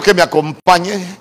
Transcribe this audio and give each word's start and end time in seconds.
que 0.00 0.14
me 0.14 0.22
acompañe 0.22 1.18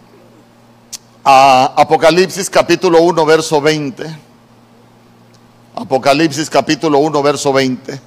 a 1.24 1.74
Apocalipsis 1.76 2.50
capítulo 2.50 3.02
1, 3.02 3.26
verso 3.26 3.62
20. 3.62 4.06
Apocalipsis 5.76 6.50
capítulo 6.50 7.00
1, 7.00 7.24
verso 7.24 7.54
20. 7.54 8.02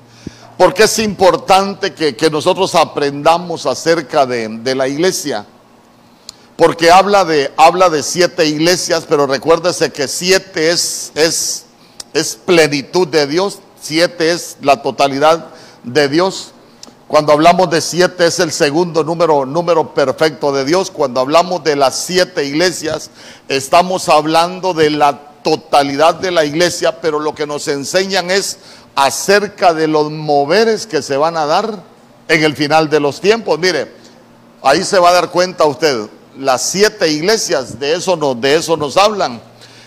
Porque 0.56 0.84
es 0.84 0.98
importante 0.98 1.94
que, 1.94 2.14
que 2.14 2.30
nosotros 2.30 2.74
aprendamos 2.74 3.66
acerca 3.66 4.26
de, 4.26 4.48
de, 4.48 4.74
la 4.74 4.88
iglesia. 4.88 5.46
Porque 6.56 6.90
habla 6.90 7.24
de, 7.24 7.52
habla 7.56 7.88
de 7.88 8.02
siete 8.02 8.46
iglesias, 8.46 9.06
pero 9.08 9.26
recuérdese 9.26 9.90
que 9.90 10.06
siete 10.06 10.70
es, 10.70 11.12
es, 11.14 11.64
es 12.12 12.36
plenitud 12.36 13.08
de 13.08 13.26
Dios, 13.26 13.58
siete 13.80 14.30
es 14.30 14.58
la 14.60 14.82
totalidad 14.82 15.48
de 15.82 16.08
Dios. 16.08 16.51
Cuando 17.12 17.34
hablamos 17.34 17.68
de 17.68 17.82
siete 17.82 18.24
es 18.24 18.40
el 18.40 18.50
segundo 18.52 19.04
número, 19.04 19.44
número 19.44 19.92
perfecto 19.92 20.50
de 20.50 20.64
Dios. 20.64 20.90
Cuando 20.90 21.20
hablamos 21.20 21.62
de 21.62 21.76
las 21.76 21.94
siete 21.94 22.42
iglesias, 22.46 23.10
estamos 23.48 24.08
hablando 24.08 24.72
de 24.72 24.88
la 24.88 25.20
totalidad 25.42 26.14
de 26.14 26.30
la 26.30 26.46
iglesia, 26.46 27.02
pero 27.02 27.20
lo 27.20 27.34
que 27.34 27.46
nos 27.46 27.68
enseñan 27.68 28.30
es 28.30 28.56
acerca 28.94 29.74
de 29.74 29.88
los 29.88 30.10
moveres 30.10 30.86
que 30.86 31.02
se 31.02 31.18
van 31.18 31.36
a 31.36 31.44
dar 31.44 31.82
en 32.28 32.44
el 32.44 32.56
final 32.56 32.88
de 32.88 33.00
los 33.00 33.20
tiempos. 33.20 33.58
Mire, 33.58 33.92
ahí 34.62 34.82
se 34.82 34.98
va 34.98 35.10
a 35.10 35.12
dar 35.12 35.30
cuenta 35.30 35.66
usted, 35.66 36.06
las 36.38 36.62
siete 36.62 37.10
iglesias, 37.10 37.78
de 37.78 37.92
eso 37.92 38.16
nos, 38.16 38.40
de 38.40 38.54
eso 38.54 38.74
nos 38.78 38.96
hablan. 38.96 39.38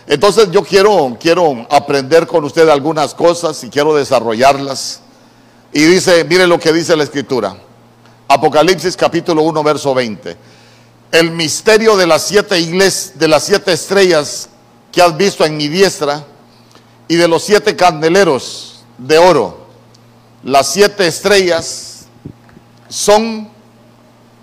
Entonces 0.06 0.52
yo 0.52 0.62
quiero, 0.62 1.18
quiero 1.20 1.66
aprender 1.72 2.28
con 2.28 2.44
usted 2.44 2.70
algunas 2.70 3.16
cosas 3.16 3.64
y 3.64 3.70
quiero 3.72 3.96
desarrollarlas. 3.96 5.02
Y 5.76 5.84
dice, 5.84 6.24
mire 6.24 6.48
lo 6.48 6.58
que 6.58 6.72
dice 6.72 6.96
la 6.96 7.04
escritura. 7.04 7.54
Apocalipsis 8.30 8.96
capítulo 8.96 9.42
1, 9.42 9.62
verso 9.62 9.94
20. 9.94 10.38
El 11.12 11.32
misterio 11.32 11.98
de 11.98 12.08
las 12.08 12.22
siete 12.22 12.58
iglesias, 12.58 13.20
de 13.20 13.28
las 13.28 13.44
siete 13.44 13.74
estrellas 13.74 14.48
que 14.90 15.02
has 15.02 15.18
visto 15.18 15.44
en 15.44 15.58
mi 15.58 15.68
diestra 15.68 16.26
y 17.10 17.18
de 17.18 17.28
los 17.28 17.44
siete 17.44 17.76
candeleros 17.76 18.86
de 18.98 19.18
oro. 19.18 19.68
Las 20.44 20.72
siete 20.72 21.08
estrellas 21.08 22.06
son 22.88 23.50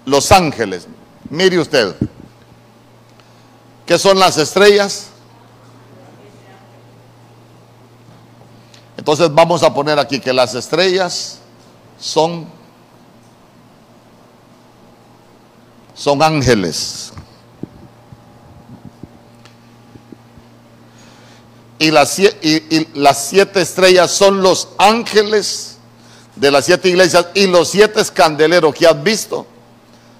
los 0.05 0.30
ángeles. 0.33 0.86
Mire 1.30 1.58
usted. 1.58 1.97
¿Qué 3.86 3.98
son 3.98 4.19
las 4.19 4.36
estrellas? 4.36 5.06
Entonces 9.03 9.34
vamos 9.34 9.64
a 9.64 9.75
poner 9.75 9.98
aquí 9.98 10.20
que 10.20 10.33
las 10.33 10.55
estrellas 10.55 11.39
son 11.98 12.47
son 15.92 16.22
ángeles. 16.22 17.12
Y 21.81 21.91
las, 21.91 22.17
y, 22.17 22.28
y 22.42 22.89
las, 22.94 23.27
siete 23.27 23.62
estrellas 23.62 24.12
son 24.12 24.41
los 24.41 24.69
ángeles 24.78 25.78
de 26.37 26.53
las 26.53 26.66
siete 26.66 26.89
iglesias 26.89 27.27
y 27.34 27.48
los 27.48 27.70
siete 27.70 28.00
candeleros 28.14 28.72
que 28.72 28.87
has 28.87 29.03
visto 29.03 29.44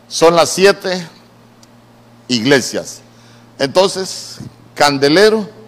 son 0.09 0.35
las 0.35 0.49
siete 0.51 1.07
iglesias. 2.27 3.01
Entonces, 3.61 4.39
candelero 4.75 5.62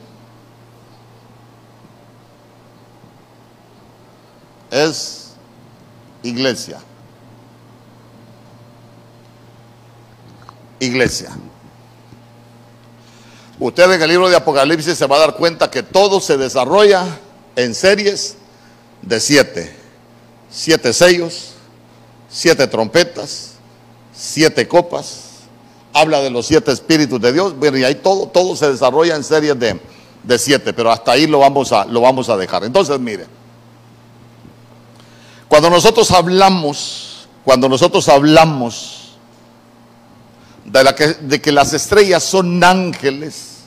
es 4.74 5.30
iglesia. 6.24 6.80
Iglesia. 10.80 11.30
Usted 13.60 13.92
en 13.92 14.02
el 14.02 14.08
libro 14.08 14.28
de 14.28 14.34
Apocalipsis 14.34 14.98
se 14.98 15.06
va 15.06 15.16
a 15.16 15.20
dar 15.20 15.36
cuenta 15.36 15.70
que 15.70 15.84
todo 15.84 16.20
se 16.20 16.36
desarrolla 16.36 17.04
en 17.54 17.72
series 17.74 18.36
de 19.00 19.20
siete. 19.20 19.76
Siete 20.50 20.92
sellos, 20.92 21.52
siete 22.28 22.66
trompetas, 22.66 23.52
siete 24.12 24.66
copas. 24.66 25.20
Habla 25.92 26.20
de 26.20 26.30
los 26.30 26.46
siete 26.46 26.72
espíritus 26.72 27.20
de 27.20 27.32
Dios. 27.32 27.56
Bueno, 27.56 27.78
y 27.78 27.84
ahí 27.84 27.94
todo, 27.94 28.26
todo 28.26 28.56
se 28.56 28.72
desarrolla 28.72 29.14
en 29.14 29.22
series 29.22 29.56
de, 29.56 29.80
de 30.24 30.38
siete, 30.38 30.72
pero 30.72 30.90
hasta 30.90 31.12
ahí 31.12 31.28
lo 31.28 31.38
vamos 31.38 31.70
a, 31.70 31.84
lo 31.84 32.00
vamos 32.00 32.28
a 32.28 32.36
dejar. 32.36 32.64
Entonces, 32.64 32.98
mire. 32.98 33.43
Cuando 35.54 35.70
nosotros 35.70 36.10
hablamos, 36.10 37.28
cuando 37.44 37.68
nosotros 37.68 38.08
hablamos 38.08 39.12
de, 40.64 40.94
que, 40.96 41.06
de 41.06 41.40
que 41.40 41.52
las 41.52 41.72
estrellas 41.72 42.24
son 42.24 42.64
ángeles, 42.64 43.58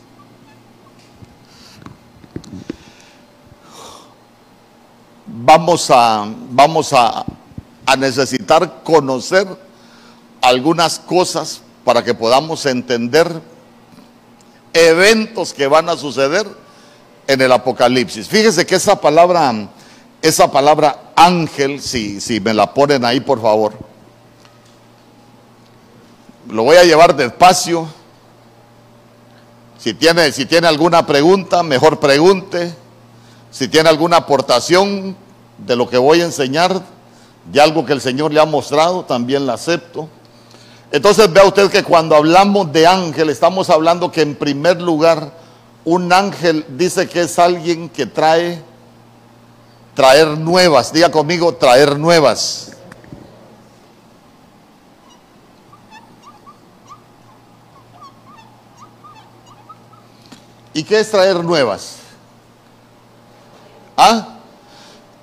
vamos 5.28 5.90
a, 5.90 6.28
vamos 6.50 6.92
a, 6.92 7.24
a 7.86 7.96
necesitar 7.96 8.84
conocer 8.84 9.48
algunas 10.42 11.00
cosas 11.00 11.62
para 11.86 12.04
que 12.04 12.14
podamos 12.14 12.66
entender 12.66 13.42
eventos 14.74 15.54
que 15.54 15.68
van 15.68 15.88
a 15.88 15.96
suceder 15.96 16.46
en 17.28 17.40
el 17.40 17.52
Apocalipsis. 17.54 18.28
Fíjese 18.28 18.66
que 18.66 18.76
esa 18.76 19.00
palabra, 19.00 19.70
esa 20.22 20.52
palabra 20.52 21.07
ángel, 21.18 21.82
si, 21.82 22.22
si 22.22 22.40
me 22.40 22.54
la 22.54 22.74
ponen 22.74 23.04
ahí 23.04 23.20
por 23.20 23.42
favor, 23.42 23.74
lo 26.50 26.64
voy 26.64 26.78
a 26.78 26.84
llevar 26.84 27.16
despacio. 27.16 27.88
Si 29.78 29.94
tiene, 29.94 30.32
si 30.32 30.46
tiene 30.46 30.68
alguna 30.68 31.06
pregunta, 31.06 31.64
mejor 31.64 32.00
pregunte. 32.00 32.74
Si 33.52 33.68
tiene 33.68 33.90
alguna 33.90 34.18
aportación 34.18 35.18
de 35.58 35.76
lo 35.76 35.90
que 35.90 35.98
voy 35.98 36.22
a 36.22 36.26
enseñar, 36.26 36.82
de 37.52 37.62
algo 37.62 37.86
que 37.86 37.94
el 37.94 38.02
Señor 38.02 38.32
le 38.32 38.40
ha 38.40 38.46
mostrado, 38.46 39.04
también 39.04 39.46
la 39.46 39.54
acepto. 39.54 40.08
Entonces 40.92 41.32
vea 41.32 41.46
usted 41.46 41.70
que 41.70 41.84
cuando 41.84 42.16
hablamos 42.16 42.72
de 42.72 42.88
ángel, 42.88 43.30
estamos 43.30 43.70
hablando 43.70 44.12
que 44.12 44.22
en 44.22 44.36
primer 44.36 44.82
lugar, 44.82 45.32
un 45.84 46.14
ángel 46.14 46.66
dice 46.70 47.10
que 47.10 47.22
es 47.22 47.40
alguien 47.40 47.90
que 47.90 48.06
trae, 48.06 48.62
traer 49.98 50.28
nuevas. 50.38 50.94
Diga 50.94 51.10
conmigo, 51.10 51.56
traer 51.56 51.98
nuevas. 51.98 52.72
¿Y 60.72 60.84
qué 60.84 61.00
es 61.00 61.10
traer 61.10 61.44
nuevas? 61.44 61.96
¿Ah? 63.98 64.38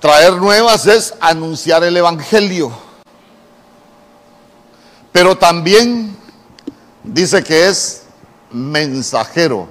Traer 0.01 0.33
nuevas 0.33 0.85
es 0.85 1.13
anunciar 1.21 1.85
el 1.85 1.95
Evangelio. 1.95 2.69
Pero 5.13 5.37
también 5.37 6.17
dice 7.01 7.41
que 7.45 7.69
es 7.69 8.03
mensajero. 8.51 9.69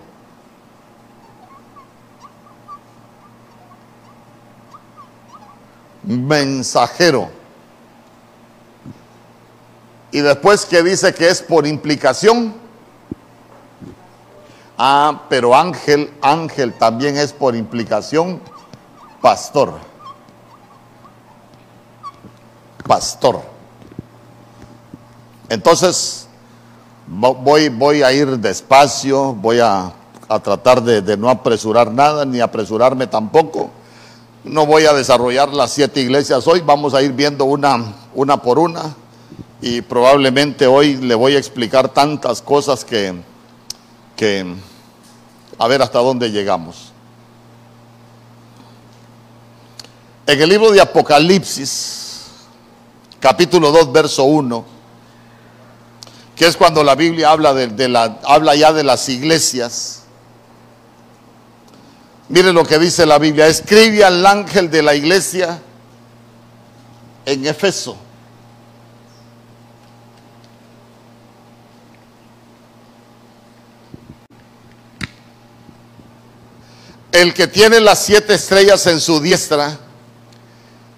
Mensajero. 6.06 7.30
Y 10.12 10.20
después 10.20 10.64
que 10.64 10.82
dice 10.82 11.12
que 11.14 11.28
es 11.28 11.42
por 11.42 11.66
implicación. 11.66 12.54
Ah, 14.78 15.22
pero 15.28 15.54
ángel, 15.54 16.12
ángel 16.20 16.74
también 16.74 17.16
es 17.16 17.32
por 17.32 17.56
implicación 17.56 18.40
pastor. 19.20 19.72
Pastor. 22.86 23.40
Entonces, 25.48 26.28
voy, 27.06 27.68
voy 27.68 28.02
a 28.02 28.12
ir 28.12 28.38
despacio, 28.38 29.32
voy 29.34 29.60
a, 29.60 29.92
a 30.28 30.38
tratar 30.40 30.82
de, 30.82 31.00
de, 31.00 31.16
no 31.16 31.30
apresurar 31.30 31.90
nada, 31.90 32.24
ni 32.24 32.40
apresurarme 32.40 33.06
tampoco. 33.06 33.70
No 34.44 34.66
voy 34.66 34.84
a 34.84 34.92
desarrollar 34.92 35.54
las 35.54 35.72
siete 35.72 36.02
iglesias 36.02 36.46
hoy, 36.46 36.60
vamos 36.60 36.92
a 36.92 37.00
ir 37.00 37.12
viendo 37.12 37.46
una, 37.46 37.94
una 38.14 38.36
por 38.42 38.58
una. 38.58 38.94
Y 39.62 39.80
probablemente 39.80 40.66
hoy 40.66 40.96
le 40.96 41.14
voy 41.14 41.34
a 41.34 41.38
explicar 41.38 41.88
tantas 41.88 42.42
cosas 42.42 42.84
que, 42.84 43.14
que 44.14 44.54
a 45.58 45.66
ver 45.66 45.80
hasta 45.80 45.98
dónde 45.98 46.30
llegamos. 46.30 46.92
En 50.26 50.42
el 50.42 50.48
libro 50.50 50.70
de 50.70 50.80
Apocalipsis, 50.82 52.32
capítulo 53.20 53.72
2, 53.72 53.92
verso 53.92 54.24
1, 54.24 54.64
que 56.36 56.46
es 56.46 56.54
cuando 56.54 56.84
la 56.84 56.94
Biblia 56.94 57.30
habla, 57.30 57.54
de, 57.54 57.68
de 57.68 57.88
la, 57.88 58.18
habla 58.24 58.54
ya 58.54 58.74
de 58.74 58.84
las 58.84 59.08
iglesias. 59.08 60.03
Miren 62.28 62.54
lo 62.54 62.64
que 62.64 62.78
dice 62.78 63.04
la 63.04 63.18
Biblia. 63.18 63.46
Escribe 63.46 64.04
al 64.04 64.24
ángel 64.24 64.70
de 64.70 64.82
la 64.82 64.94
iglesia 64.94 65.60
en 67.26 67.46
Efeso. 67.46 67.96
El 77.12 77.32
que 77.32 77.46
tiene 77.46 77.80
las 77.80 78.04
siete 78.04 78.34
estrellas 78.34 78.86
en 78.88 79.00
su 79.00 79.20
diestra, 79.20 79.78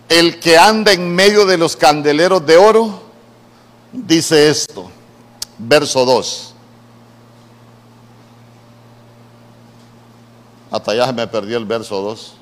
el 0.08 0.40
que 0.40 0.56
anda 0.56 0.92
en 0.92 1.14
medio 1.14 1.44
de 1.44 1.58
los 1.58 1.76
candeleros 1.76 2.46
de 2.46 2.56
oro, 2.56 3.02
dice 3.92 4.48
esto, 4.48 4.90
verso 5.58 6.04
2. 6.06 6.45
Hasta 10.70 10.92
allá 10.92 11.12
me 11.12 11.26
perdió 11.26 11.58
el 11.58 11.64
verso 11.64 12.00
2. 12.02 12.34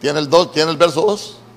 ¿Tiene 0.00 0.20
el, 0.20 0.30
dos, 0.30 0.52
¿Tiene 0.52 0.70
el 0.70 0.76
verso 0.76 1.02
2? 1.02 1.47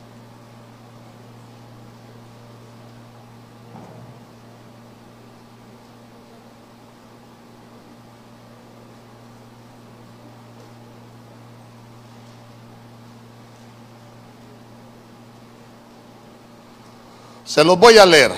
Se 17.61 17.65
los 17.65 17.77
voy 17.77 17.95
a 17.99 18.07
leer. 18.07 18.31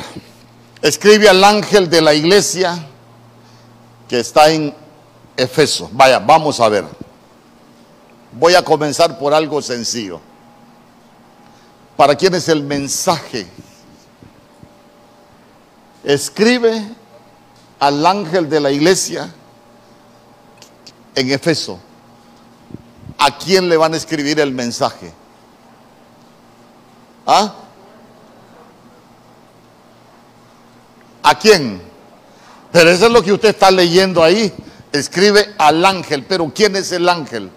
Escribe 0.82 1.30
al 1.30 1.42
ángel 1.46 1.90
de 1.90 2.02
la 2.02 2.14
iglesia 2.14 2.78
que 4.10 4.20
está 4.20 4.52
en 4.52 4.76
Efeso. 5.38 5.90
Vaya, 5.94 6.20
vamos 6.20 6.60
a 6.60 6.68
ver. 6.68 6.84
Voy 8.34 8.54
a 8.54 8.66
comenzar 8.66 9.18
por 9.18 9.34
algo 9.34 9.62
sencillo. 9.62 10.20
¿Para 11.96 12.16
quién 12.16 12.36
es 12.36 12.50
el 12.50 12.64
mensaje? 12.64 13.48
Escribe 16.04 16.84
al 17.80 18.06
ángel 18.06 18.50
de 18.50 18.60
la 18.60 18.72
iglesia 18.72 19.34
en 21.16 21.32
Efeso. 21.32 21.80
¿A 23.18 23.38
quién 23.38 23.70
le 23.70 23.78
van 23.78 23.94
a 23.94 23.96
escribir 23.96 24.42
el 24.42 24.52
mensaje? 24.52 25.14
¿Ah? 27.26 27.63
¿A 31.24 31.40
quién? 31.40 31.82
Pero 32.72 32.90
eso 32.90 33.06
es 33.06 33.12
lo 33.12 33.24
que 33.24 33.32
usted 33.32 33.50
está 33.50 33.72
leyendo 33.72 34.24
ahí. 34.24 34.54
Escribe 34.92 35.54
al 35.58 35.84
ángel. 35.86 36.26
Pero 36.28 36.52
¿quién 36.54 36.76
es 36.76 36.92
el 36.92 37.08
ángel? 37.08 37.50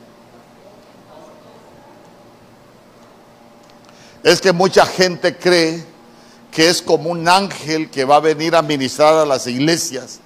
Es 4.23 4.41
que 4.41 4.53
mucha 4.53 4.87
gente 4.87 5.37
cree 5.37 5.85
que 6.51 6.69
es 6.69 6.81
como 6.81 7.11
un 7.11 7.29
ángel 7.29 7.91
que 7.91 8.05
va 8.05 8.17
a 8.17 8.21
venir 8.21 8.57
a 8.57 8.63
ministrar 8.63 9.15
a 9.15 9.27
las 9.27 9.47
iglesias. 9.47 10.21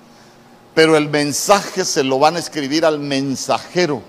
Pero 0.75 0.97
el 0.97 1.09
mensaje 1.09 1.85
se 1.85 2.05
lo 2.05 2.19
van 2.19 2.37
a 2.37 2.39
escribir 2.39 2.85
al 2.85 2.99
mensajero. 2.99 4.03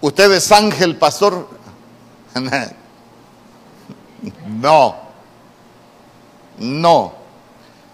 ¿Usted 0.00 0.32
es 0.32 0.50
ángel, 0.52 0.96
pastor? 0.96 1.48
No. 4.46 4.96
No. 6.58 7.14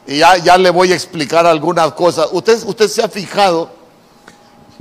Y 0.08 0.18
ya, 0.18 0.36
ya 0.38 0.58
le 0.58 0.70
voy 0.70 0.90
a 0.90 0.96
explicar 0.96 1.46
algunas 1.46 1.92
cosas. 1.92 2.28
Usted, 2.32 2.64
usted 2.64 2.88
se 2.88 3.02
ha 3.02 3.08
fijado 3.08 3.70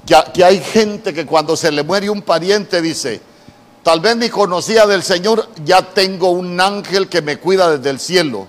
que, 0.05 0.15
que 0.33 0.43
hay 0.43 0.59
gente 0.59 1.13
que 1.13 1.25
cuando 1.25 1.55
se 1.55 1.71
le 1.71 1.83
muere 1.83 2.09
un 2.09 2.23
pariente 2.23 2.81
dice, 2.81 3.21
tal 3.83 3.99
vez 3.99 4.17
ni 4.17 4.29
conocía 4.29 4.87
del 4.87 5.03
Señor, 5.03 5.47
ya 5.63 5.83
tengo 5.83 6.31
un 6.31 6.59
ángel 6.59 7.07
que 7.09 7.21
me 7.21 7.37
cuida 7.37 7.77
desde 7.77 7.91
el 7.91 7.99
cielo. 7.99 8.47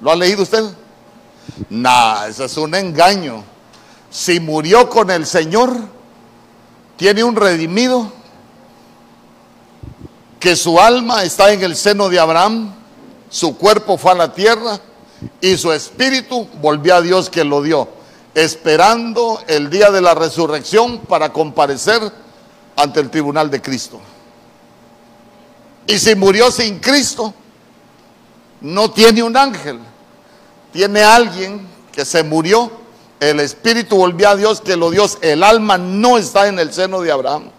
¿Lo 0.00 0.10
ha 0.10 0.16
leído 0.16 0.42
usted? 0.42 0.64
Nah, 1.70 2.26
eso 2.26 2.44
es 2.44 2.56
un 2.56 2.74
engaño 2.74 3.44
si 4.10 4.40
murió 4.40 4.88
con 4.88 5.10
el 5.10 5.26
Señor, 5.26 5.76
tiene 6.96 7.24
un 7.24 7.36
redimido, 7.36 8.12
que 10.40 10.56
su 10.56 10.78
alma 10.78 11.24
está 11.24 11.52
en 11.52 11.62
el 11.62 11.76
seno 11.76 12.08
de 12.08 12.18
Abraham, 12.18 12.72
su 13.28 13.56
cuerpo 13.56 13.98
fue 13.98 14.12
a 14.12 14.14
la 14.14 14.32
tierra 14.32 14.80
y 15.40 15.56
su 15.56 15.72
espíritu 15.72 16.48
volvió 16.60 16.94
a 16.94 17.02
Dios 17.02 17.28
que 17.28 17.44
lo 17.44 17.62
dio, 17.62 17.88
esperando 18.34 19.42
el 19.48 19.68
día 19.68 19.90
de 19.90 20.00
la 20.00 20.14
resurrección 20.14 20.98
para 20.98 21.32
comparecer 21.32 22.00
ante 22.76 23.00
el 23.00 23.10
tribunal 23.10 23.50
de 23.50 23.60
Cristo. 23.60 24.00
Y 25.86 25.98
si 25.98 26.14
murió 26.14 26.50
sin 26.50 26.78
Cristo, 26.78 27.34
no 28.60 28.90
tiene 28.90 29.22
un 29.22 29.36
ángel, 29.36 29.80
tiene 30.72 31.02
alguien 31.02 31.66
que 31.92 32.04
se 32.04 32.22
murió 32.22 32.70
el 33.20 33.40
espíritu 33.40 33.96
volvió 33.96 34.28
a 34.28 34.36
Dios 34.36 34.60
que 34.60 34.76
lo 34.76 34.90
Dios. 34.90 35.18
El 35.20 35.42
alma 35.42 35.78
no 35.78 36.18
está 36.18 36.48
en 36.48 36.58
el 36.58 36.72
seno 36.72 37.00
de 37.00 37.10
Abraham. 37.10 37.50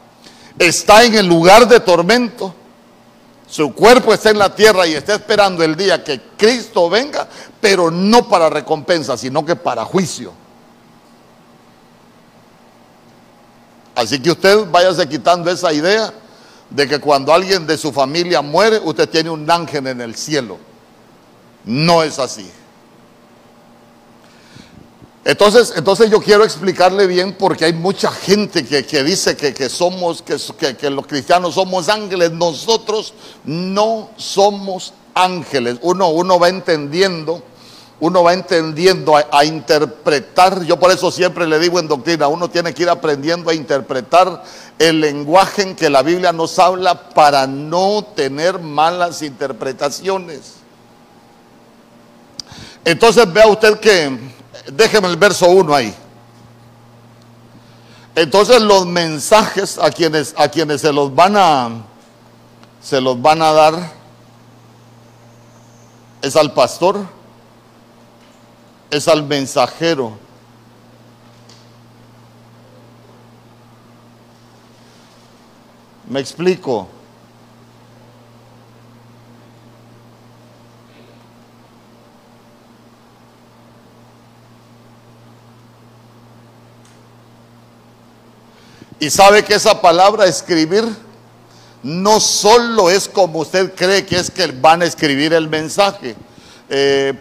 Está 0.57 1.03
en 1.03 1.15
el 1.15 1.25
lugar 1.25 1.67
de 1.67 1.79
tormento. 1.79 2.55
Su 3.47 3.73
cuerpo 3.73 4.13
está 4.13 4.29
en 4.29 4.37
la 4.37 4.53
tierra 4.53 4.85
y 4.85 4.93
está 4.93 5.15
esperando 5.15 5.63
el 5.63 5.75
día 5.75 6.03
que 6.03 6.21
Cristo 6.37 6.89
venga, 6.89 7.27
pero 7.59 7.89
no 7.89 8.27
para 8.27 8.49
recompensa, 8.49 9.17
sino 9.17 9.43
que 9.43 9.55
para 9.55 9.83
juicio. 9.85 10.31
Así 13.95 14.21
que 14.21 14.31
usted 14.31 14.65
váyase 14.69 15.09
quitando 15.09 15.49
esa 15.49 15.73
idea 15.73 16.13
de 16.69 16.87
que 16.87 16.99
cuando 16.99 17.33
alguien 17.33 17.65
de 17.65 17.77
su 17.77 17.91
familia 17.91 18.41
muere, 18.41 18.79
usted 18.83 19.09
tiene 19.09 19.29
un 19.29 19.49
ángel 19.49 19.87
en 19.87 19.99
el 19.99 20.15
cielo. 20.15 20.57
No 21.65 22.03
es 22.03 22.19
así. 22.19 22.49
Entonces, 25.29 25.73
entonces 25.75 26.09
yo 26.09 26.19
quiero 26.19 26.43
explicarle 26.43 27.05
bien 27.05 27.33
porque 27.37 27.65
hay 27.65 27.73
mucha 27.73 28.09
gente 28.09 28.65
que, 28.65 29.03
dice 29.03 29.37
que, 29.37 29.69
somos, 29.69 30.23
que, 30.23 30.75
que, 30.75 30.89
los 30.89 31.05
cristianos 31.05 31.53
somos 31.53 31.87
ángeles. 31.87 32.31
Nosotros 32.31 33.13
no 33.45 34.09
somos 34.17 34.91
ángeles. 35.13 35.77
Uno, 35.83 36.09
uno 36.09 36.39
va 36.39 36.49
entendiendo, 36.49 37.43
uno 37.99 38.23
va 38.23 38.33
entendiendo 38.33 39.15
a, 39.15 39.27
a, 39.31 39.45
interpretar. 39.45 40.63
Yo 40.63 40.79
por 40.79 40.89
eso 40.89 41.11
siempre 41.11 41.45
le 41.45 41.59
digo 41.59 41.77
en 41.77 41.87
doctrina, 41.87 42.27
uno 42.27 42.49
tiene 42.49 42.73
que 42.73 42.81
ir 42.81 42.89
aprendiendo 42.89 43.51
a 43.51 43.53
interpretar 43.53 44.43
el 44.79 44.99
lenguaje 44.99 45.61
en 45.61 45.75
que 45.75 45.91
la 45.91 46.01
Biblia 46.01 46.33
nos 46.33 46.57
habla 46.57 47.09
para 47.11 47.45
no 47.45 48.03
tener 48.15 48.57
malas 48.57 49.21
interpretaciones. 49.21 50.55
Entonces 52.83 53.31
vea 53.31 53.45
usted 53.45 53.79
que 53.79 54.38
Déjeme 54.71 55.07
el 55.07 55.17
verso 55.17 55.49
1 55.49 55.73
ahí. 55.73 55.93
Entonces 58.15 58.61
los 58.61 58.85
mensajes 58.85 59.77
a 59.77 59.89
quienes, 59.91 60.33
a 60.37 60.49
quienes 60.49 60.81
se 60.81 60.91
los 60.91 61.13
van 61.13 61.35
a 61.37 61.69
se 62.81 63.01
los 63.01 63.21
van 63.21 63.41
a 63.41 63.51
dar 63.51 63.91
es 66.21 66.35
al 66.35 66.53
pastor, 66.53 67.05
es 68.89 69.07
al 69.07 69.23
mensajero. 69.23 70.17
Me 76.07 76.19
explico. 76.19 76.87
Y 88.99 89.09
sabe 89.09 89.43
que 89.43 89.55
esa 89.55 89.81
palabra 89.81 90.25
escribir 90.25 90.83
no 91.81 92.19
solo 92.19 92.89
es 92.89 93.07
como 93.07 93.39
usted 93.39 93.73
cree 93.73 94.05
que 94.05 94.17
es 94.17 94.29
que 94.29 94.47
van 94.47 94.81
a 94.81 94.85
escribir 94.85 95.33
el 95.33 95.47
mensaje. 95.47 96.15
Eh, 96.69 97.13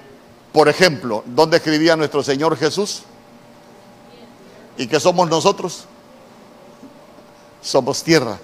por 0.52 0.68
ejemplo, 0.68 1.22
¿dónde 1.26 1.58
escribía 1.58 1.94
nuestro 1.94 2.24
Señor 2.24 2.56
Jesús? 2.56 3.02
¿Y 4.76 4.88
qué 4.88 4.98
somos 4.98 5.28
nosotros? 5.28 5.84
Somos 7.62 8.02
tierra. 8.02 8.38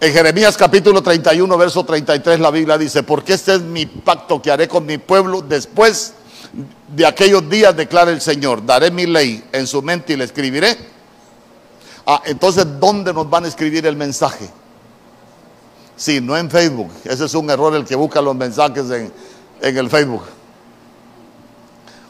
En 0.00 0.12
Jeremías 0.12 0.56
capítulo 0.56 1.02
31, 1.02 1.56
verso 1.58 1.84
33, 1.84 2.40
la 2.40 2.50
Biblia 2.50 2.78
dice, 2.78 3.02
porque 3.02 3.34
este 3.34 3.54
es 3.54 3.60
mi 3.60 3.84
pacto 3.84 4.40
que 4.40 4.50
haré 4.50 4.66
con 4.66 4.86
mi 4.86 4.96
pueblo 4.96 5.42
después 5.42 6.14
de 6.88 7.06
aquellos 7.06 7.48
días, 7.50 7.76
declara 7.76 8.10
el 8.10 8.20
Señor, 8.20 8.64
daré 8.64 8.90
mi 8.90 9.06
ley 9.06 9.44
en 9.52 9.66
su 9.66 9.82
mente 9.82 10.14
y 10.14 10.16
le 10.16 10.24
escribiré 10.24 10.93
Ah, 12.06 12.22
entonces, 12.26 12.66
¿dónde 12.78 13.14
nos 13.14 13.28
van 13.28 13.44
a 13.44 13.48
escribir 13.48 13.86
el 13.86 13.96
mensaje? 13.96 14.48
Sí, 15.96 16.20
no 16.20 16.36
en 16.36 16.50
Facebook. 16.50 16.90
Ese 17.04 17.24
es 17.24 17.34
un 17.34 17.48
error 17.48 17.74
el 17.74 17.84
que 17.84 17.94
busca 17.94 18.20
los 18.20 18.34
mensajes 18.34 18.84
en, 18.90 19.12
el 19.62 19.88
Facebook. 19.88 20.22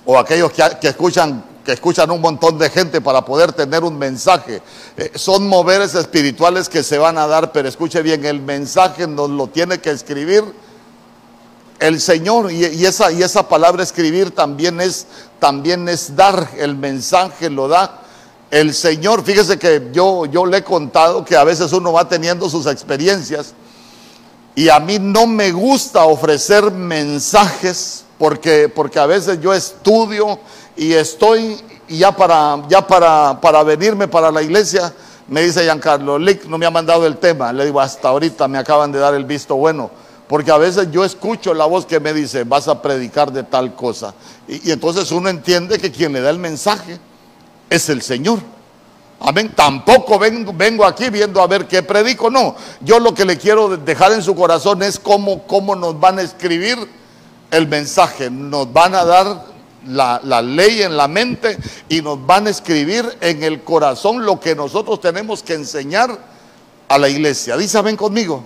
O 0.04 0.18
aquellos 0.18 0.52
que, 0.52 0.88
escuchan 0.88 1.44
que 1.64 1.72
escuchan 1.72 2.10
un 2.10 2.20
montón 2.20 2.58
de 2.58 2.68
gente 2.68 3.00
para 3.00 3.24
poder 3.24 3.52
tener 3.52 3.84
un 3.84 3.96
mensaje. 3.96 4.60
Eh, 4.96 5.12
son 5.14 5.48
moveres 5.48 5.94
espirituales 5.94 6.68
que 6.68 6.82
se 6.82 6.98
van 6.98 7.16
a 7.16 7.26
dar, 7.26 7.52
pero 7.52 7.68
escuche 7.68 8.02
bien, 8.02 8.24
el 8.26 8.42
mensaje 8.42 9.06
nos 9.06 9.30
lo 9.30 9.46
tiene 9.46 9.78
que 9.78 9.90
escribir 9.90 10.44
el 11.78 12.00
Señor. 12.00 12.52
Y, 12.52 12.84
esa, 12.84 13.12
y 13.12 13.22
esa 13.22 13.48
palabra 13.48 13.82
escribir 13.82 14.32
también 14.32 14.80
es, 14.80 15.06
también 15.38 15.88
es 15.88 16.14
dar, 16.16 16.50
el 16.58 16.76
mensaje 16.76 17.48
lo 17.48 17.68
da 17.68 18.03
el 18.54 18.72
Señor. 18.72 19.24
Fíjese 19.24 19.58
que 19.58 19.88
yo, 19.92 20.26
yo 20.26 20.46
le 20.46 20.58
he 20.58 20.62
contado 20.62 21.24
que 21.24 21.36
a 21.36 21.42
veces 21.42 21.72
uno 21.72 21.92
va 21.92 22.08
teniendo 22.08 22.48
sus 22.48 22.66
experiencias 22.66 23.52
y 24.54 24.68
a 24.68 24.78
mí 24.78 25.00
no 25.00 25.26
me 25.26 25.50
gusta 25.50 26.04
ofrecer 26.04 26.70
mensajes 26.70 28.04
porque, 28.16 28.68
porque 28.68 29.00
a 29.00 29.06
veces 29.06 29.40
yo 29.40 29.52
estudio 29.52 30.38
y 30.76 30.92
estoy 30.92 31.60
y 31.88 31.98
ya 31.98 32.12
para, 32.12 32.62
ya 32.68 32.86
para, 32.86 33.40
para 33.40 33.64
venirme 33.64 34.06
para 34.06 34.30
la 34.30 34.40
iglesia, 34.40 34.94
me 35.26 35.42
dice 35.42 35.64
Giancarlo, 35.64 36.16
Lick 36.16 36.44
no 36.44 36.56
me 36.56 36.64
ha 36.64 36.70
mandado 36.70 37.06
el 37.06 37.16
tema. 37.16 37.52
Le 37.52 37.64
digo, 37.64 37.80
hasta 37.80 38.08
ahorita 38.08 38.46
me 38.46 38.58
acaban 38.58 38.92
de 38.92 39.00
dar 39.00 39.14
el 39.14 39.24
visto 39.24 39.56
bueno. 39.56 39.90
Porque 40.28 40.52
a 40.52 40.58
veces 40.58 40.92
yo 40.92 41.04
escucho 41.04 41.54
la 41.54 41.66
voz 41.66 41.86
que 41.86 41.98
me 41.98 42.14
dice, 42.14 42.44
vas 42.44 42.68
a 42.68 42.80
predicar 42.80 43.32
de 43.32 43.42
tal 43.42 43.74
cosa. 43.74 44.14
Y, 44.46 44.68
y 44.68 44.72
entonces 44.72 45.10
uno 45.10 45.28
entiende 45.28 45.78
que 45.78 45.90
quien 45.90 46.12
le 46.12 46.20
da 46.20 46.30
el 46.30 46.38
mensaje 46.38 47.00
es 47.70 47.88
el 47.88 48.02
Señor. 48.02 48.40
Amén. 49.20 49.52
Tampoco 49.54 50.18
vengo, 50.18 50.84
aquí 50.84 51.08
viendo 51.08 51.40
a 51.40 51.46
ver 51.46 51.66
qué 51.66 51.82
predico. 51.82 52.30
No, 52.30 52.56
yo 52.80 52.98
lo 52.98 53.14
que 53.14 53.24
le 53.24 53.38
quiero 53.38 53.76
dejar 53.76 54.12
en 54.12 54.22
su 54.22 54.34
corazón 54.34 54.82
es 54.82 54.98
cómo, 54.98 55.46
cómo 55.46 55.74
nos 55.74 55.98
van 55.98 56.18
a 56.18 56.22
escribir 56.22 56.76
el 57.50 57.66
mensaje. 57.68 58.30
Nos 58.30 58.70
van 58.72 58.94
a 58.94 59.04
dar 59.04 59.46
la, 59.86 60.20
la, 60.24 60.42
ley 60.42 60.82
en 60.82 60.96
la 60.96 61.08
mente 61.08 61.56
y 61.88 62.02
nos 62.02 62.24
van 62.26 62.46
a 62.46 62.50
escribir 62.50 63.16
en 63.20 63.42
el 63.42 63.62
corazón 63.62 64.24
lo 64.24 64.38
que 64.40 64.54
nosotros 64.54 65.00
tenemos 65.00 65.42
que 65.42 65.54
enseñar 65.54 66.18
a 66.88 66.98
la 66.98 67.08
iglesia. 67.08 67.56
Dice, 67.56 67.80
ven 67.80 67.96
conmigo. 67.96 68.44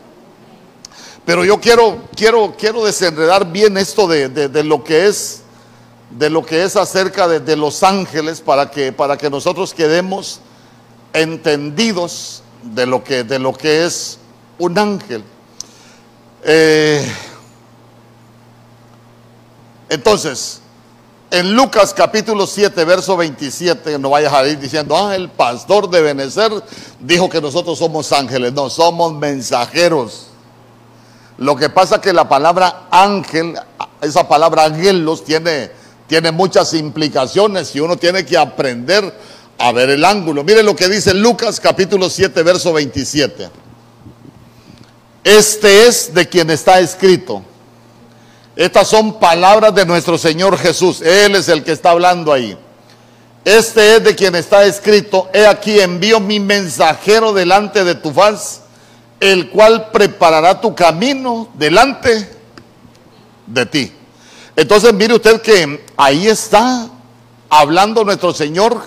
Pero 1.25 1.45
yo 1.45 1.61
quiero, 1.61 2.05
quiero, 2.15 2.55
quiero 2.57 2.85
desenredar 2.85 3.51
bien 3.51 3.77
esto 3.77 4.07
de, 4.07 4.29
de 4.29 4.65
lo 4.65 4.85
que 4.85 5.09
es 5.09 5.43
de 6.11 6.31
lo 6.31 6.45
que 6.45 6.65
es 6.65 6.77
acerca 6.77 7.29
de, 7.29 7.57
los 7.57 7.83
ángeles 7.83 8.41
para 8.41 8.71
que, 8.71 8.93
para 8.93 9.17
que 9.17 9.29
nosotros 9.29 9.75
quedemos 9.75 10.41
entendidos 11.13 12.43
de 12.63 12.87
lo 12.87 13.05
que, 13.05 13.25
de 13.25 13.39
lo 13.39 13.53
que 13.53 13.85
es 13.85 14.19
un 14.59 14.79
ángel. 14.79 15.23
Eh, 16.45 17.07
entonces, 19.91 20.61
en 21.31 21.55
Lucas 21.55 21.93
capítulo 21.93 22.47
7, 22.47 22.85
verso 22.85 23.17
27, 23.17 23.99
no 23.99 24.11
vayas 24.11 24.33
a 24.33 24.47
ir 24.47 24.59
diciendo, 24.59 24.97
ah, 24.97 25.15
el 25.15 25.29
pastor 25.29 25.91
de 25.91 26.01
Benecer 26.01 26.51
dijo 27.01 27.29
que 27.29 27.41
nosotros 27.41 27.79
somos 27.79 28.13
ángeles. 28.13 28.53
No, 28.55 28.71
somos 28.71 29.13
mensajeros. 29.13 30.29
Lo 31.37 31.55
que 31.55 31.69
pasa 31.69 32.01
que 32.01 32.13
la 32.13 32.29
palabra 32.29 32.89
ángel, 32.91 33.55
esa 34.01 34.27
palabra 34.27 34.65
angelos 34.65 35.23
tiene 35.23 35.71
tiene 36.09 36.33
muchas 36.33 36.75
implicaciones 36.75 37.77
y 37.77 37.81
uno 37.81 37.97
tiene 37.97 38.25
que 38.25 38.37
aprender 38.37 39.15
a 39.59 39.73
ver 39.73 39.91
el 39.91 40.05
ángulo. 40.05 40.43
Mire 40.43 40.63
lo 40.63 40.75
que 40.75 40.89
dice 40.89 41.13
Lucas 41.13 41.61
capítulo 41.61 42.09
7, 42.09 42.43
verso 42.43 42.73
27. 42.73 43.51
Este 45.23 45.87
es 45.87 46.15
de 46.15 46.27
quien 46.27 46.49
está 46.49 46.81
escrito. 46.81 47.43
Estas 48.57 48.89
son 48.89 49.21
palabras 49.21 49.75
de 49.75 49.85
nuestro 49.85 50.17
Señor 50.17 50.57
Jesús. 50.57 51.03
Él 51.03 51.37
es 51.37 51.49
el 51.49 51.63
que 51.63 51.73
está 51.73 51.91
hablando 51.91 52.33
ahí. 52.33 52.57
Este 53.45 53.97
es 53.97 54.05
de 54.05 54.15
quien 54.15 54.35
está 54.35 54.65
escrito. 54.65 55.29
He 55.35 55.47
aquí 55.47 55.79
envío 55.79 56.21
mi 56.21 56.41
mensajero 56.41 57.35
delante 57.35 57.85
de 57.85 57.95
tu 57.95 58.13
faz, 58.13 58.63
el 59.21 59.51
cual 59.51 59.91
preparará 59.91 60.61
tu 60.61 60.75
camino 60.75 61.49
delante 61.55 62.29
de 63.47 63.67
ti. 63.67 63.93
Entonces 64.59 64.93
mire 64.93 65.15
usted 65.15 65.41
que 65.41 65.87
ahí 65.97 66.27
está 66.27 66.89
hablando 67.49 68.03
nuestro 68.03 68.35
Señor 68.35 68.83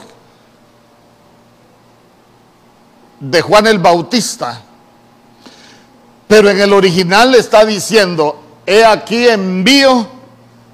de 3.22 3.42
Juan 3.42 3.68
el 3.68 3.80
Bautista. 3.80 4.64
Pero 6.28 6.50
en 6.50 6.60
el 6.60 6.74
original 6.74 7.34
está 7.36 7.66
diciendo, 7.66 8.38
he 8.66 8.84
aquí 8.84 9.30
envío 9.30 10.08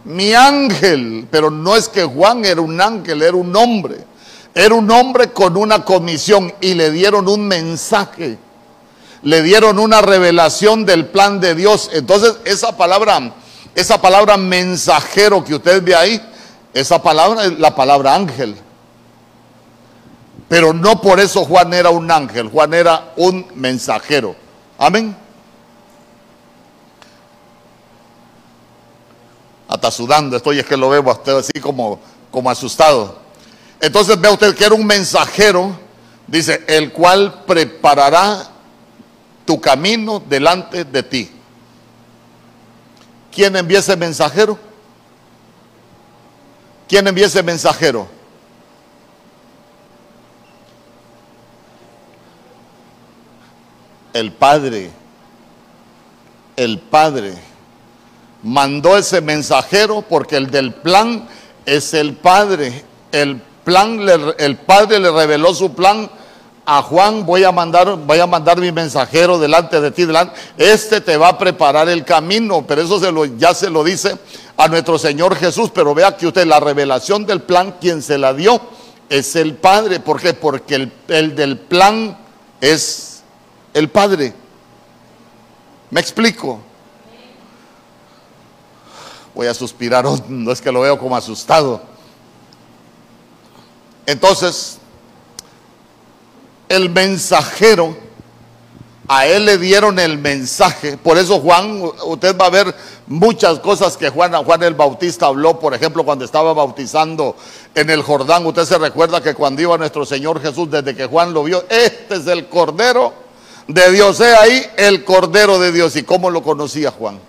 mi 0.03 0.33
ángel. 0.33 1.27
Pero 1.29 1.51
no 1.51 1.75
es 1.75 1.87
que 1.89 2.03
Juan 2.03 2.43
era 2.43 2.61
un 2.61 2.81
ángel, 2.81 3.21
era 3.21 3.37
un 3.37 3.55
hombre. 3.55 4.03
Era 4.55 4.73
un 4.73 4.89
hombre 4.89 5.31
con 5.31 5.57
una 5.57 5.85
comisión 5.85 6.51
y 6.59 6.73
le 6.73 6.89
dieron 6.89 7.27
un 7.27 7.47
mensaje. 7.47 8.39
Le 9.21 9.43
dieron 9.43 9.77
una 9.77 10.01
revelación 10.01 10.87
del 10.87 11.05
plan 11.05 11.39
de 11.39 11.53
Dios. 11.53 11.91
Entonces 11.93 12.37
esa 12.45 12.75
palabra 12.75 13.35
esa 13.77 14.01
palabra 14.01 14.37
mensajero 14.37 15.43
que 15.43 15.53
usted 15.53 15.83
ve 15.83 15.93
ahí, 15.93 16.19
esa 16.73 16.99
palabra 16.99 17.45
es 17.45 17.59
la 17.59 17.75
palabra 17.75 18.15
ángel. 18.15 18.55
Pero 20.49 20.73
no 20.73 20.99
por 20.99 21.19
eso 21.19 21.45
Juan 21.45 21.71
era 21.75 21.91
un 21.91 22.09
ángel, 22.09 22.49
Juan 22.49 22.73
era 22.73 23.13
un 23.17 23.45
mensajero. 23.53 24.35
Amén. 24.79 25.15
Hasta 29.67 29.91
sudando 29.91 30.37
estoy, 30.37 30.57
es 30.57 30.65
que 30.65 30.75
lo 30.75 30.89
veo 30.89 31.07
a 31.07 31.13
usted 31.13 31.37
así 31.37 31.61
como, 31.61 31.99
como 32.31 32.49
asustado. 32.49 33.19
Entonces 33.79 34.19
ve 34.19 34.27
usted 34.27 34.55
que 34.55 34.65
era 34.65 34.73
un 34.73 34.87
mensajero, 34.87 35.77
dice, 36.25 36.63
el 36.65 36.91
cual 36.91 37.43
preparará 37.45 38.43
tu 39.45 39.61
camino 39.61 40.19
delante 40.27 40.83
de 40.83 41.03
ti. 41.03 41.36
¿Quién 43.37 43.55
envía 43.55 43.77
ese 43.77 43.95
mensajero? 43.95 44.57
¿Quién 46.87 47.07
envía 47.07 47.27
ese 47.27 47.43
mensajero? 47.43 48.07
El 54.11 54.31
Padre. 54.31 54.89
El 56.55 56.79
Padre 56.79 57.35
mandó 58.41 58.97
ese 58.97 59.21
mensajero 59.21 60.01
porque 60.01 60.35
el 60.35 60.49
del 60.49 60.73
plan 60.73 61.29
es 61.67 61.93
el 61.93 62.15
Padre. 62.15 62.85
El 63.11 63.39
plan, 63.63 63.99
el 64.39 64.57
Padre 64.57 64.97
le 64.97 65.11
reveló 65.11 65.53
su 65.53 65.75
plan 65.75 66.09
a 66.69 66.81
Juan 66.81 67.25
voy 67.25 67.45
a 67.45 67.51
mandar, 67.53 67.95
voy 67.95 68.19
a 68.19 68.27
mandar 68.27 68.59
mi 68.59 68.73
mensajero 68.73 69.39
delante 69.39 69.79
de 69.79 69.89
ti. 69.89 70.05
Este 70.57 70.99
te 70.99 71.15
va 71.15 71.29
a 71.29 71.37
preparar 71.37 71.87
el 71.87 72.03
camino, 72.03 72.65
pero 72.67 72.81
eso 72.81 72.99
se 72.99 73.09
lo, 73.09 73.23
ya 73.23 73.53
se 73.53 73.69
lo 73.69 73.85
dice 73.85 74.17
a 74.57 74.67
nuestro 74.67 74.99
Señor 74.99 75.37
Jesús. 75.37 75.71
Pero 75.73 75.95
vea 75.95 76.17
que 76.17 76.27
usted 76.27 76.45
la 76.45 76.59
revelación 76.59 77.25
del 77.25 77.41
plan, 77.41 77.75
quien 77.79 78.01
se 78.01 78.17
la 78.17 78.33
dio 78.33 78.59
es 79.07 79.37
el 79.37 79.55
Padre. 79.55 80.01
¿Por 80.01 80.19
qué? 80.19 80.33
Porque 80.33 80.75
el, 80.75 80.91
el 81.07 81.37
del 81.37 81.57
plan 81.57 82.17
es 82.59 83.23
el 83.73 83.87
Padre. 83.89 84.33
¿Me 85.89 86.01
explico? 86.01 86.59
Voy 89.33 89.47
a 89.47 89.53
suspirar, 89.53 90.03
no 90.27 90.51
es 90.51 90.59
que 90.59 90.73
lo 90.73 90.81
veo 90.81 90.99
como 90.99 91.15
asustado. 91.15 91.81
Entonces, 94.05 94.76
el 96.69 96.89
mensajero, 96.89 97.95
a 99.07 99.25
él 99.25 99.45
le 99.45 99.57
dieron 99.57 99.99
el 99.99 100.17
mensaje. 100.17 100.97
Por 100.97 101.17
eso 101.17 101.39
Juan, 101.39 101.81
usted 102.05 102.37
va 102.37 102.47
a 102.47 102.49
ver 102.49 102.75
muchas 103.07 103.59
cosas 103.59 103.95
que 103.95 104.09
Juan, 104.09 104.33
Juan 104.43 104.63
el 104.63 104.73
Bautista 104.73 105.27
habló, 105.27 105.59
por 105.59 105.73
ejemplo, 105.73 106.03
cuando 106.03 106.25
estaba 106.25 106.53
bautizando 106.53 107.35
en 107.73 107.89
el 107.89 108.01
Jordán. 108.01 108.45
Usted 108.45 108.65
se 108.65 108.77
recuerda 108.77 109.21
que 109.21 109.33
cuando 109.33 109.61
iba 109.61 109.77
nuestro 109.77 110.05
Señor 110.05 110.41
Jesús, 110.41 110.69
desde 110.69 110.95
que 110.95 111.05
Juan 111.05 111.33
lo 111.33 111.43
vio, 111.43 111.63
este 111.69 112.15
es 112.15 112.27
el 112.27 112.47
Cordero 112.49 113.13
de 113.67 113.91
Dios. 113.91 114.19
He 114.19 114.35
ahí 114.35 114.65
el 114.77 115.05
Cordero 115.05 115.59
de 115.59 115.71
Dios. 115.71 115.95
¿Y 115.95 116.03
cómo 116.03 116.29
lo 116.29 116.43
conocía 116.43 116.91
Juan? 116.91 117.19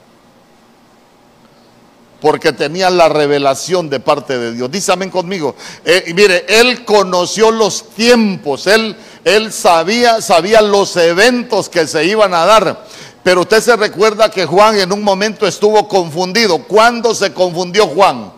Porque 2.21 2.53
tenía 2.53 2.91
la 2.91 3.09
revelación 3.09 3.89
de 3.89 4.01
parte 4.01 4.39
de 4.39 4.53
Dios. 4.53 4.71
Dísame 4.71 5.11
conmigo. 5.11 5.55
Eh, 5.85 6.13
mire, 6.15 6.45
él 6.49 6.85
conoció 6.85 7.51
los 7.51 7.91
tiempos, 7.91 8.67
él, 8.67 8.97
él 9.25 9.53
sabía, 9.53 10.21
sabía 10.21 10.61
los 10.61 10.97
eventos 10.97 11.69
que 11.69 11.87
se 11.87 12.05
iban 12.05 12.35
a 12.35 12.45
dar. 12.45 12.85
Pero 13.23 13.43
usted 13.43 13.61
se 13.61 13.77
recuerda 13.77 14.31
que 14.31 14.47
Juan 14.47 14.79
en 14.79 14.93
un 14.93 15.03
momento 15.03 15.47
estuvo 15.47 15.87
confundido. 15.87 16.59
¿Cuándo 16.65 17.15
se 17.15 17.33
confundió 17.33 17.87
Juan? 17.87 18.33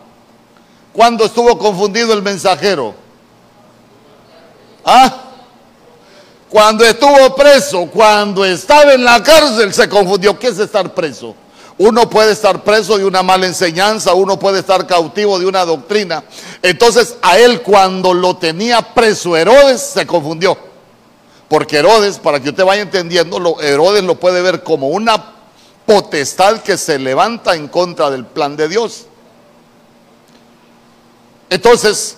¿Cuándo 0.93 1.25
estuvo 1.25 1.57
confundido 1.57 2.13
el 2.13 2.21
mensajero? 2.21 2.93
¿Ah? 4.83 5.29
Cuando 6.49 6.83
estuvo 6.83 7.33
preso, 7.33 7.85
cuando 7.85 8.43
estaba 8.43 8.93
en 8.93 9.05
la 9.05 9.23
cárcel, 9.23 9.73
se 9.73 9.87
confundió. 9.87 10.37
¿Qué 10.37 10.47
es 10.47 10.59
estar 10.59 10.93
preso? 10.93 11.33
Uno 11.83 12.07
puede 12.07 12.33
estar 12.33 12.63
preso 12.63 12.99
de 12.99 13.05
una 13.05 13.23
mala 13.23 13.47
enseñanza, 13.47 14.13
uno 14.13 14.37
puede 14.37 14.59
estar 14.59 14.85
cautivo 14.85 15.39
de 15.39 15.47
una 15.47 15.65
doctrina. 15.65 16.23
Entonces 16.61 17.15
a 17.23 17.39
él 17.39 17.63
cuando 17.63 18.13
lo 18.13 18.37
tenía 18.37 18.93
preso 18.93 19.35
Herodes 19.35 19.81
se 19.81 20.05
confundió. 20.05 20.55
Porque 21.49 21.77
Herodes, 21.77 22.19
para 22.19 22.39
que 22.39 22.49
usted 22.49 22.63
vaya 22.63 22.83
entendiendo, 22.83 23.59
Herodes 23.59 24.03
lo 24.03 24.19
puede 24.19 24.43
ver 24.43 24.61
como 24.61 24.89
una 24.89 25.33
potestad 25.87 26.61
que 26.61 26.77
se 26.77 26.99
levanta 26.99 27.55
en 27.55 27.67
contra 27.67 28.11
del 28.11 28.27
plan 28.27 28.55
de 28.55 28.67
Dios. 28.67 29.07
Entonces, 31.49 32.17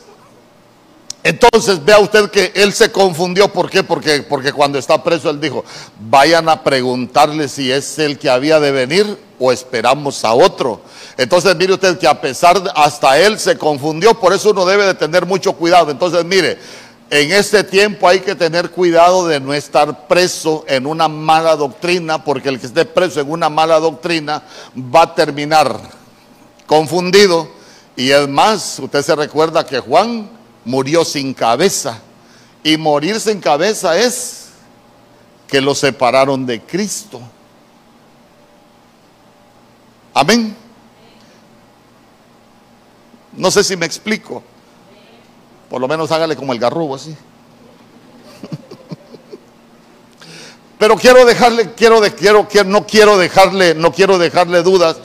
entonces 1.23 1.83
vea 1.83 1.99
usted 1.99 2.29
que 2.29 2.51
él 2.53 2.73
se 2.73 2.91
confundió. 2.91 3.47
¿Por 3.47 3.69
qué? 3.69 3.81
Porque, 3.81 4.51
cuando 4.53 4.77
está 4.77 5.01
preso 5.01 5.29
él 5.29 5.39
dijo, 5.39 5.63
vayan 6.09 6.49
a 6.49 6.61
preguntarle 6.61 7.47
si 7.47 7.71
es 7.71 7.97
el 7.97 8.19
que 8.19 8.29
había 8.29 8.59
de 8.59 8.71
venir 8.71 9.17
o 9.39 9.51
esperamos 9.51 10.25
a 10.25 10.33
otro. 10.33 10.81
Entonces 11.17 11.55
mire 11.55 11.73
usted 11.73 11.97
que 11.97 12.07
a 12.07 12.19
pesar, 12.19 12.61
hasta 12.75 13.17
él 13.17 13.39
se 13.39 13.57
confundió, 13.57 14.19
por 14.19 14.33
eso 14.33 14.51
uno 14.51 14.65
debe 14.65 14.85
de 14.85 14.95
tener 14.95 15.25
mucho 15.25 15.53
cuidado. 15.53 15.91
Entonces 15.91 16.25
mire, 16.25 16.57
en 17.09 17.31
este 17.31 17.63
tiempo 17.63 18.07
hay 18.07 18.19
que 18.19 18.35
tener 18.35 18.71
cuidado 18.71 19.25
de 19.25 19.39
no 19.39 19.53
estar 19.53 20.07
preso 20.07 20.65
en 20.67 20.85
una 20.85 21.07
mala 21.07 21.55
doctrina, 21.55 22.21
porque 22.21 22.49
el 22.49 22.59
que 22.59 22.65
esté 22.65 22.83
preso 22.83 23.21
en 23.21 23.31
una 23.31 23.49
mala 23.49 23.79
doctrina 23.79 24.43
va 24.75 25.03
a 25.03 25.15
terminar 25.15 25.79
confundido. 26.65 27.47
Y 27.95 28.09
es 28.09 28.27
más, 28.27 28.79
usted 28.79 29.03
se 29.03 29.15
recuerda 29.15 29.65
que 29.65 29.79
Juan 29.79 30.42
murió 30.65 31.05
sin 31.05 31.33
cabeza. 31.33 31.99
Y 32.63 32.77
morir 32.77 33.19
sin 33.19 33.39
cabeza 33.41 33.97
es 33.97 34.49
que 35.47 35.59
lo 35.61 35.75
separaron 35.75 36.45
de 36.45 36.61
Cristo. 36.61 37.21
Amén. 40.13 40.55
No 43.35 43.51
sé 43.51 43.63
si 43.63 43.75
me 43.75 43.85
explico. 43.85 44.43
Por 45.69 45.81
lo 45.81 45.87
menos 45.87 46.11
hágale 46.11 46.35
como 46.35 46.53
el 46.53 46.59
garrubo 46.59 46.95
así. 46.95 47.15
Pero 50.77 50.95
quiero 50.95 51.25
dejarle, 51.25 51.73
quiero, 51.73 51.99
de, 51.99 52.13
quiero, 52.13 52.47
quiero, 52.47 52.69
no 52.69 52.85
quiero 52.85 53.17
dejarle, 53.17 53.73
no 53.73 53.91
quiero 53.91 54.17
dejarle 54.17 54.61
dudas 54.63 54.97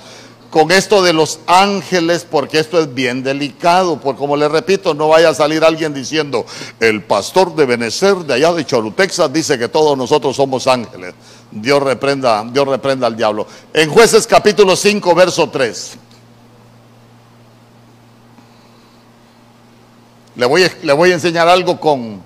con 0.50 0.70
esto 0.70 1.02
de 1.02 1.12
los 1.12 1.40
ángeles, 1.46 2.26
porque 2.28 2.58
esto 2.58 2.80
es 2.80 2.94
bien 2.94 3.22
delicado, 3.22 4.00
porque 4.00 4.18
como 4.18 4.36
le 4.36 4.48
repito, 4.48 4.94
no 4.94 5.08
vaya 5.08 5.30
a 5.30 5.34
salir 5.34 5.62
alguien 5.62 5.92
diciendo, 5.92 6.46
el 6.80 7.02
pastor 7.02 7.54
de 7.54 7.66
Benecer 7.66 8.16
de 8.16 8.34
allá 8.34 8.52
de 8.52 8.64
Texas 8.64 9.32
dice 9.32 9.58
que 9.58 9.68
todos 9.68 9.96
nosotros 9.96 10.34
somos 10.34 10.66
ángeles. 10.66 11.14
Dios 11.50 11.82
reprenda, 11.82 12.44
Dios 12.50 12.66
reprenda 12.66 13.06
al 13.06 13.16
diablo. 13.16 13.46
En 13.72 13.90
jueces 13.90 14.26
capítulo 14.26 14.74
5, 14.74 15.14
verso 15.14 15.50
3. 15.50 15.98
Le 20.36 20.46
voy, 20.46 20.70
le 20.82 20.92
voy 20.92 21.10
a 21.10 21.14
enseñar 21.14 21.48
algo 21.48 21.78
con, 21.78 22.22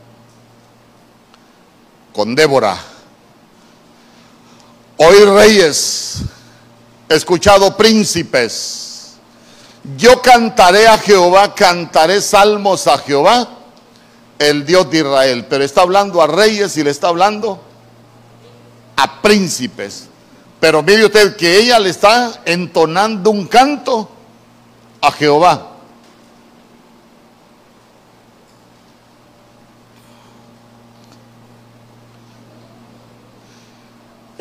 con 2.12 2.34
Débora. 2.34 2.76
Hoy 4.98 5.24
reyes 5.24 6.22
escuchado 7.14 7.76
príncipes. 7.76 9.14
Yo 9.96 10.22
cantaré 10.22 10.86
a 10.86 10.96
Jehová, 10.98 11.54
cantaré 11.54 12.20
salmos 12.20 12.86
a 12.86 12.98
Jehová, 12.98 13.48
el 14.38 14.64
Dios 14.64 14.90
de 14.90 14.98
Israel. 14.98 15.46
Pero 15.48 15.64
está 15.64 15.82
hablando 15.82 16.22
a 16.22 16.26
reyes 16.26 16.76
y 16.76 16.84
le 16.84 16.90
está 16.90 17.08
hablando 17.08 17.60
a 18.96 19.20
príncipes. 19.20 20.08
Pero 20.60 20.82
mire 20.82 21.04
usted 21.04 21.36
que 21.36 21.58
ella 21.58 21.80
le 21.80 21.90
está 21.90 22.42
entonando 22.44 23.30
un 23.30 23.46
canto 23.46 24.08
a 25.00 25.10
Jehová. 25.10 25.71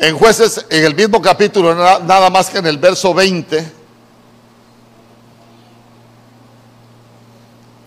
En 0.02 0.18
jueces, 0.18 0.66
en 0.68 0.84
el 0.84 0.96
mismo 0.96 1.22
capítulo, 1.22 1.76
nada 1.76 2.28
más 2.28 2.50
que 2.50 2.58
en 2.58 2.66
el 2.66 2.76
verso 2.76 3.14
20, 3.14 3.72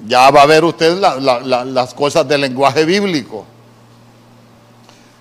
ya 0.08 0.32
va 0.32 0.44
a 0.44 0.46
ver 0.46 0.64
usted 0.64 0.98
las 0.98 1.94
cosas 1.94 2.26
del 2.26 2.40
lenguaje 2.40 2.86
bíblico. 2.86 3.46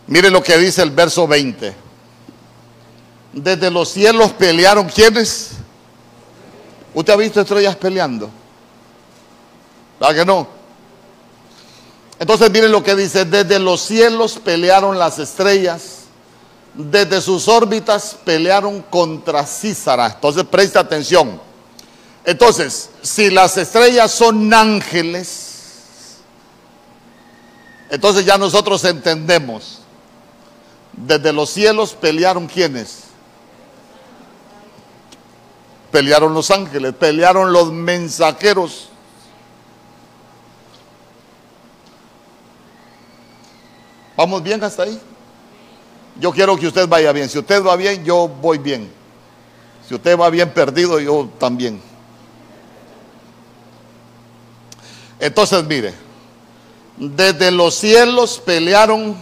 Mire 0.07 0.31
lo 0.31 0.41
que 0.41 0.57
dice 0.57 0.83
el 0.83 0.93
verso 0.93 1.27
20. 1.27 1.75
Desde 3.33 3.71
los 3.73 3.89
cielos 3.89 4.31
pelearon 4.31 4.89
quienes. 4.89 5.51
¿Usted 6.95 7.13
ha 7.13 7.17
visto 7.17 7.41
estrellas 7.41 7.75
peleando? 7.75 8.31
¿Verdad 9.99 10.15
que 10.15 10.25
no? 10.25 10.47
Entonces 12.21 12.49
mire 12.53 12.69
lo 12.69 12.85
que 12.85 12.95
dice, 12.95 13.25
desde 13.25 13.59
los 13.59 13.81
cielos 13.81 14.39
pelearon 14.39 14.97
las 14.97 15.19
estrellas 15.19 16.04
desde 16.75 17.21
sus 17.21 17.47
órbitas 17.49 18.17
pelearon 18.25 18.83
contra 18.83 19.47
Císara. 19.47 20.07
Entonces 20.07 20.45
presta 20.45 20.81
atención. 20.81 21.41
Entonces, 22.25 22.91
si 23.03 23.31
las 23.31 23.57
estrellas 23.57 24.11
son 24.11 24.53
ángeles, 24.53 26.19
entonces 27.91 28.25
ya 28.25 28.37
nosotros 28.39 28.83
entendemos. 28.85 29.81
Desde 30.93 31.33
los 31.33 31.51
cielos 31.51 31.93
pelearon 31.93 32.47
quienes? 32.47 33.05
Pelearon 35.91 36.35
los 36.35 36.51
ángeles, 36.51 36.95
pelearon 36.95 37.53
los 37.53 37.71
mensajeros. 37.71 38.89
¿Vamos 44.17 44.43
bien 44.43 44.63
hasta 44.63 44.85
ahí? 44.85 45.01
Yo 46.21 46.33
quiero 46.33 46.57
que 46.57 46.67
usted 46.67 46.89
vaya 46.89 47.13
bien. 47.13 47.29
Si 47.29 47.39
usted 47.39 47.63
va 47.65 47.77
bien, 47.77 48.05
yo 48.05 48.29
voy 48.29 48.59
bien. 48.59 48.91
Si 49.89 49.95
usted 49.95 50.19
va 50.19 50.31
bien 50.31 50.53
perdido, 50.53 51.01
yo 51.01 51.29
también. 51.39 51.81
Entonces, 55.19 55.65
mire, 55.65 55.95
desde 56.97 57.51
los 57.51 57.75
cielos 57.75 58.41
pelearon. 58.45 59.17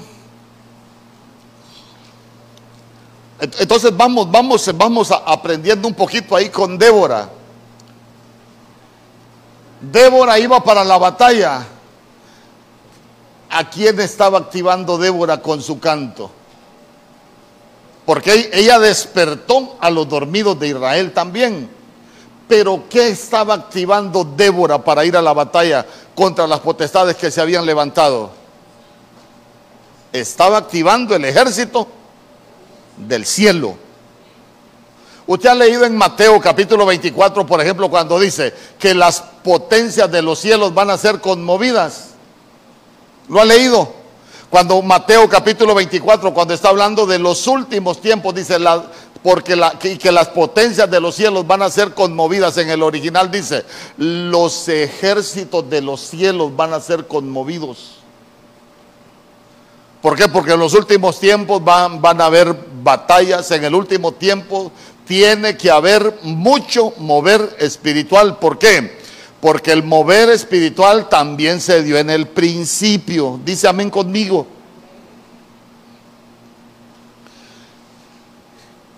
Entonces 3.41 3.97
vamos, 3.97 4.31
vamos, 4.31 4.71
vamos 4.77 5.11
aprendiendo 5.11 5.89
un 5.89 5.95
poquito 5.95 6.37
ahí 6.37 6.49
con 6.49 6.79
Débora. 6.79 7.29
Débora 9.81 10.39
iba 10.39 10.63
para 10.63 10.85
la 10.85 10.99
batalla. 10.99 11.67
¿A 13.51 13.69
quién 13.69 13.99
estaba 14.01 14.39
activando 14.39 14.97
Débora 14.97 15.43
con 15.43 15.61
su 15.61 15.79
canto? 15.81 16.31
Porque 18.05 18.51
ella 18.53 18.79
despertó 18.79 19.77
a 19.81 19.91
los 19.91 20.09
dormidos 20.09 20.59
de 20.59 20.69
Israel 20.69 21.13
también. 21.13 21.69
Pero 22.49 22.85
¿qué 22.91 23.09
estaba 23.09 23.55
activando 23.55 24.25
Débora 24.25 24.79
para 24.83 25.05
ir 25.05 25.17
a 25.17 25.23
la 25.23 25.33
batalla 25.33 25.87
contra 26.15 26.47
las 26.47 26.61
potestades 26.61 27.17
que 27.17 27.31
se 27.31 27.41
habían 27.41 27.65
levantado? 27.65 28.31
Estaba 30.13 30.59
activando 30.59 31.15
el 31.15 31.25
ejército 31.25 31.87
del 32.97 33.25
cielo. 33.25 33.77
Usted 35.27 35.49
ha 35.49 35.55
leído 35.55 35.85
en 35.85 35.97
Mateo 35.97 36.41
capítulo 36.41 36.85
24, 36.85 37.47
por 37.47 37.61
ejemplo, 37.61 37.89
cuando 37.89 38.19
dice 38.19 38.53
que 38.79 38.93
las 38.93 39.21
potencias 39.21 40.11
de 40.11 40.21
los 40.21 40.41
cielos 40.41 40.75
van 40.75 40.91
a 40.91 40.99
ser 40.99 41.21
conmovidas. 41.21 42.09
¿Lo 43.29 43.41
ha 43.41 43.45
leído? 43.45 44.02
Cuando 44.53 44.83
Mateo 44.83 45.31
capítulo 45.31 45.75
24, 45.75 46.35
cuando 46.35 46.53
está 46.53 46.69
hablando 46.69 47.07
de 47.07 47.19
los 47.19 47.47
últimos 47.47 48.03
tiempos, 48.03 48.35
dice, 48.35 48.59
la, 48.59 48.85
porque 49.23 49.59
que, 49.81 49.97
que 49.97 50.13
las 50.13 50.29
potencias 50.29 50.91
de 50.91 51.01
los 51.01 51.15
cielos 51.15 51.47
van 51.47 51.63
a 51.63 51.71
ser 51.71 51.95
conmovidas. 51.95 52.59
En 52.59 52.69
el 52.69 52.83
original 52.83 53.31
dice, 53.31 53.65
los 53.97 54.69
ejércitos 54.69 55.71
de 55.71 55.81
los 55.81 56.03
cielos 56.03 56.55
van 56.55 56.75
a 56.75 56.81
ser 56.81 57.07
conmovidos. 57.07 58.01
¿Por 60.03 60.17
qué? 60.17 60.29
Porque 60.29 60.53
en 60.53 60.61
los 60.61 60.75
últimos 60.75 61.19
tiempos 61.19 61.65
van, 61.65 62.03
van 62.03 62.21
a 62.21 62.27
haber 62.27 62.55
batallas. 62.83 63.51
En 63.53 63.65
el 63.65 63.75
último 63.75 64.13
tiempo 64.13 64.71
tiene 65.07 65.57
que 65.57 65.71
haber 65.71 66.19
mucho 66.25 66.93
mover 66.99 67.57
espiritual. 67.59 68.37
¿Por 68.37 68.59
qué? 68.59 69.01
Porque 69.43 69.73
el 69.73 69.83
mover 69.83 70.31
espiritual 70.31 71.09
también 71.09 71.61
se 71.61 71.83
dio 71.83 71.99
en 71.99 72.11
el 72.11 72.29
principio. 72.29 73.41
Dice 73.45 73.67
amén 73.67 73.91
conmigo. 73.91 74.47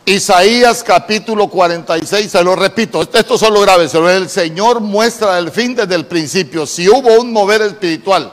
Isaías 0.05 0.85
capítulo 0.85 1.49
46, 1.49 2.31
se 2.31 2.45
lo 2.45 2.55
repito, 2.55 3.01
esto, 3.01 3.39
solo 3.39 3.63
grave, 3.63 3.89
el 4.15 4.29
Señor 4.29 4.81
muestra 4.81 5.39
el 5.39 5.51
fin 5.51 5.75
desde 5.75 5.95
el 5.95 6.05
principio. 6.05 6.67
Si 6.67 6.91
hubo 6.91 7.19
un 7.19 7.33
mover 7.33 7.63
espiritual 7.63 8.31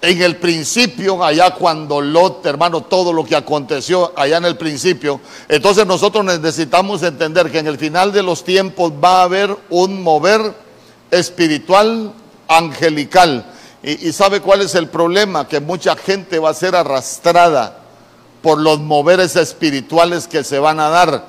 en 0.00 0.22
el 0.22 0.36
principio, 0.36 1.22
allá 1.22 1.50
cuando 1.50 2.00
Lot, 2.00 2.46
hermano, 2.46 2.84
todo 2.84 3.12
lo 3.12 3.22
que 3.22 3.36
aconteció 3.36 4.14
allá 4.16 4.38
en 4.38 4.46
el 4.46 4.56
principio, 4.56 5.20
entonces 5.46 5.86
nosotros 5.86 6.24
necesitamos 6.24 7.02
entender 7.02 7.50
que 7.50 7.58
en 7.58 7.66
el 7.66 7.76
final 7.76 8.12
de 8.12 8.22
los 8.22 8.42
tiempos 8.44 8.90
va 8.92 9.20
a 9.20 9.24
haber 9.24 9.54
un 9.68 10.02
mover 10.02 10.69
espiritual 11.10 12.12
angelical. 12.48 13.44
Y, 13.82 14.12
sabe 14.12 14.40
cuál 14.40 14.60
es 14.60 14.74
el 14.74 14.88
problema? 14.88 15.48
Que 15.48 15.60
mucha 15.60 15.96
gente 15.96 16.38
va 16.38 16.50
a 16.50 16.54
ser 16.54 16.76
arrastrada 16.76 17.78
por 18.42 18.58
los 18.58 18.78
moveres 18.80 19.36
espirituales 19.36 20.26
que 20.26 20.44
se 20.44 20.58
van 20.58 20.80
a 20.80 20.90
dar. 20.90 21.24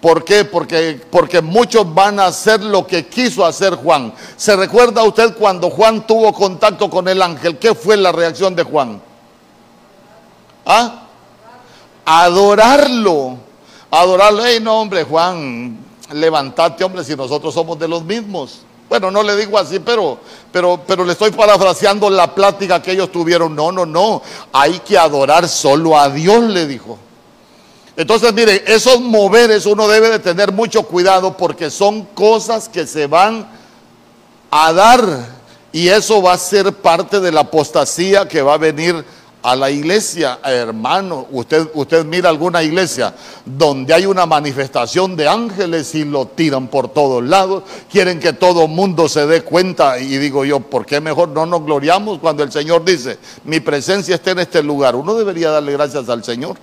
¿Por 0.00 0.24
qué? 0.24 0.44
Porque, 0.44 1.00
porque 1.10 1.40
muchos 1.40 1.92
van 1.92 2.20
a 2.20 2.26
hacer 2.26 2.62
lo 2.62 2.86
que 2.86 3.06
quiso 3.06 3.44
hacer 3.44 3.74
Juan. 3.74 4.12
¿Se 4.36 4.54
recuerda 4.54 5.02
usted 5.02 5.34
cuando 5.36 5.70
Juan 5.70 6.06
tuvo 6.06 6.32
contacto 6.32 6.88
con 6.88 7.08
el 7.08 7.20
ángel? 7.22 7.58
¿Qué 7.58 7.74
fue 7.74 7.96
la 7.96 8.12
reacción 8.12 8.54
de 8.54 8.62
Juan? 8.62 9.00
¿Ah? 10.64 11.06
Adorarlo. 12.04 13.38
Adorarlo. 13.90 14.44
Ey, 14.44 14.60
no, 14.60 14.80
hombre, 14.80 15.02
Juan, 15.02 15.78
levantate, 16.12 16.84
hombre, 16.84 17.02
si 17.02 17.16
nosotros 17.16 17.52
somos 17.52 17.78
de 17.78 17.88
los 17.88 18.04
mismos. 18.04 18.60
Bueno, 18.88 19.10
no 19.10 19.22
le 19.22 19.36
digo 19.36 19.58
así, 19.58 19.80
pero, 19.80 20.18
pero, 20.52 20.80
pero 20.86 21.04
le 21.04 21.12
estoy 21.12 21.32
parafraseando 21.32 22.08
la 22.08 22.34
plática 22.34 22.80
que 22.80 22.92
ellos 22.92 23.10
tuvieron. 23.10 23.54
No, 23.54 23.72
no, 23.72 23.84
no. 23.84 24.22
Hay 24.52 24.78
que 24.80 24.96
adorar 24.96 25.48
solo 25.48 25.98
a 25.98 26.08
Dios, 26.08 26.44
le 26.44 26.66
dijo. 26.66 26.98
Entonces, 27.96 28.32
mire, 28.32 28.62
esos 28.66 29.00
moveres 29.00 29.66
uno 29.66 29.88
debe 29.88 30.10
de 30.10 30.18
tener 30.18 30.52
mucho 30.52 30.82
cuidado 30.82 31.36
porque 31.36 31.70
son 31.70 32.04
cosas 32.04 32.68
que 32.68 32.86
se 32.86 33.06
van 33.06 33.48
a 34.50 34.72
dar 34.72 35.36
y 35.72 35.88
eso 35.88 36.22
va 36.22 36.34
a 36.34 36.38
ser 36.38 36.72
parte 36.72 37.20
de 37.20 37.32
la 37.32 37.40
apostasía 37.40 38.28
que 38.28 38.42
va 38.42 38.54
a 38.54 38.58
venir 38.58 39.04
a 39.46 39.54
la 39.54 39.70
iglesia, 39.70 40.40
hermano, 40.42 41.28
usted, 41.30 41.68
usted 41.74 42.04
mira 42.04 42.28
alguna 42.28 42.64
iglesia 42.64 43.14
donde 43.44 43.94
hay 43.94 44.04
una 44.04 44.26
manifestación 44.26 45.14
de 45.14 45.28
ángeles 45.28 45.94
y 45.94 46.04
lo 46.04 46.26
tiran 46.26 46.66
por 46.66 46.88
todos 46.88 47.22
lados, 47.22 47.62
quieren 47.88 48.18
que 48.18 48.32
todo 48.32 48.66
mundo 48.66 49.08
se 49.08 49.24
dé 49.24 49.42
cuenta 49.42 50.00
y 50.00 50.18
digo 50.18 50.44
yo, 50.44 50.58
¿por 50.58 50.84
qué 50.84 51.00
mejor 51.00 51.28
no 51.28 51.46
nos 51.46 51.62
gloriamos 51.62 52.18
cuando 52.18 52.42
el 52.42 52.50
Señor 52.50 52.84
dice, 52.84 53.20
mi 53.44 53.60
presencia 53.60 54.16
está 54.16 54.32
en 54.32 54.40
este 54.40 54.64
lugar? 54.64 54.96
Uno 54.96 55.14
debería 55.14 55.50
darle 55.50 55.74
gracias 55.74 56.08
al 56.08 56.24
Señor. 56.24 56.56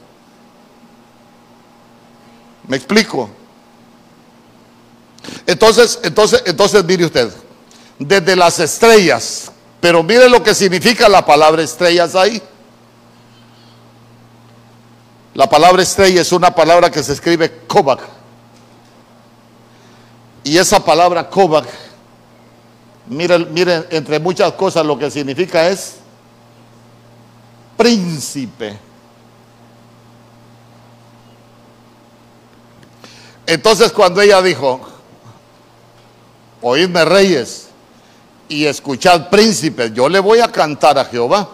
¿Me 2.68 2.76
explico? 2.76 3.30
Entonces, 5.48 6.02
entonces, 6.04 6.44
entonces 6.46 6.84
mire 6.84 7.06
usted, 7.06 7.32
desde 7.98 8.36
las 8.36 8.60
estrellas, 8.60 9.50
pero 9.80 10.04
mire 10.04 10.28
lo 10.28 10.44
que 10.44 10.54
significa 10.54 11.08
la 11.08 11.26
palabra 11.26 11.64
estrellas 11.64 12.14
ahí. 12.14 12.44
La 15.34 15.50
palabra 15.50 15.82
estrella 15.82 16.22
es 16.22 16.32
una 16.32 16.54
palabra 16.54 16.92
que 16.92 17.02
se 17.02 17.14
escribe 17.14 17.62
Kobak. 17.68 18.02
Y 20.44 20.58
esa 20.58 20.84
palabra 20.84 21.28
Kobak, 21.28 21.66
miren, 23.08 23.52
miren, 23.52 23.86
entre 23.90 24.20
muchas 24.20 24.52
cosas 24.54 24.86
lo 24.86 24.98
que 24.98 25.10
significa 25.10 25.68
es 25.68 25.96
príncipe. 27.76 28.78
Entonces 33.48 33.92
cuando 33.92 34.22
ella 34.22 34.42
dijo, 34.42 34.82
oídme 36.62 37.04
reyes 37.06 37.70
y 38.48 38.66
escuchad 38.66 39.30
príncipes, 39.30 39.94
yo 39.94 40.08
le 40.08 40.20
voy 40.20 40.40
a 40.40 40.52
cantar 40.52 41.00
a 41.00 41.06
Jehová 41.06 41.50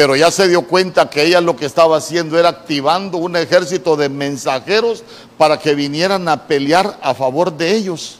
pero 0.00 0.16
ya 0.16 0.30
se 0.30 0.48
dio 0.48 0.62
cuenta 0.62 1.10
que 1.10 1.24
ella 1.24 1.42
lo 1.42 1.56
que 1.56 1.66
estaba 1.66 1.98
haciendo 1.98 2.38
era 2.38 2.48
activando 2.48 3.18
un 3.18 3.36
ejército 3.36 3.96
de 3.96 4.08
mensajeros 4.08 5.04
para 5.36 5.58
que 5.58 5.74
vinieran 5.74 6.26
a 6.26 6.46
pelear 6.46 6.98
a 7.02 7.12
favor 7.12 7.54
de 7.54 7.76
ellos. 7.76 8.18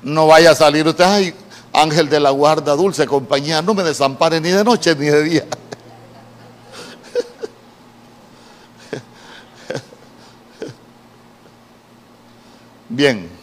No 0.00 0.28
vaya 0.28 0.52
a 0.52 0.54
salir 0.54 0.86
usted, 0.86 1.02
ay, 1.02 1.34
ángel 1.72 2.08
de 2.08 2.20
la 2.20 2.30
guarda, 2.30 2.76
dulce 2.76 3.04
compañía, 3.04 3.60
no 3.60 3.74
me 3.74 3.82
desampare 3.82 4.40
ni 4.40 4.50
de 4.50 4.62
noche 4.62 4.94
ni 4.94 5.06
de 5.06 5.22
día. 5.24 5.44
Bien. 12.88 13.37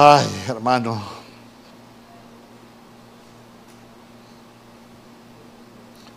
Ay, 0.00 0.28
hermano. 0.46 1.02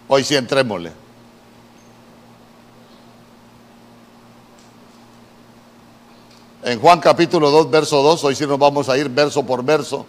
Hoy 0.07 0.23
sí 0.23 0.35
entrémosle. 0.35 0.91
En 6.61 6.79
Juan 6.79 6.99
capítulo 6.99 7.49
2, 7.49 7.71
verso 7.71 8.03
2, 8.03 8.23
hoy 8.23 8.35
sí 8.35 8.45
nos 8.45 8.59
vamos 8.59 8.87
a 8.87 8.95
ir 8.99 9.09
verso 9.09 9.43
por 9.43 9.65
verso. 9.65 10.05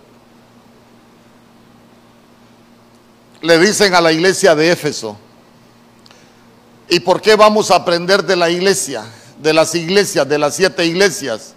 Le 3.41 3.59
dicen 3.59 3.95
a 3.95 4.03
la 4.03 4.13
iglesia 4.13 4.55
de 4.55 4.71
Éfeso, 4.71 5.17
¿y 6.91 7.01
por 7.01 7.23
qué 7.23 7.37
vamos 7.37 7.71
a 7.71 7.77
aprender 7.77 8.23
de 8.23 8.37
la 8.37 8.51
iglesia, 8.51 9.03
de 9.39 9.55
las 9.55 9.75
iglesias, 9.75 10.29
de 10.29 10.39
las 10.39 10.57
siete 10.57 10.85
iglesias? 10.85 11.55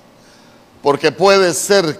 Porque 0.86 1.12
puede 1.12 1.52
ser 1.56 2.00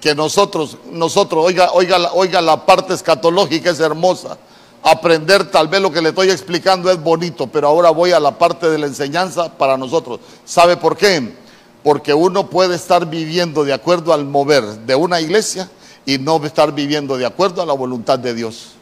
que 0.00 0.12
nosotros, 0.12 0.78
nosotros, 0.90 1.44
oiga, 1.44 1.70
oiga, 1.70 2.10
oiga, 2.12 2.40
la 2.40 2.66
parte 2.66 2.92
escatológica 2.92 3.70
es 3.70 3.78
hermosa. 3.78 4.36
Aprender 4.82 5.48
tal 5.48 5.68
vez 5.68 5.80
lo 5.80 5.92
que 5.92 6.02
le 6.02 6.08
estoy 6.08 6.30
explicando 6.30 6.90
es 6.90 7.00
bonito, 7.00 7.46
pero 7.46 7.68
ahora 7.68 7.90
voy 7.90 8.10
a 8.10 8.18
la 8.18 8.36
parte 8.36 8.68
de 8.68 8.78
la 8.78 8.86
enseñanza 8.86 9.56
para 9.56 9.76
nosotros. 9.76 10.18
¿Sabe 10.44 10.76
por 10.76 10.96
qué? 10.96 11.36
Porque 11.84 12.12
uno 12.12 12.50
puede 12.50 12.74
estar 12.74 13.06
viviendo 13.06 13.62
de 13.62 13.72
acuerdo 13.72 14.12
al 14.12 14.24
mover 14.24 14.64
de 14.64 14.96
una 14.96 15.20
iglesia 15.20 15.70
y 16.04 16.18
no 16.18 16.44
estar 16.44 16.72
viviendo 16.72 17.16
de 17.16 17.26
acuerdo 17.26 17.62
a 17.62 17.66
la 17.66 17.74
voluntad 17.74 18.18
de 18.18 18.34
Dios. 18.34 18.72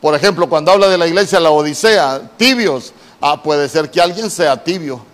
Por 0.00 0.16
ejemplo, 0.16 0.48
cuando 0.48 0.72
habla 0.72 0.88
de 0.88 0.98
la 0.98 1.06
iglesia 1.06 1.38
la 1.38 1.50
Odisea, 1.50 2.32
tibios, 2.36 2.92
ah, 3.20 3.40
puede 3.40 3.68
ser 3.68 3.92
que 3.92 4.00
alguien 4.00 4.28
sea 4.28 4.64
tibio 4.64 5.11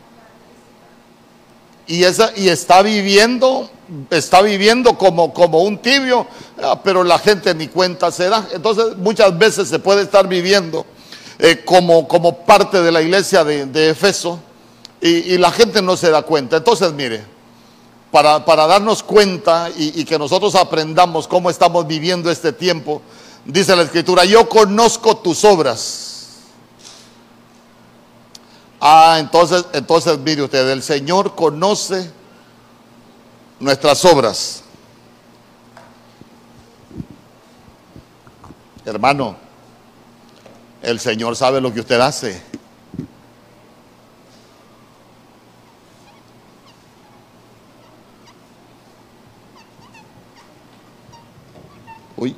y, 1.88 2.04
esa, 2.04 2.32
y 2.36 2.48
está 2.48 2.82
viviendo, 2.82 3.68
está 4.10 4.42
viviendo 4.42 4.96
como, 4.96 5.32
como 5.32 5.62
un 5.62 5.78
tibio, 5.78 6.26
ah, 6.62 6.80
pero 6.84 7.02
la 7.02 7.18
gente 7.18 7.54
ni 7.54 7.66
cuenta 7.68 8.12
se 8.12 8.28
da. 8.28 8.46
Entonces 8.52 8.96
muchas 8.98 9.36
veces 9.36 9.68
se 9.68 9.78
puede 9.78 10.02
estar 10.02 10.28
viviendo 10.28 10.84
eh, 11.38 11.62
como, 11.64 12.06
como 12.06 12.44
parte 12.44 12.82
de 12.82 12.92
la 12.92 13.00
iglesia 13.00 13.42
de, 13.42 13.66
de 13.66 13.90
Efeso 13.90 14.38
y, 15.00 15.38
la 15.38 15.50
gente 15.50 15.80
no 15.80 15.96
se 15.96 16.10
da 16.10 16.22
cuenta. 16.22 16.58
Entonces 16.58 16.92
mire, 16.92 17.24
para, 18.12 18.44
para 18.44 18.66
darnos 18.66 19.02
cuenta 19.02 19.70
y, 19.76 20.00
y 20.00 20.04
que 20.04 20.18
nosotros 20.18 20.54
aprendamos 20.56 21.26
cómo 21.26 21.48
estamos 21.48 21.86
viviendo 21.86 22.30
este 22.30 22.52
tiempo, 22.52 23.00
dice 23.46 23.74
la 23.74 23.82
escritura, 23.82 24.26
yo 24.26 24.46
conozco 24.48 25.16
tus 25.16 25.42
obras 25.44 26.17
Ah, 28.80 29.16
entonces, 29.18 29.64
entonces 29.72 30.18
mire 30.18 30.42
usted, 30.42 30.68
el 30.70 30.82
Señor 30.82 31.34
conoce 31.34 32.10
nuestras 33.58 34.04
obras. 34.04 34.62
Hermano, 38.84 39.36
el 40.80 41.00
Señor 41.00 41.34
sabe 41.36 41.60
lo 41.60 41.74
que 41.74 41.80
usted 41.80 42.00
hace. 42.00 42.40
Uy. 52.16 52.34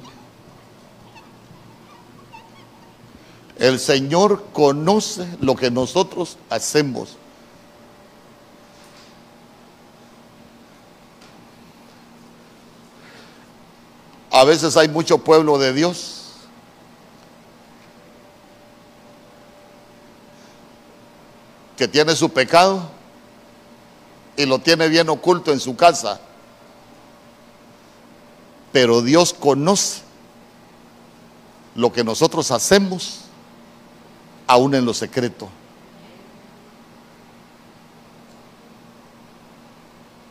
El 3.60 3.78
Señor 3.78 4.46
conoce 4.54 5.28
lo 5.38 5.54
que 5.54 5.70
nosotros 5.70 6.38
hacemos. 6.48 7.18
A 14.30 14.44
veces 14.44 14.78
hay 14.78 14.88
mucho 14.88 15.18
pueblo 15.18 15.58
de 15.58 15.74
Dios 15.74 16.22
que 21.76 21.86
tiene 21.86 22.16
su 22.16 22.30
pecado 22.30 22.90
y 24.38 24.46
lo 24.46 24.58
tiene 24.60 24.88
bien 24.88 25.10
oculto 25.10 25.52
en 25.52 25.60
su 25.60 25.76
casa. 25.76 26.18
Pero 28.72 29.02
Dios 29.02 29.34
conoce 29.34 30.00
lo 31.74 31.92
que 31.92 32.02
nosotros 32.02 32.50
hacemos 32.52 33.26
aún 34.50 34.74
en 34.74 34.84
lo 34.84 34.92
secreto. 34.92 35.48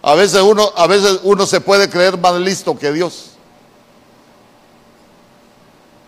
A 0.02 0.14
veces 0.16 0.42
uno, 0.42 0.72
a 0.76 0.88
veces 0.88 1.22
uno 1.24 1.46
se 1.46 1.62
puede 1.62 1.90
creer 1.90 2.18
más 2.18 2.34
listo 2.36 2.78
que 2.78 2.92
Dios. 2.92 3.32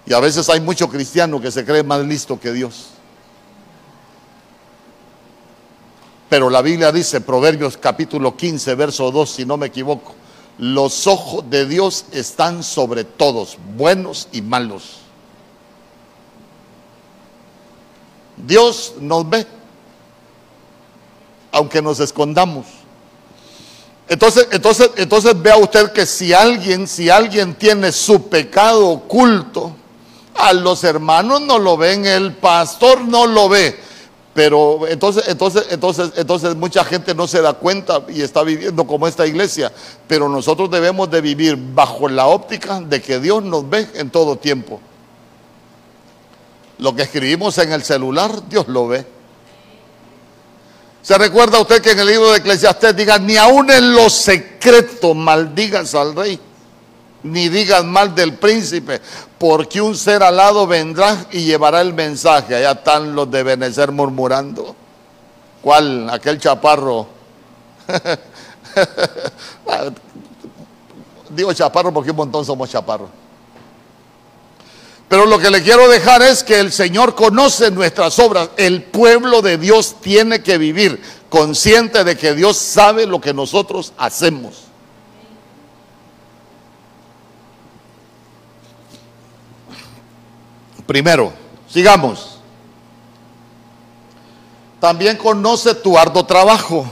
Y 0.05 0.13
a 0.13 0.19
veces 0.19 0.49
hay 0.49 0.59
mucho 0.59 0.89
cristiano 0.89 1.39
que 1.39 1.51
se 1.51 1.63
cree 1.63 1.83
más 1.83 2.01
listo 2.01 2.37
que 2.37 2.51
Dios. 2.51 2.87
Pero 6.27 6.49
la 6.49 6.61
Biblia 6.61 6.91
dice, 6.91 7.21
Proverbios 7.21 7.77
capítulo 7.77 8.35
15, 8.35 8.75
verso 8.75 9.11
2, 9.11 9.29
si 9.29 9.45
no 9.45 9.55
me 9.55 9.67
equivoco, 9.67 10.15
los 10.57 11.07
ojos 11.07 11.49
de 11.49 11.65
Dios 11.65 12.05
están 12.11 12.63
sobre 12.63 13.03
todos, 13.05 13.57
buenos 13.77 14.27
y 14.33 14.41
malos. 14.41 15.00
Dios 18.37 18.95
nos 18.99 19.29
ve, 19.29 19.45
aunque 21.51 21.81
nos 21.81 21.99
escondamos. 21.99 22.65
Entonces, 24.07 24.47
entonces, 24.51 24.91
entonces 24.97 25.41
vea 25.41 25.57
usted 25.57 25.91
que 25.91 26.05
si 26.05 26.33
alguien, 26.33 26.87
si 26.87 27.09
alguien 27.09 27.55
tiene 27.55 27.91
su 27.91 28.27
pecado 28.27 28.89
oculto, 28.89 29.73
a 30.35 30.53
los 30.53 30.83
hermanos 30.83 31.41
no 31.41 31.59
lo 31.59 31.77
ven, 31.77 32.05
el 32.05 32.33
pastor 32.33 33.01
no 33.01 33.27
lo 33.27 33.47
ve. 33.47 33.79
Pero 34.33 34.87
entonces, 34.87 35.25
entonces, 35.27 35.65
entonces, 35.69 36.11
entonces 36.15 36.55
mucha 36.55 36.85
gente 36.85 37.13
no 37.13 37.27
se 37.27 37.41
da 37.41 37.53
cuenta 37.53 38.01
y 38.07 38.21
está 38.21 38.43
viviendo 38.43 38.87
como 38.87 39.07
esta 39.07 39.27
iglesia. 39.27 39.71
Pero 40.07 40.29
nosotros 40.29 40.71
debemos 40.71 41.09
de 41.11 41.21
vivir 41.21 41.57
bajo 41.57 42.07
la 42.07 42.27
óptica 42.27 42.79
de 42.79 43.01
que 43.01 43.19
Dios 43.19 43.43
nos 43.43 43.69
ve 43.69 43.87
en 43.93 44.09
todo 44.09 44.37
tiempo. 44.37 44.79
Lo 46.81 46.93
que 46.93 47.03
escribimos 47.03 47.57
en 47.59 47.71
el 47.71 47.83
celular, 47.83 48.49
Dios 48.49 48.67
lo 48.67 48.87
ve. 48.87 49.05
¿Se 51.01 51.17
recuerda 51.17 51.59
usted 51.59 51.81
que 51.81 51.91
en 51.91 51.99
el 51.99 52.07
libro 52.07 52.31
de 52.31 52.39
Eclesiastés 52.39 52.95
diga, 52.95 53.17
ni 53.17 53.37
aún 53.37 53.71
en 53.71 53.93
lo 53.93 54.09
secreto 54.09 55.13
maldigas 55.13 55.95
al 55.95 56.13
rey? 56.15 56.39
ni 57.23 57.49
digas 57.49 57.83
mal 57.83 58.15
del 58.15 58.33
príncipe, 58.35 59.01
porque 59.37 59.81
un 59.81 59.95
ser 59.95 60.23
alado 60.23 60.65
vendrá 60.67 61.25
y 61.31 61.45
llevará 61.45 61.81
el 61.81 61.93
mensaje. 61.93 62.55
Allá 62.55 62.71
están 62.71 63.15
los 63.15 63.29
de 63.29 63.43
Benecer 63.43 63.91
murmurando. 63.91 64.75
¿Cuál? 65.61 66.09
Aquel 66.09 66.39
chaparro. 66.39 67.07
Digo 71.29 71.53
chaparro 71.53 71.93
porque 71.93 72.09
un 72.11 72.17
montón 72.17 72.43
somos 72.45 72.69
chaparros. 72.69 73.09
Pero 75.11 75.25
lo 75.25 75.39
que 75.39 75.51
le 75.51 75.61
quiero 75.61 75.89
dejar 75.89 76.21
es 76.21 76.41
que 76.41 76.57
el 76.61 76.71
Señor 76.71 77.15
conoce 77.15 77.69
nuestras 77.69 78.17
obras. 78.17 78.51
El 78.55 78.81
pueblo 78.81 79.41
de 79.41 79.57
Dios 79.57 79.97
tiene 79.99 80.41
que 80.41 80.57
vivir 80.57 81.01
consciente 81.27 82.05
de 82.05 82.15
que 82.15 82.33
Dios 82.33 82.55
sabe 82.55 83.05
lo 83.05 83.19
que 83.19 83.33
nosotros 83.33 83.91
hacemos. 83.97 84.67
Primero, 90.85 91.33
sigamos. 91.67 92.39
También 94.79 95.17
conoce 95.17 95.75
tu 95.75 95.97
arduo 95.97 96.25
trabajo. 96.25 96.89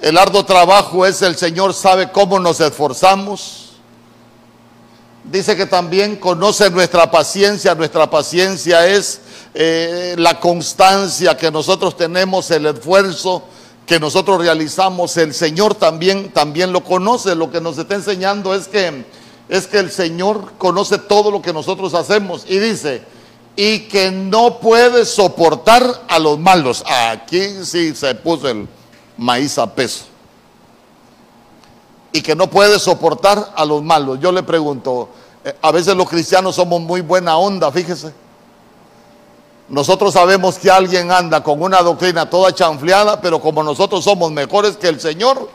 El 0.00 0.16
arduo 0.16 0.44
trabajo 0.44 1.04
es 1.04 1.22
el 1.22 1.34
Señor 1.34 1.74
sabe 1.74 2.12
cómo 2.12 2.38
nos 2.38 2.60
esforzamos. 2.60 3.67
Dice 5.30 5.56
que 5.56 5.66
también 5.66 6.16
conoce 6.16 6.70
nuestra 6.70 7.10
paciencia. 7.10 7.74
Nuestra 7.74 8.08
paciencia 8.08 8.86
es 8.86 9.20
eh, 9.54 10.14
la 10.18 10.40
constancia 10.40 11.36
que 11.36 11.50
nosotros 11.50 11.96
tenemos, 11.96 12.50
el 12.50 12.66
esfuerzo 12.66 13.44
que 13.84 14.00
nosotros 14.00 14.40
realizamos. 14.40 15.16
El 15.16 15.34
Señor 15.34 15.74
también, 15.74 16.30
también 16.30 16.72
lo 16.72 16.82
conoce. 16.82 17.34
Lo 17.34 17.50
que 17.50 17.60
nos 17.60 17.76
está 17.76 17.94
enseñando 17.94 18.54
es 18.54 18.68
que 18.68 19.04
es 19.48 19.66
que 19.66 19.78
el 19.78 19.90
Señor 19.90 20.52
conoce 20.58 20.98
todo 20.98 21.30
lo 21.30 21.40
que 21.40 21.52
nosotros 21.52 21.94
hacemos 21.94 22.44
y 22.46 22.58
dice, 22.58 23.02
y 23.56 23.80
que 23.80 24.10
no 24.10 24.60
puede 24.60 25.04
soportar 25.06 26.04
a 26.08 26.18
los 26.18 26.38
malos. 26.38 26.84
Aquí 26.86 27.64
sí 27.64 27.94
se 27.94 28.14
puso 28.14 28.48
el 28.48 28.68
maíz 29.16 29.58
a 29.58 29.74
peso. 29.74 30.04
Y 32.12 32.22
que 32.22 32.34
no 32.34 32.48
puede 32.48 32.78
soportar 32.78 33.52
a 33.54 33.64
los 33.64 33.82
malos. 33.82 34.18
Yo 34.20 34.32
le 34.32 34.42
pregunto, 34.42 35.08
eh, 35.44 35.54
a 35.60 35.70
veces 35.72 35.94
los 35.96 36.08
cristianos 36.08 36.54
somos 36.54 36.80
muy 36.80 37.00
buena 37.00 37.36
onda, 37.36 37.70
fíjese. 37.70 38.12
Nosotros 39.68 40.14
sabemos 40.14 40.58
que 40.58 40.70
alguien 40.70 41.10
anda 41.10 41.42
con 41.42 41.62
una 41.62 41.82
doctrina 41.82 42.30
toda 42.30 42.54
chanfleada, 42.54 43.20
pero 43.20 43.40
como 43.40 43.62
nosotros 43.62 44.02
somos 44.02 44.32
mejores 44.32 44.78
que 44.78 44.88
el 44.88 44.98
Señor, 44.98 45.50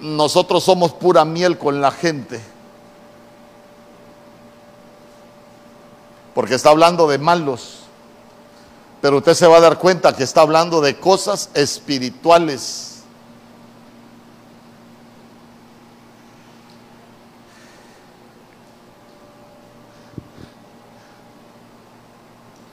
nosotros 0.00 0.62
somos 0.62 0.92
pura 0.92 1.24
miel 1.24 1.56
con 1.56 1.80
la 1.80 1.90
gente. 1.90 2.54
porque 6.34 6.56
está 6.56 6.70
hablando 6.70 7.06
de 7.08 7.18
malos. 7.18 7.78
Pero 9.00 9.18
usted 9.18 9.34
se 9.34 9.46
va 9.46 9.58
a 9.58 9.60
dar 9.60 9.78
cuenta 9.78 10.14
que 10.14 10.24
está 10.24 10.40
hablando 10.40 10.80
de 10.80 10.98
cosas 10.98 11.50
espirituales. 11.54 12.93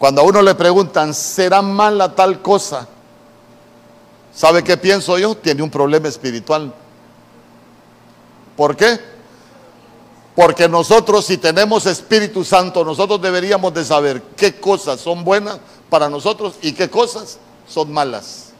Cuando 0.01 0.21
a 0.21 0.23
uno 0.23 0.41
le 0.41 0.55
preguntan, 0.55 1.13
¿será 1.13 1.61
mala 1.61 2.15
tal 2.15 2.41
cosa? 2.41 2.87
¿Sabe 4.33 4.63
qué 4.63 4.75
pienso 4.75 5.15
yo? 5.19 5.37
Tiene 5.37 5.61
un 5.61 5.69
problema 5.69 6.07
espiritual. 6.07 6.73
¿Por 8.57 8.75
qué? 8.75 8.99
Porque 10.35 10.67
nosotros 10.67 11.23
si 11.25 11.37
tenemos 11.37 11.85
Espíritu 11.85 12.43
Santo, 12.43 12.83
nosotros 12.83 13.21
deberíamos 13.21 13.75
de 13.75 13.85
saber 13.85 14.23
qué 14.35 14.59
cosas 14.59 14.99
son 14.99 15.23
buenas 15.23 15.59
para 15.87 16.09
nosotros 16.09 16.55
y 16.63 16.71
qué 16.71 16.89
cosas 16.89 17.37
son 17.67 17.93
malas. 17.93 18.53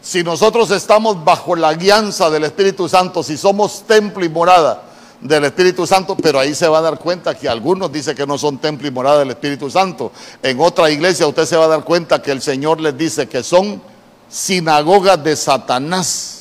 Si 0.00 0.24
nosotros 0.24 0.70
estamos 0.70 1.22
bajo 1.22 1.56
la 1.56 1.74
guianza 1.74 2.30
del 2.30 2.44
Espíritu 2.44 2.88
Santo, 2.88 3.22
si 3.22 3.36
somos 3.36 3.82
templo 3.82 4.24
y 4.24 4.30
morada 4.30 4.84
del 5.22 5.44
Espíritu 5.44 5.86
Santo, 5.86 6.16
pero 6.16 6.40
ahí 6.40 6.54
se 6.54 6.66
va 6.66 6.78
a 6.78 6.82
dar 6.82 6.98
cuenta 6.98 7.34
que 7.34 7.48
algunos 7.48 7.92
dicen 7.92 8.16
que 8.16 8.26
no 8.26 8.36
son 8.36 8.58
templo 8.58 8.88
y 8.88 8.90
morada 8.90 9.20
del 9.20 9.30
Espíritu 9.30 9.70
Santo. 9.70 10.10
En 10.42 10.60
otra 10.60 10.90
iglesia 10.90 11.26
usted 11.26 11.46
se 11.46 11.56
va 11.56 11.66
a 11.66 11.68
dar 11.68 11.84
cuenta 11.84 12.20
que 12.20 12.32
el 12.32 12.42
Señor 12.42 12.80
les 12.80 12.96
dice 12.98 13.28
que 13.28 13.42
son 13.42 13.80
sinagogas 14.28 15.22
de 15.22 15.36
Satanás. 15.36 16.40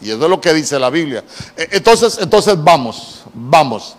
Y 0.00 0.10
eso 0.10 0.24
es 0.24 0.30
lo 0.30 0.40
que 0.40 0.52
dice 0.52 0.78
la 0.78 0.90
Biblia. 0.90 1.24
E, 1.56 1.68
entonces, 1.72 2.18
entonces 2.20 2.62
vamos, 2.62 3.22
vamos. 3.32 3.96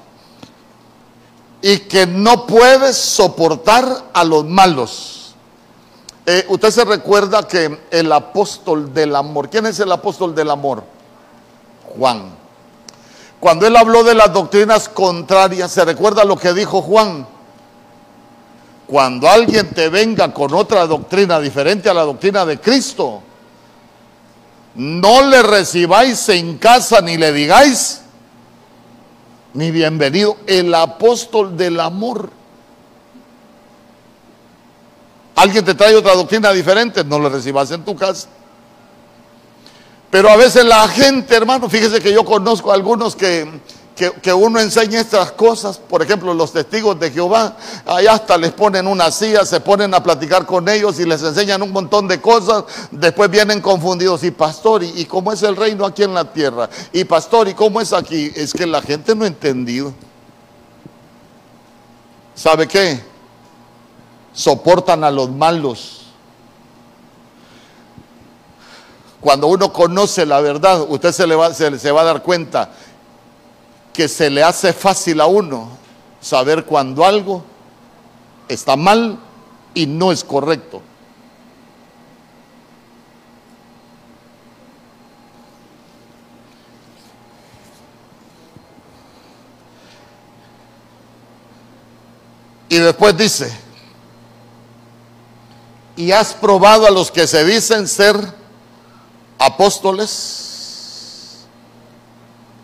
Y 1.61 1.79
que 1.79 2.05
no 2.05 2.45
puedes 2.45 2.95
soportar 2.95 4.09
a 4.13 4.23
los 4.23 4.45
malos. 4.45 5.33
Eh, 6.25 6.45
usted 6.49 6.69
se 6.69 6.85
recuerda 6.85 7.47
que 7.47 7.79
el 7.89 8.11
apóstol 8.11 8.93
del 8.93 9.15
amor, 9.15 9.49
¿quién 9.49 9.65
es 9.65 9.79
el 9.79 9.91
apóstol 9.91 10.35
del 10.35 10.51
amor? 10.51 10.83
Juan. 11.97 12.38
Cuando 13.39 13.65
él 13.65 13.75
habló 13.75 14.03
de 14.03 14.15
las 14.15 14.33
doctrinas 14.33 14.89
contrarias, 14.89 15.71
¿se 15.71 15.85
recuerda 15.85 16.25
lo 16.25 16.37
que 16.37 16.53
dijo 16.53 16.81
Juan? 16.81 17.25
Cuando 18.85 19.29
alguien 19.29 19.69
te 19.69 19.87
venga 19.89 20.33
con 20.33 20.53
otra 20.53 20.85
doctrina 20.87 21.39
diferente 21.39 21.89
a 21.89 21.93
la 21.93 22.01
doctrina 22.01 22.45
de 22.45 22.59
Cristo, 22.59 23.21
no 24.75 25.21
le 25.21 25.41
recibáis 25.43 26.27
en 26.29 26.57
casa 26.57 26.99
ni 27.01 27.17
le 27.17 27.31
digáis 27.31 28.01
ni 29.53 29.71
bienvenido. 29.71 30.37
El 30.47 30.73
apóstol 30.73 31.55
del 31.57 31.79
amor. 31.79 32.29
Alguien 35.35 35.63
te 35.63 35.73
trae 35.73 35.95
otra 35.95 36.15
doctrina 36.15 36.51
diferente, 36.51 37.03
no 37.03 37.19
le 37.19 37.29
recibas 37.29 37.71
en 37.71 37.83
tu 37.83 37.95
casa. 37.95 38.27
Pero 40.09 40.29
a 40.29 40.35
veces 40.35 40.65
la 40.65 40.87
gente, 40.87 41.35
hermano, 41.35 41.69
fíjese 41.69 41.99
que 41.99 42.11
yo 42.11 42.25
conozco 42.25 42.71
a 42.71 42.75
algunos 42.75 43.15
que 43.15 43.47
que, 44.21 44.33
uno 44.33 44.59
enseña 44.59 45.01
estas 45.01 45.33
cosas, 45.33 45.77
por 45.77 46.01
ejemplo, 46.01 46.33
los 46.33 46.53
testigos 46.53 46.97
de 46.99 47.11
Jehová, 47.11 47.57
allá 47.85 48.13
hasta 48.13 48.37
les 48.37 48.51
ponen 48.53 48.87
una 48.87 49.11
silla, 49.11 49.45
se 49.45 49.59
ponen 49.59 49.93
a 49.93 50.01
platicar 50.01 50.45
con 50.45 50.69
ellos 50.69 50.99
y 50.99 51.05
les 51.05 51.21
enseñan 51.21 51.61
un 51.61 51.71
montón 51.71 52.07
de 52.07 52.21
cosas, 52.21 52.63
después 52.91 53.29
vienen 53.29 53.59
confundidos, 53.59 54.23
y 54.23 54.31
pastor, 54.31 54.83
¿y, 54.83 55.05
cómo 55.05 55.33
es 55.33 55.43
el 55.43 55.55
reino 55.55 55.85
aquí 55.85 56.03
en 56.03 56.13
la 56.13 56.31
tierra? 56.31 56.69
Y 56.93 57.03
pastor, 57.03 57.49
¿y 57.49 57.53
cómo 57.53 57.81
es 57.81 57.91
aquí? 57.91 58.31
Es 58.35 58.53
que 58.53 58.65
la 58.65 58.81
gente 58.81 59.13
no 59.15 59.25
ha 59.25 59.27
entendido. 59.27 59.93
¿Sabe 62.35 62.67
qué? 62.67 63.03
Soportan 64.31 65.03
a 65.03 65.11
los 65.11 65.29
malos. 65.29 65.98
Cuando 69.21 69.47
uno 69.47 69.73
conoce 69.73 70.25
la 70.25 70.39
verdad, 70.39 70.85
usted 70.87 71.11
se, 71.11 71.27
le 71.27 71.35
va, 71.35 71.53
se, 71.53 71.77
se 71.77 71.91
va 71.91 72.01
a 72.01 72.05
dar 72.05 72.23
cuenta 72.23 72.69
que 73.93 74.07
se 74.07 74.29
le 74.29 74.43
hace 74.43 74.71
fácil 74.71 75.19
a 75.19 75.25
uno 75.25 75.69
saber 76.21 76.65
cuando 76.65 77.03
algo 77.03 77.43
está 78.47 78.75
mal 78.75 79.19
y 79.73 79.85
no 79.85 80.11
es 80.11 80.23
correcto. 80.23 80.81
Y 92.69 92.77
después 92.77 93.17
dice, 93.17 93.51
y 95.95 96.11
has 96.11 96.33
probado 96.33 96.85
a 96.85 96.91
los 96.91 97.11
que 97.11 97.25
se 97.25 97.43
dicen 97.43 97.87
ser 97.87 98.38
apóstoles. 99.39 101.37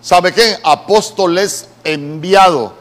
¿Sabe 0.02 0.34
qué? 0.34 0.60
Apóstoles 0.64 1.68
enviado. 1.84 2.74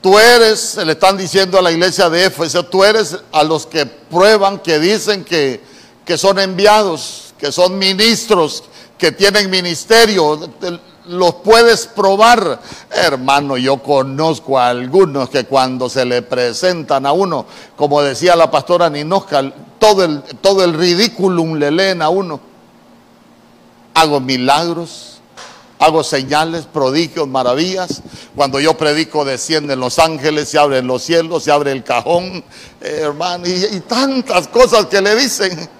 Tú 0.00 0.18
eres, 0.18 0.76
le 0.76 0.92
están 0.92 1.16
diciendo 1.16 1.58
a 1.58 1.62
la 1.62 1.72
iglesia 1.72 2.08
de 2.08 2.26
Éfeso, 2.26 2.64
tú 2.64 2.84
eres 2.84 3.16
a 3.32 3.42
los 3.42 3.66
que 3.66 3.84
prueban, 3.84 4.60
que 4.60 4.78
dicen 4.78 5.24
que, 5.24 5.60
que 6.06 6.16
son 6.16 6.38
enviados, 6.38 7.34
que 7.36 7.50
son 7.50 7.76
ministros, 7.76 8.64
que 8.96 9.12
tienen 9.12 9.50
ministerio 9.50 10.48
los 11.10 11.36
puedes 11.36 11.86
probar. 11.86 12.60
Hermano, 12.90 13.56
yo 13.56 13.78
conozco 13.78 14.58
a 14.58 14.68
algunos 14.68 15.28
que 15.28 15.44
cuando 15.44 15.88
se 15.88 16.04
le 16.04 16.22
presentan 16.22 17.04
a 17.04 17.12
uno, 17.12 17.46
como 17.76 18.00
decía 18.02 18.36
la 18.36 18.50
pastora 18.50 18.88
Ninosca, 18.88 19.52
todo 19.78 20.04
el, 20.04 20.22
todo 20.40 20.64
el 20.64 20.74
ridículum 20.74 21.56
le 21.56 21.70
leen 21.70 22.02
a 22.02 22.08
uno. 22.08 22.40
Hago 23.94 24.20
milagros, 24.20 25.20
hago 25.78 26.04
señales, 26.04 26.66
prodigios, 26.66 27.26
maravillas. 27.26 28.02
Cuando 28.36 28.60
yo 28.60 28.76
predico 28.76 29.24
descienden 29.24 29.80
los 29.80 29.98
ángeles, 29.98 30.48
se 30.48 30.58
abren 30.58 30.86
los 30.86 31.02
cielos, 31.02 31.42
se 31.44 31.50
abre 31.50 31.72
el 31.72 31.82
cajón, 31.82 32.44
hermano, 32.80 33.46
y 33.48 33.80
tantas 33.80 34.46
cosas 34.48 34.86
que 34.86 35.00
le 35.00 35.16
dicen. 35.16 35.79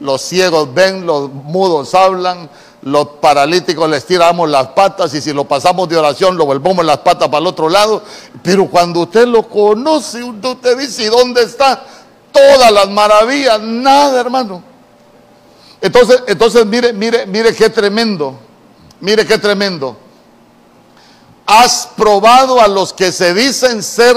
Los 0.00 0.22
ciegos 0.22 0.72
ven, 0.72 1.06
los 1.06 1.30
mudos 1.30 1.94
hablan, 1.94 2.48
los 2.82 3.06
paralíticos 3.20 3.88
les 3.88 4.06
tiramos 4.06 4.48
las 4.48 4.68
patas 4.68 5.12
y 5.12 5.20
si 5.20 5.32
lo 5.32 5.44
pasamos 5.44 5.88
de 5.88 5.98
oración 5.98 6.38
lo 6.38 6.46
volvemos 6.46 6.84
las 6.84 6.98
patas 6.98 7.28
para 7.28 7.40
el 7.40 7.46
otro 7.46 7.68
lado. 7.68 8.02
Pero 8.42 8.66
cuando 8.68 9.00
usted 9.00 9.26
lo 9.26 9.46
conoce, 9.46 10.22
usted 10.24 10.78
dice, 10.78 11.04
¿y 11.04 11.06
dónde 11.06 11.42
está? 11.42 11.84
Todas 12.32 12.72
las 12.72 12.88
maravillas, 12.88 13.60
nada, 13.60 14.18
hermano. 14.20 14.62
Entonces, 15.82 16.22
entonces 16.26 16.64
mire, 16.64 16.92
mire, 16.92 17.26
mire 17.26 17.54
qué 17.54 17.68
tremendo. 17.68 18.38
Mire 19.00 19.26
qué 19.26 19.38
tremendo. 19.38 19.96
Has 21.46 21.88
probado 21.96 22.60
a 22.60 22.68
los 22.68 22.92
que 22.92 23.12
se 23.12 23.34
dicen 23.34 23.82
ser 23.82 24.16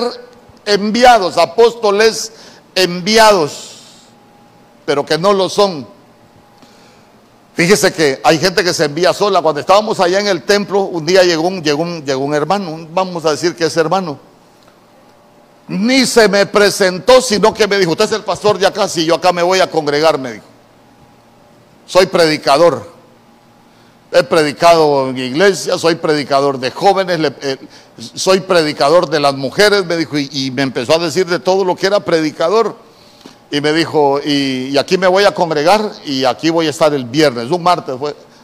enviados, 0.65 1.37
apóstoles 1.37 2.31
enviados 2.75 3.72
pero 4.85 5.05
que 5.05 5.17
no 5.17 5.33
lo 5.33 5.49
son. 5.49 5.87
Fíjese 7.53 7.93
que 7.93 8.19
hay 8.23 8.39
gente 8.39 8.63
que 8.63 8.73
se 8.73 8.85
envía 8.85 9.13
sola. 9.13 9.41
Cuando 9.41 9.61
estábamos 9.61 9.99
allá 9.99 10.19
en 10.19 10.27
el 10.27 10.43
templo, 10.43 10.81
un 10.81 11.05
día 11.05 11.23
llegó 11.23 11.47
un, 11.47 11.61
llegó 11.61 11.83
un, 11.83 12.03
llegó 12.03 12.23
un 12.23 12.33
hermano, 12.33 12.87
vamos 12.91 13.25
a 13.25 13.31
decir 13.31 13.55
que 13.55 13.65
es 13.65 13.77
hermano. 13.77 14.17
Ni 15.67 16.05
se 16.05 16.27
me 16.27 16.45
presentó, 16.45 17.21
sino 17.21 17.53
que 17.53 17.67
me 17.67 17.77
dijo, 17.77 17.91
usted 17.91 18.05
es 18.05 18.11
el 18.11 18.23
pastor 18.23 18.57
de 18.57 18.67
acá, 18.67 18.87
si 18.87 19.05
yo 19.05 19.15
acá 19.15 19.31
me 19.31 19.43
voy 19.43 19.59
a 19.59 19.69
congregar, 19.69 20.17
me 20.17 20.33
dijo. 20.33 20.45
Soy 21.85 22.07
predicador. 22.07 22.91
He 24.11 24.23
predicado 24.23 25.09
en 25.09 25.17
iglesia, 25.17 25.77
soy 25.77 25.95
predicador 25.95 26.59
de 26.59 26.69
jóvenes, 26.69 27.33
eh, 27.41 27.57
soy 27.97 28.41
predicador 28.41 29.09
de 29.09 29.19
las 29.19 29.33
mujeres, 29.33 29.85
me 29.85 29.97
dijo, 29.97 30.17
y 30.17 30.51
me 30.51 30.63
empezó 30.63 30.95
a 30.95 30.99
decir 30.99 31.25
de 31.25 31.39
todo 31.39 31.63
lo 31.63 31.75
que 31.75 31.87
era 31.87 31.99
predicador 31.99 32.75
y 33.53 33.61
me 33.61 33.71
dijo, 33.71 34.19
y, 34.25 34.75
aquí 34.79 34.97
me 34.97 35.05
voy 35.05 35.25
a 35.25 35.31
congregar 35.31 35.91
y 36.05 36.25
aquí 36.25 36.49
voy 36.49 36.65
a 36.65 36.71
estar 36.71 36.91
el 36.91 37.05
viernes, 37.05 37.51
un 37.51 37.61
martes 37.61 37.95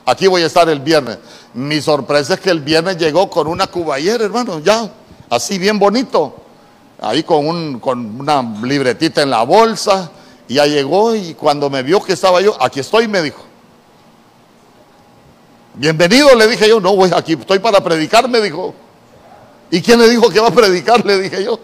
aquí 0.05 0.27
voy 0.27 0.43
a 0.43 0.45
estar 0.45 0.69
el 0.69 0.81
viernes. 0.81 1.17
Mi 1.55 1.81
sorpresa 1.81 2.35
es 2.35 2.39
que 2.39 2.51
el 2.51 2.59
viernes 2.59 2.95
llegó 2.95 3.27
con 3.27 3.47
una 3.47 3.65
cuballera, 3.65 4.23
hermano, 4.23 4.59
ya, 4.59 4.87
así 5.27 5.57
bien 5.57 5.79
bonito, 5.79 6.35
ahí 7.01 7.23
con, 7.23 7.47
un, 7.47 7.79
con 7.79 8.21
una 8.21 8.43
libretita 8.61 9.23
en 9.23 9.31
la 9.31 9.41
bolsa, 9.41 10.11
y 10.47 10.53
ya 10.55 10.67
llegó 10.67 11.15
y 11.15 11.33
cuando 11.33 11.71
me 11.71 11.81
vio 11.81 12.03
que 12.03 12.13
estaba 12.13 12.39
yo, 12.39 12.55
aquí 12.61 12.79
estoy, 12.79 13.07
me 13.07 13.23
dijo. 13.23 13.43
Bienvenido, 15.73 16.35
le 16.35 16.45
dije 16.45 16.69
yo, 16.69 16.79
no, 16.79 16.95
voy 16.95 17.09
aquí 17.15 17.33
estoy 17.33 17.57
para 17.57 17.83
predicar, 17.83 18.29
me 18.29 18.41
dijo. 18.41 18.75
¿Y 19.71 19.81
quién 19.81 19.97
le 19.97 20.07
dijo 20.07 20.29
que 20.29 20.39
va 20.39 20.49
a 20.49 20.53
predicar? 20.53 21.03
Le 21.03 21.19
dije 21.19 21.43
yo. 21.43 21.59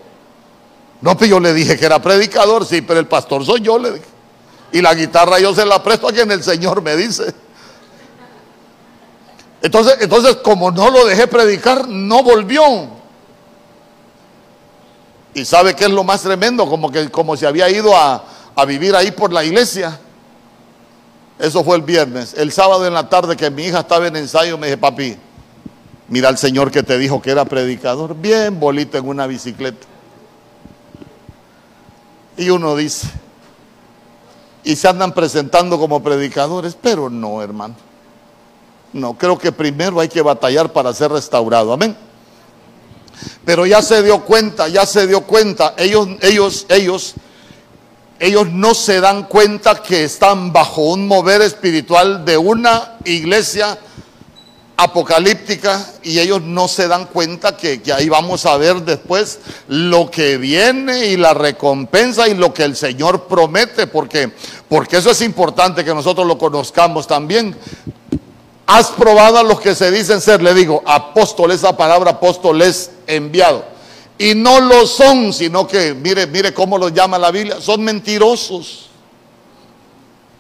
No, 1.02 1.18
pues 1.18 1.30
yo 1.30 1.40
le 1.40 1.54
dije 1.54 1.78
que 1.78 1.86
era 1.86 2.02
predicador, 2.02 2.66
sí, 2.66 2.82
pero 2.82 3.00
el 3.00 3.08
pastor 3.08 3.46
soy 3.46 3.62
yo, 3.62 3.78
le 3.78 3.92
dije. 3.92 4.06
Y 4.72 4.82
la 4.82 4.94
guitarra 4.94 5.40
yo 5.40 5.54
se 5.54 5.66
la 5.66 5.82
presto 5.84 6.08
a 6.08 6.12
quien 6.12 6.32
el 6.32 6.44
Señor 6.44 6.82
me 6.82 6.96
dice. 6.96 7.34
Entonces, 9.62 9.98
entonces 10.02 10.36
como 10.38 10.72
no 10.72 10.90
lo 10.90 11.06
dejé 11.06 11.28
predicar, 11.28 11.88
no 11.88 12.24
volvió. 12.24 12.64
Y 15.34 15.44
sabe 15.44 15.76
qué 15.76 15.86
es 15.86 15.92
lo 15.92 16.04
más 16.04 16.22
tremendo, 16.22 16.68
como 16.68 16.92
que 16.92 17.10
como 17.10 17.36
se 17.36 17.46
había 17.46 17.70
ido 17.70 17.96
a, 17.96 18.24
a 18.56 18.66
vivir 18.66 18.96
ahí 18.96 19.12
por 19.12 19.34
la 19.34 19.44
iglesia. 19.44 20.00
Eso 21.38 21.64
fue 21.64 21.76
el 21.76 21.82
viernes. 21.82 22.34
El 22.38 22.52
sábado 22.52 22.88
en 22.88 22.94
la 22.94 23.10
tarde 23.10 23.36
que 23.36 23.50
mi 23.50 23.66
hija 23.66 23.80
estaba 23.80 24.08
en 24.08 24.16
ensayo, 24.16 24.58
me 24.58 24.68
dije, 24.68 24.78
papi, 24.78 25.18
mira 26.08 26.30
al 26.30 26.38
Señor 26.38 26.72
que 26.72 26.84
te 26.84 26.98
dijo 26.98 27.22
que 27.22 27.32
era 27.32 27.46
predicador, 27.46 28.16
bien 28.16 28.60
bolito 28.60 28.98
en 28.98 29.08
una 29.08 29.28
bicicleta. 29.28 29.86
Y 32.38 32.50
uno 32.50 32.76
dice, 32.76 33.08
y 34.64 34.76
se 34.76 34.88
andan 34.88 35.14
presentando 35.14 35.78
como 35.78 36.04
predicadores, 36.04 36.78
pero 36.80 37.10
no, 37.10 37.42
hermano. 37.42 37.76
No, 38.94 39.14
creo 39.14 39.38
que 39.38 39.52
primero 39.52 40.00
hay 40.00 40.08
que 40.08 40.22
batallar 40.22 40.74
para 40.74 40.94
ser 40.94 41.12
restaurado. 41.12 41.74
Amén. 41.74 41.96
Pero 43.46 43.66
ya 43.66 43.82
se 43.82 44.02
dio 44.02 44.22
cuenta, 44.24 44.68
ya 44.68 44.86
se 44.86 45.08
dio 45.08 45.22
cuenta. 45.22 45.76
Ellos, 45.78 46.08
ellos, 46.22 46.66
ellos, 46.70 47.14
ellos 48.20 48.48
no 48.52 48.74
se 48.74 49.02
dan 49.02 49.24
cuenta 49.24 49.82
que 49.82 50.04
están 50.04 50.52
bajo 50.52 50.82
un 50.82 51.08
mover 51.08 51.42
espiritual 51.42 52.26
de 52.26 52.38
una 52.38 52.98
iglesia 53.06 53.78
apocalíptica 54.78 55.86
y 56.04 56.20
ellos 56.20 56.42
no 56.42 56.68
se 56.68 56.88
dan 56.88 57.06
cuenta 57.06 57.56
que, 57.56 57.82
ahí 57.96 58.10
vamos 58.10 58.46
a 58.46 58.58
ver 58.58 58.82
después 58.82 59.40
lo 59.68 60.12
que 60.12 60.38
viene 60.38 61.08
y 61.08 61.18
la 61.18 61.34
recompensa 61.34 62.28
y 62.28 62.34
lo 62.34 62.54
que 62.54 62.64
el 62.64 62.76
Señor 62.76 63.24
promete, 63.28 63.88
porque, 63.88 64.32
porque 64.68 64.98
eso 64.98 65.12
es 65.12 65.22
importante 65.22 65.86
que 65.86 65.94
nosotros 65.94 66.28
lo 66.28 66.38
conozcamos 66.38 67.08
también. 67.08 67.56
Has 68.68 68.88
probado 68.88 69.38
a 69.38 69.44
los 69.44 69.62
que 69.62 69.76
se 69.76 69.92
dicen 69.92 70.20
ser, 70.20 70.42
le 70.42 70.54
digo, 70.54 70.84
apóstoles, 70.86 71.58
esa 71.58 71.78
palabra 71.78 72.12
apóstoles 72.12 72.92
enviado. 73.08 73.64
Y 74.18 74.34
no 74.34 74.60
lo 74.60 74.88
son, 74.88 75.34
sino 75.34 75.68
que, 75.68 75.94
mire, 75.94 76.26
mire 76.26 76.54
cómo 76.54 76.78
lo 76.78 76.90
llama 76.90 77.18
la 77.18 77.32
Biblia, 77.32 77.62
son 77.62 77.84
mentirosos. 77.84 78.90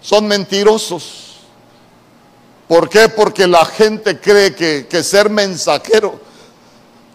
Son 0.01 0.27
mentirosos. 0.27 1.34
¿Por 2.67 2.89
qué? 2.89 3.09
Porque 3.09 3.47
la 3.47 3.63
gente 3.65 4.19
cree 4.19 4.55
que, 4.55 5.03
ser 5.03 5.29
mensajero 5.29 6.19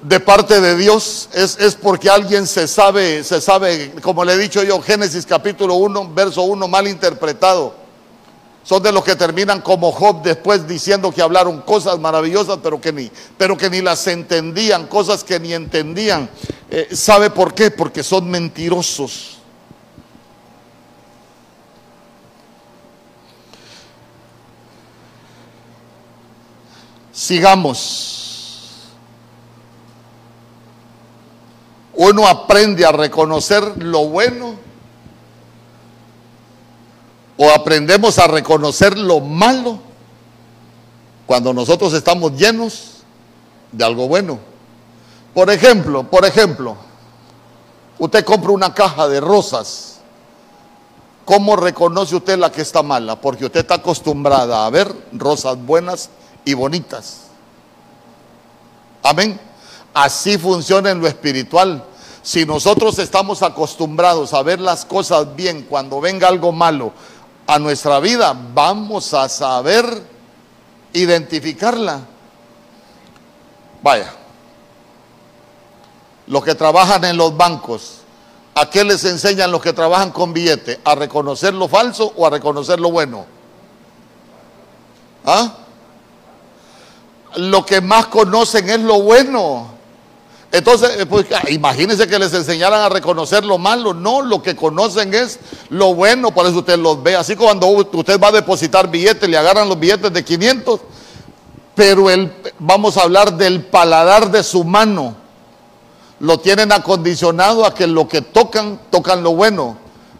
de 0.02 0.20
parte 0.20 0.60
de 0.60 0.76
Dios 0.76 1.28
es, 1.32 1.58
es, 1.58 1.74
porque 1.74 2.08
alguien 2.08 2.46
se 2.46 2.68
sabe, 2.68 3.22
se 3.24 3.40
sabe, 3.40 3.92
como 4.00 4.24
le 4.24 4.34
he 4.34 4.38
dicho 4.38 4.62
yo, 4.62 4.80
Génesis 4.80 5.26
capítulo 5.26 5.74
1, 5.74 6.12
verso 6.14 6.42
1, 6.42 6.68
mal 6.68 6.86
interpretado. 6.86 7.74
Son 8.62 8.82
de 8.82 8.92
los 8.92 9.02
que 9.02 9.16
terminan 9.16 9.62
como 9.62 9.90
Job 9.90 10.22
después 10.22 10.68
diciendo 10.68 11.10
que 11.10 11.22
hablaron 11.22 11.62
cosas 11.62 11.98
maravillosas, 11.98 12.58
pero 12.62 12.80
que 12.80 12.92
ni, 12.92 13.10
pero 13.36 13.56
que 13.56 13.68
ni 13.68 13.80
las 13.80 14.06
entendían, 14.06 14.86
cosas 14.86 15.24
que 15.24 15.40
ni 15.40 15.52
entendían. 15.52 16.30
Eh, 16.70 16.88
¿Sabe 16.92 17.30
por 17.30 17.54
qué? 17.54 17.70
Porque 17.70 18.04
son 18.04 18.30
mentirosos. 18.30 19.39
Sigamos. 27.30 28.88
Uno 31.94 32.26
aprende 32.26 32.84
a 32.84 32.90
reconocer 32.90 33.84
lo 33.84 34.08
bueno 34.08 34.56
o 37.36 37.48
aprendemos 37.50 38.18
a 38.18 38.26
reconocer 38.26 38.98
lo 38.98 39.20
malo 39.20 39.78
cuando 41.24 41.54
nosotros 41.54 41.92
estamos 41.92 42.32
llenos 42.32 43.04
de 43.70 43.84
algo 43.84 44.08
bueno. 44.08 44.40
Por 45.32 45.50
ejemplo, 45.50 46.02
por 46.02 46.24
ejemplo, 46.24 46.76
usted 48.00 48.24
compra 48.24 48.50
una 48.50 48.74
caja 48.74 49.06
de 49.06 49.20
rosas. 49.20 50.00
¿Cómo 51.24 51.54
reconoce 51.54 52.16
usted 52.16 52.36
la 52.36 52.50
que 52.50 52.62
está 52.62 52.82
mala? 52.82 53.20
Porque 53.20 53.44
usted 53.44 53.60
está 53.60 53.74
acostumbrada 53.74 54.66
a 54.66 54.70
ver 54.70 54.92
rosas 55.12 55.56
buenas 55.64 56.10
y 56.44 56.54
bonitas. 56.54 57.22
Amén. 59.02 59.40
Así 59.92 60.38
funciona 60.38 60.90
en 60.90 61.00
lo 61.00 61.06
espiritual. 61.06 61.84
Si 62.22 62.44
nosotros 62.44 62.98
estamos 62.98 63.42
acostumbrados 63.42 64.34
a 64.34 64.42
ver 64.42 64.60
las 64.60 64.84
cosas 64.84 65.34
bien, 65.34 65.62
cuando 65.62 66.00
venga 66.00 66.28
algo 66.28 66.52
malo 66.52 66.92
a 67.46 67.58
nuestra 67.58 67.98
vida, 67.98 68.36
vamos 68.54 69.14
a 69.14 69.28
saber 69.28 69.84
identificarla. 70.92 72.00
Vaya, 73.82 74.12
los 76.26 76.44
que 76.44 76.54
trabajan 76.54 77.04
en 77.04 77.16
los 77.16 77.36
bancos, 77.36 78.02
¿a 78.54 78.68
qué 78.68 78.84
les 78.84 79.04
enseñan 79.04 79.50
los 79.50 79.62
que 79.62 79.72
trabajan 79.72 80.10
con 80.10 80.32
billete? 80.32 80.80
¿A 80.84 80.94
reconocer 80.94 81.54
lo 81.54 81.66
falso 81.66 82.12
o 82.16 82.26
a 82.26 82.30
reconocer 82.30 82.78
lo 82.78 82.90
bueno? 82.90 83.24
¿Ah? 85.24 85.54
Lo 87.36 87.64
que 87.64 87.80
más 87.80 88.06
conocen 88.06 88.68
es 88.70 88.80
lo 88.80 89.00
bueno. 89.02 89.80
Entonces, 90.52 90.90
eh, 90.98 91.06
pues, 91.06 91.26
ah, 91.32 91.48
imagínense 91.48 92.08
que 92.08 92.18
les 92.18 92.34
enseñaran 92.34 92.80
a 92.80 92.88
reconocer 92.88 93.44
lo 93.44 93.58
malo. 93.58 93.94
No, 93.94 94.22
lo 94.22 94.42
que 94.42 94.56
conocen 94.56 95.14
es 95.14 95.38
lo 95.68 95.94
bueno, 95.94 96.32
por 96.32 96.46
eso 96.46 96.58
usted 96.58 96.78
los 96.78 97.02
ve. 97.02 97.14
Así 97.14 97.36
cuando 97.36 97.68
usted 97.68 98.20
va 98.20 98.28
a 98.28 98.32
depositar 98.32 98.90
billetes, 98.90 99.28
le 99.28 99.36
agarran 99.36 99.68
los 99.68 99.78
billetes 99.78 100.12
de 100.12 100.24
500, 100.24 100.80
pero 101.74 102.10
el, 102.10 102.32
vamos 102.58 102.96
a 102.96 103.02
hablar 103.02 103.36
del 103.36 103.64
paladar 103.64 104.30
de 104.30 104.42
su 104.42 104.64
mano. 104.64 105.14
Lo 106.18 106.38
tienen 106.40 106.72
acondicionado 106.72 107.64
a 107.64 107.72
que 107.72 107.86
lo 107.86 108.08
que 108.08 108.20
tocan, 108.20 108.80
tocan 108.90 109.22
lo 109.22 109.34
bueno. 109.34 109.78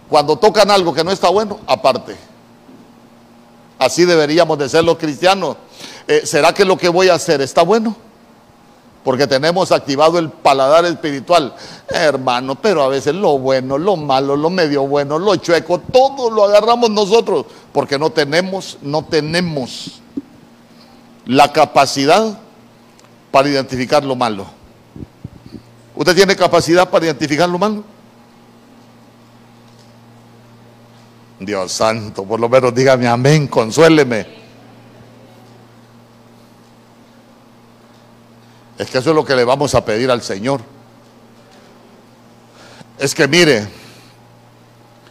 Cuando 0.08 0.36
tocan 0.36 0.70
algo 0.70 0.94
que 0.94 1.04
no 1.04 1.10
está 1.10 1.28
bueno, 1.28 1.58
aparte. 1.66 2.16
Así 3.78 4.04
deberíamos 4.04 4.58
de 4.58 4.68
ser 4.68 4.84
los 4.84 4.96
cristianos. 4.96 5.56
Eh, 6.10 6.26
¿Será 6.26 6.52
que 6.52 6.64
lo 6.64 6.76
que 6.76 6.88
voy 6.88 7.08
a 7.08 7.14
hacer 7.14 7.40
está 7.40 7.62
bueno? 7.62 7.94
porque 9.04 9.26
tenemos 9.26 9.72
activado 9.72 10.18
el 10.18 10.28
paladar 10.28 10.84
espiritual, 10.84 11.54
hermano, 11.88 12.54
pero 12.60 12.82
a 12.82 12.88
veces 12.88 13.14
lo 13.14 13.38
bueno, 13.38 13.78
lo 13.78 13.96
malo, 13.96 14.36
lo 14.36 14.50
medio 14.50 14.86
bueno, 14.86 15.18
lo 15.18 15.36
chueco, 15.36 15.78
todo 15.78 16.30
lo 16.30 16.44
agarramos 16.44 16.90
nosotros, 16.90 17.46
porque 17.72 17.98
no 17.98 18.10
tenemos, 18.10 18.76
no 18.82 19.04
tenemos 19.06 20.02
la 21.24 21.50
capacidad 21.50 22.38
para 23.30 23.48
identificar 23.48 24.04
lo 24.04 24.16
malo. 24.16 24.46
¿Usted 25.96 26.14
tiene 26.14 26.36
capacidad 26.36 26.88
para 26.90 27.06
identificar 27.06 27.48
lo 27.48 27.58
malo? 27.58 27.84
Dios 31.38 31.72
santo, 31.72 32.24
por 32.24 32.38
lo 32.38 32.50
menos 32.50 32.74
dígame 32.74 33.08
amén, 33.08 33.46
consuéleme. 33.46 34.39
Es 38.80 38.88
que 38.88 38.96
eso 38.96 39.10
es 39.10 39.16
lo 39.16 39.26
que 39.26 39.36
le 39.36 39.44
vamos 39.44 39.74
a 39.74 39.84
pedir 39.84 40.10
al 40.10 40.22
Señor. 40.22 40.62
Es 42.98 43.14
que 43.14 43.28
mire, 43.28 43.68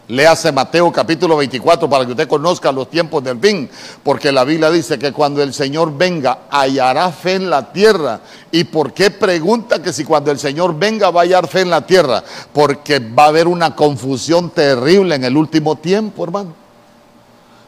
léase 0.08 0.52
Mateo 0.52 0.92
capítulo 0.92 1.38
24 1.38 1.88
para 1.88 2.04
que 2.04 2.14
usted 2.14 2.28
conozca 2.28 2.72
los 2.72 2.90
tiempos 2.90 3.24
del 3.24 3.40
fin, 3.40 3.70
porque 4.02 4.32
la 4.32 4.44
Biblia 4.44 4.72
dice 4.72 4.98
que 4.98 5.14
cuando 5.14 5.44
el 5.44 5.54
Señor 5.54 5.96
venga 5.96 6.48
hallará 6.50 7.12
fe 7.12 7.36
en 7.36 7.52
la 7.52 7.72
tierra. 7.72 8.22
¿Y 8.52 8.64
por 8.64 8.92
qué 8.92 9.12
pregunta 9.12 9.80
que 9.84 9.94
si 9.94 10.04
cuando 10.04 10.32
el 10.32 10.40
Señor 10.40 10.76
venga 10.76 11.12
va 11.12 11.22
a 11.22 11.24
hallar 11.26 11.48
fe 11.48 11.62
en 11.62 11.70
la 11.70 11.86
tierra? 11.86 12.24
Porque 12.52 12.98
va 12.98 13.26
a 13.26 13.28
haber 13.28 13.48
una 13.48 13.76
confusión 13.76 14.50
terrible 14.50 15.14
en 15.14 15.26
el 15.26 15.38
último 15.38 15.76
tiempo, 15.76 16.24
hermano 16.24 16.59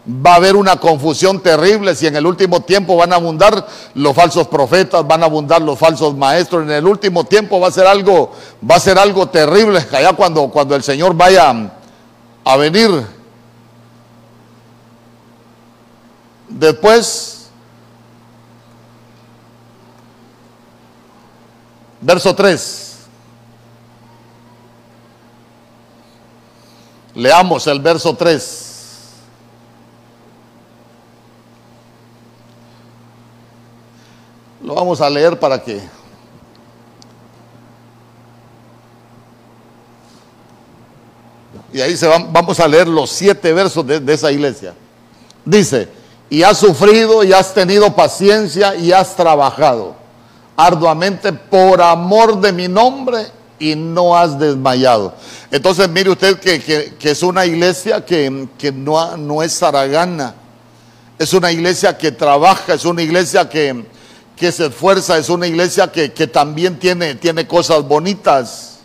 va 0.07 0.33
a 0.33 0.35
haber 0.35 0.55
una 0.55 0.77
confusión 0.77 1.41
terrible 1.41 1.93
si 1.95 2.07
en 2.07 2.15
el 2.15 2.25
último 2.25 2.61
tiempo 2.61 2.95
van 2.95 3.13
a 3.13 3.17
abundar 3.17 3.67
los 3.93 4.15
falsos 4.15 4.47
profetas, 4.47 5.05
van 5.05 5.21
a 5.21 5.27
abundar 5.27 5.61
los 5.61 5.77
falsos 5.77 6.15
maestros. 6.15 6.63
En 6.63 6.71
el 6.71 6.87
último 6.87 7.23
tiempo 7.23 7.59
va 7.59 7.67
a 7.67 7.71
ser 7.71 7.85
algo, 7.85 8.31
va 8.67 8.75
a 8.75 8.79
ser 8.79 8.97
algo 8.97 9.27
terrible 9.27 9.79
allá 9.91 10.13
cuando, 10.13 10.47
cuando 10.49 10.75
el 10.75 10.83
Señor 10.83 11.13
vaya 11.15 11.71
a 12.43 12.57
venir. 12.57 13.05
Después, 16.49 17.49
verso 22.01 22.35
3. 22.35 22.87
Leamos 27.13 27.67
el 27.67 27.79
verso 27.79 28.15
3. 28.15 28.70
Vamos 34.75 35.01
a 35.01 35.09
leer 35.09 35.39
para 35.39 35.61
que... 35.61 35.81
Y 41.73 41.79
ahí 41.79 41.95
se 41.95 42.07
van, 42.07 42.31
vamos 42.33 42.59
a 42.59 42.67
leer 42.67 42.87
los 42.87 43.09
siete 43.09 43.53
versos 43.53 43.85
de, 43.85 44.13
esa 44.13 44.31
iglesia. 44.31 44.73
Dice, 45.45 45.87
y 46.29 46.43
has 46.43 46.57
sufrido 46.57 47.23
y 47.23 47.31
has 47.31 47.53
tenido 47.53 47.95
paciencia 47.95 48.75
y 48.75 48.91
has 48.91 49.15
trabajado 49.15 49.95
arduamente 50.57 51.31
por 51.31 51.81
amor 51.81 52.39
de 52.39 52.51
mi 52.51 52.67
nombre 52.67 53.25
y 53.57 53.75
no 53.75 54.17
has 54.17 54.37
desmayado. 54.37 55.13
Entonces 55.49 55.87
mire 55.89 56.09
usted 56.09 56.39
que, 56.39 56.93
es 57.09 57.23
una 57.23 57.45
iglesia 57.45 58.05
que, 58.05 58.47
no, 58.73 59.17
no, 59.17 59.41
es 59.41 59.57
zaragana, 59.57 60.35
es 61.17 61.33
una 61.33 61.51
iglesia 61.51 61.97
que 61.97 62.11
trabaja, 62.11 62.73
es 62.73 62.83
una 62.83 63.01
iglesia 63.01 63.49
que, 63.49 63.85
que 64.41 64.51
se 64.51 64.65
esfuerza, 64.65 65.19
es 65.19 65.29
una 65.29 65.45
iglesia 65.45 65.91
que, 65.91 66.09
también 66.09 66.79
tiene, 66.79 67.13
tiene 67.13 67.45
cosas 67.45 67.87
bonitas. 67.87 68.79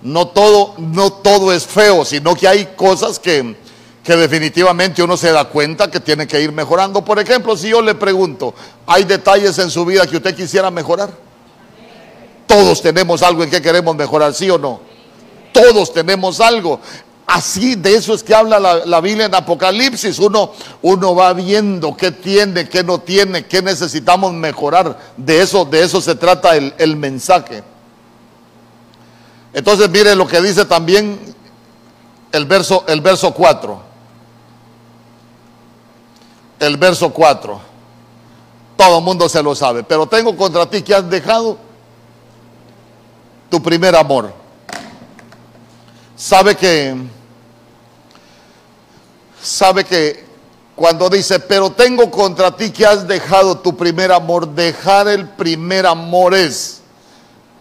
No 0.00 0.28
todo, 0.28 0.76
no 0.78 1.12
todo 1.12 1.52
es 1.52 1.66
feo, 1.66 2.06
sino 2.06 2.34
que 2.34 2.48
hay 2.48 2.70
cosas 2.74 3.18
que, 3.18 3.54
que 4.02 4.16
definitivamente 4.16 5.02
uno 5.02 5.18
se 5.18 5.30
da 5.30 5.44
cuenta 5.44 5.90
que 5.90 6.00
tiene 6.00 6.26
que 6.26 6.40
ir 6.40 6.52
mejorando. 6.52 7.04
Por 7.04 7.18
ejemplo, 7.18 7.54
si 7.54 7.68
yo 7.68 7.82
le 7.82 7.94
pregunto, 7.94 8.54
¿hay 8.86 9.04
detalles 9.04 9.58
en 9.58 9.70
su 9.70 9.84
vida 9.84 10.06
que 10.06 10.16
usted 10.16 10.34
quisiera 10.34 10.70
mejorar? 10.70 11.10
Todos 12.46 12.80
tenemos 12.80 13.22
algo 13.22 13.44
en 13.44 13.50
que 13.50 13.60
queremos 13.60 13.94
mejorar, 13.94 14.32
¿sí 14.32 14.48
o 14.48 14.56
no? 14.56 14.80
Todos 15.52 15.92
tenemos 15.92 16.40
algo. 16.40 16.80
Así, 17.26 17.74
de 17.74 17.94
eso 17.94 18.12
es 18.12 18.22
que 18.22 18.34
habla 18.34 18.60
la, 18.60 19.00
Biblia 19.00 19.26
en 19.26 19.34
Apocalipsis. 19.34 20.18
Uno, 20.18 20.52
uno 20.82 21.14
va 21.14 21.32
viendo 21.32 21.96
qué 21.96 22.10
tiene, 22.10 22.68
qué 22.68 22.84
no 22.84 22.98
tiene, 23.00 23.46
qué 23.46 23.62
necesitamos 23.62 24.32
mejorar. 24.32 24.98
De 25.16 25.40
eso, 25.40 25.64
de 25.64 25.82
eso 25.82 26.00
se 26.02 26.14
trata 26.14 26.54
el, 26.54 26.96
mensaje. 26.96 27.62
Entonces, 29.54 29.88
mire 29.88 30.14
lo 30.14 30.26
que 30.26 30.40
dice 30.42 30.66
también 30.66 31.18
el 32.30 32.44
verso, 32.44 32.84
el 32.88 33.00
verso 33.00 33.32
4. 33.32 33.82
El 36.60 36.76
verso 36.76 37.10
4. 37.10 37.60
Todo 38.76 38.98
el 38.98 39.04
mundo 39.04 39.30
se 39.30 39.42
lo 39.42 39.54
sabe. 39.54 39.82
Pero 39.82 40.06
tengo 40.06 40.36
contra 40.36 40.66
ti 40.66 40.82
que 40.82 40.94
has 40.94 41.08
dejado 41.08 41.56
tu 43.48 43.62
primer 43.62 43.96
amor 43.96 44.43
sabe 46.16 46.54
que, 46.54 46.94
sabe 49.42 49.84
que 49.84 50.24
cuando 50.74 51.08
dice, 51.08 51.38
pero 51.38 51.70
tengo 51.70 52.10
contra 52.10 52.56
ti 52.56 52.70
que 52.70 52.84
has 52.84 53.06
dejado 53.06 53.58
tu 53.58 53.76
primer 53.76 54.10
amor, 54.10 54.48
dejar 54.48 55.06
el 55.08 55.28
primer 55.28 55.86
amor 55.86 56.34
es 56.34 56.80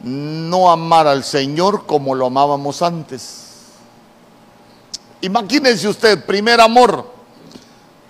no 0.02 0.72
amar 0.72 1.08
al 1.08 1.24
Señor 1.24 1.86
como 1.86 2.16
lo 2.16 2.26
amábamos 2.26 2.82
antes. 2.82 3.44
Imagínense 5.22 5.88
usted, 5.88 6.26
primer 6.26 6.60
amor. 6.60 7.14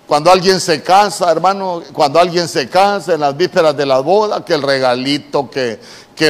Cuando 0.06 0.30
alguien 0.30 0.60
se 0.60 0.82
casa, 0.82 1.30
hermano, 1.30 1.82
cuando 1.92 2.18
alguien 2.18 2.48
se 2.48 2.68
casa 2.68 3.14
en 3.14 3.20
las 3.20 3.36
vísperas 3.36 3.76
de 3.76 3.86
la 3.86 4.00
boda, 4.00 4.44
que 4.44 4.54
el 4.54 4.62
regalito, 4.62 5.48
que, 5.48 5.78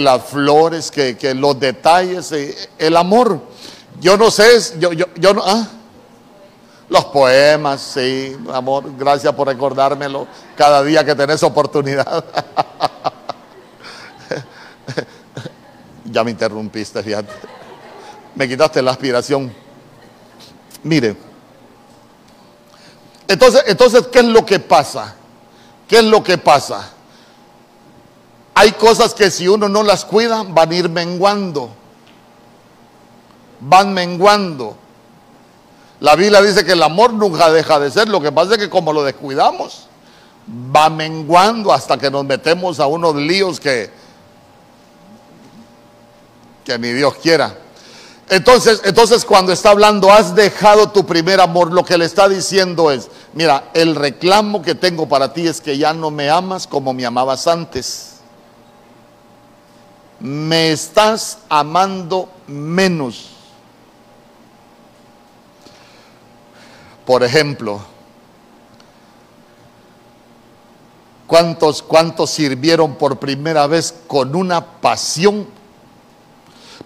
las 0.01 0.23
flores, 0.25 0.91
que, 0.91 1.17
que 1.17 1.35
los 1.35 1.59
detalles, 1.59 2.31
eh, 2.33 2.55
el 2.79 2.97
amor. 2.97 3.41
Yo 4.01 4.16
no 4.16 4.30
sé, 4.30 4.78
yo, 4.78 4.92
yo, 4.92 5.34
no. 5.34 5.42
¿ah? 5.45 5.66
Los 6.88 7.05
poemas, 7.07 7.80
sí, 7.80 8.36
amor, 8.53 8.97
gracias 8.97 9.32
por 9.34 9.49
recordármelo 9.49 10.26
cada 10.57 10.82
día 10.82 11.05
que 11.05 11.14
tenés 11.14 11.42
oportunidad. 11.42 12.24
ya 16.05 16.22
me 16.22 16.30
interrumpiste, 16.30 17.03
fíjate. 17.03 17.32
Me 18.34 18.49
quitaste 18.49 18.82
la 18.82 18.90
aspiración. 18.90 19.53
Mire. 20.82 21.16
Entonces, 23.26 23.64
entonces, 23.66 24.07
¿qué 24.09 24.18
es 24.18 24.26
lo 24.26 24.45
que 24.45 24.59
pasa? 24.59 25.14
¿Qué 25.88 25.99
es 25.99 26.05
lo 26.05 26.22
que 26.22 26.36
pasa? 26.36 26.90
Hay 28.55 28.72
cosas 28.72 29.14
que 29.14 29.30
si 29.30 29.49
uno 29.49 29.68
no 29.68 29.82
las 29.82 30.05
cuida 30.05 30.42
van 30.42 30.70
a 30.70 30.74
ir 30.74 30.88
menguando 30.88 31.70
van 33.61 33.93
menguando. 33.93 34.77
La 36.01 36.17
Biblia 36.17 36.43
dice 36.43 36.65
que 36.65 36.73
el 36.73 36.83
amor 36.83 37.13
nunca 37.13 37.51
deja 37.51 37.79
de 37.79 37.91
ser, 37.91 38.09
lo 38.09 38.21
que 38.21 38.33
pasa 38.33 38.53
es 38.53 38.59
que 38.59 38.69
como 38.69 38.93
lo 38.93 39.03
descuidamos, 39.03 39.87
va 40.75 40.91
menguando 40.91 41.73
hasta 41.73 41.97
que 41.97 42.11
nos 42.11 42.25
metemos 42.25 42.81
a 42.81 42.87
unos 42.87 43.15
líos 43.17 43.59
que, 43.59 43.91
que 46.65 46.79
ni 46.79 46.93
Dios 46.93 47.15
quiera. 47.23 47.59
Entonces, 48.29 48.81
entonces 48.85 49.25
cuando 49.25 49.53
está 49.53 49.71
hablando, 49.71 50.11
has 50.11 50.35
dejado 50.35 50.91
tu 50.91 51.05
primer 51.05 51.41
amor, 51.41 51.73
lo 51.73 51.85
que 51.85 51.99
le 51.99 52.07
está 52.07 52.29
diciendo 52.29 52.91
es, 52.91 53.09
mira, 53.35 53.71
el 53.75 53.95
reclamo 53.95 54.63
que 54.63 54.75
tengo 54.75 55.07
para 55.09 55.33
ti 55.33 55.47
es 55.47 55.61
que 55.61 55.77
ya 55.77 55.93
no 55.93 56.11
me 56.11 56.31
amas 56.31 56.67
como 56.67 56.95
me 56.95 57.05
amabas 57.05 57.47
antes. 57.47 58.11
me 60.21 60.73
estás 60.73 61.39
amando 61.51 62.31
menos. 62.47 63.34
Por 67.07 67.23
ejemplo, 67.23 67.81
¿cuántos, 71.27 71.83
cuántos 71.83 72.31
sirvieron 72.31 72.95
por 72.95 73.19
primera 73.19 73.67
vez 73.67 73.95
con 74.07 74.35
una 74.35 74.65
pasión? 74.65 75.47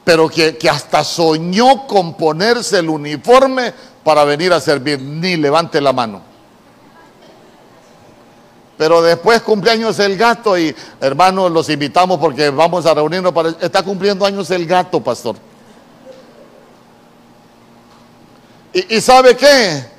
Pero 0.03 0.29
que, 0.29 0.57
que 0.57 0.69
hasta 0.69 1.05
soñó 1.05 1.87
con 1.87 2.15
ponerse 2.15 2.79
el 2.79 2.89
uniforme 2.89 3.73
para 4.03 4.25
venir 4.25 4.53
a 4.53 4.61
servir. 4.61 5.01
Ni 5.01 5.37
levante 5.37 5.81
la 5.81 5.93
mano. 5.93 6.23
Pero 8.77 9.03
después 9.03 9.43
cumpleaños 9.43 9.99
el 9.99 10.17
gato 10.17 10.57
y 10.57 10.75
hermanos 11.01 11.51
los 11.51 11.69
invitamos 11.69 12.19
porque 12.19 12.49
vamos 12.51 12.87
a 12.87 12.95
reunirnos 12.95 13.33
para... 13.33 13.51
Está 13.61 13.83
cumpliendo 13.83 14.25
años 14.25 14.51
el 14.51 14.67
gato, 14.67 15.01
pastor. 15.01 15.37
¿Y, 18.73 18.97
y 18.97 19.01
sabe 19.01 19.37
qué? 19.37 19.98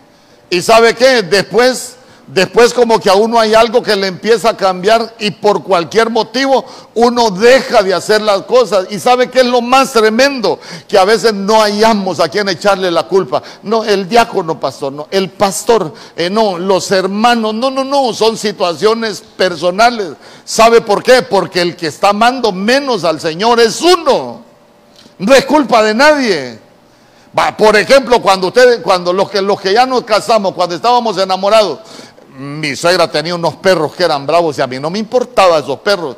¿Y 0.50 0.62
sabe 0.62 0.96
qué? 0.96 1.22
Después 1.24 1.98
Después 2.32 2.76
como 2.76 3.00
que 3.00 3.10
a 3.10 3.16
uno 3.16 3.40
hay 3.40 3.56
algo 3.56 3.82
que 3.82 3.96
le 3.96 4.06
empieza 4.06 4.50
a 4.50 4.58
cambiar 4.58 5.16
y 5.18 5.32
por 5.32 5.64
cualquier 5.64 6.12
motivo 6.12 6.64
uno 6.94 7.32
deja 7.32 7.82
de 7.82 7.92
hacer 7.92 8.22
las 8.22 8.44
cosas. 8.44 8.86
Y 8.92 9.00
sabe 9.00 9.32
que 9.32 9.40
es 9.40 9.48
lo 9.48 9.62
más 9.62 9.94
tremendo, 9.94 10.60
que 10.88 11.00
a 11.00 11.06
veces 11.06 11.34
no 11.34 11.60
hallamos 11.60 12.20
a 12.20 12.30
quien 12.30 12.48
echarle 12.48 12.92
la 12.92 13.08
culpa. 13.08 13.42
No, 13.64 13.84
el 13.84 14.08
diácono 14.08 14.60
pastor, 14.60 14.94
no, 14.94 15.08
el 15.10 15.32
pastor, 15.32 15.92
eh, 16.16 16.30
no, 16.30 16.60
los 16.60 16.92
hermanos, 16.92 17.56
no, 17.56 17.72
no, 17.72 17.84
no, 17.84 18.14
son 18.14 18.38
situaciones 18.38 19.24
personales. 19.36 20.14
¿Sabe 20.46 20.82
por 20.82 21.02
qué? 21.02 21.24
Porque 21.24 21.62
el 21.62 21.76
que 21.76 21.88
está 21.88 22.10
amando 22.10 22.52
menos 22.52 23.06
al 23.06 23.20
Señor 23.20 23.60
es 23.60 23.82
uno. 23.82 24.44
No 25.18 25.34
es 25.34 25.46
culpa 25.46 25.82
de 25.82 25.96
nadie. 25.96 26.69
Por 27.58 27.76
ejemplo, 27.76 28.22
cuando 28.22 28.48
ustedes, 28.48 28.80
cuando 28.82 29.14
los 29.14 29.30
que, 29.30 29.42
los 29.42 29.60
que 29.62 29.74
ya 29.74 29.86
nos 29.86 30.04
casamos, 30.04 30.54
cuando 30.54 30.76
estábamos 30.76 31.18
enamorados, 31.18 31.80
mi 32.38 32.76
suegra 32.76 33.12
tenía 33.12 33.36
unos 33.36 33.56
perros 33.56 33.94
que 33.94 34.04
eran 34.04 34.26
bravos 34.26 34.58
y 34.58 34.62
a 34.62 34.68
mí 34.68 34.80
no 34.80 34.90
me 34.90 35.00
importaba 35.00 35.60
esos 35.60 35.80
perros. 35.80 36.16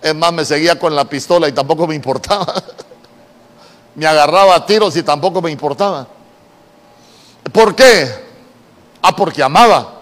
Es 0.00 0.14
más, 0.14 0.32
me 0.32 0.44
seguía 0.44 0.78
con 0.78 0.94
la 0.96 1.04
pistola 1.04 1.48
y 1.48 1.52
tampoco 1.52 1.86
me 1.86 1.94
importaba. 1.94 2.52
me 3.94 4.06
agarraba 4.06 4.56
a 4.56 4.66
tiros 4.66 4.96
y 4.96 5.02
tampoco 5.02 5.40
me 5.40 5.50
importaba. 5.50 6.08
¿Por 7.52 7.74
qué? 7.74 8.10
Ah, 9.02 9.14
porque 9.14 9.42
amaba. 9.42 10.00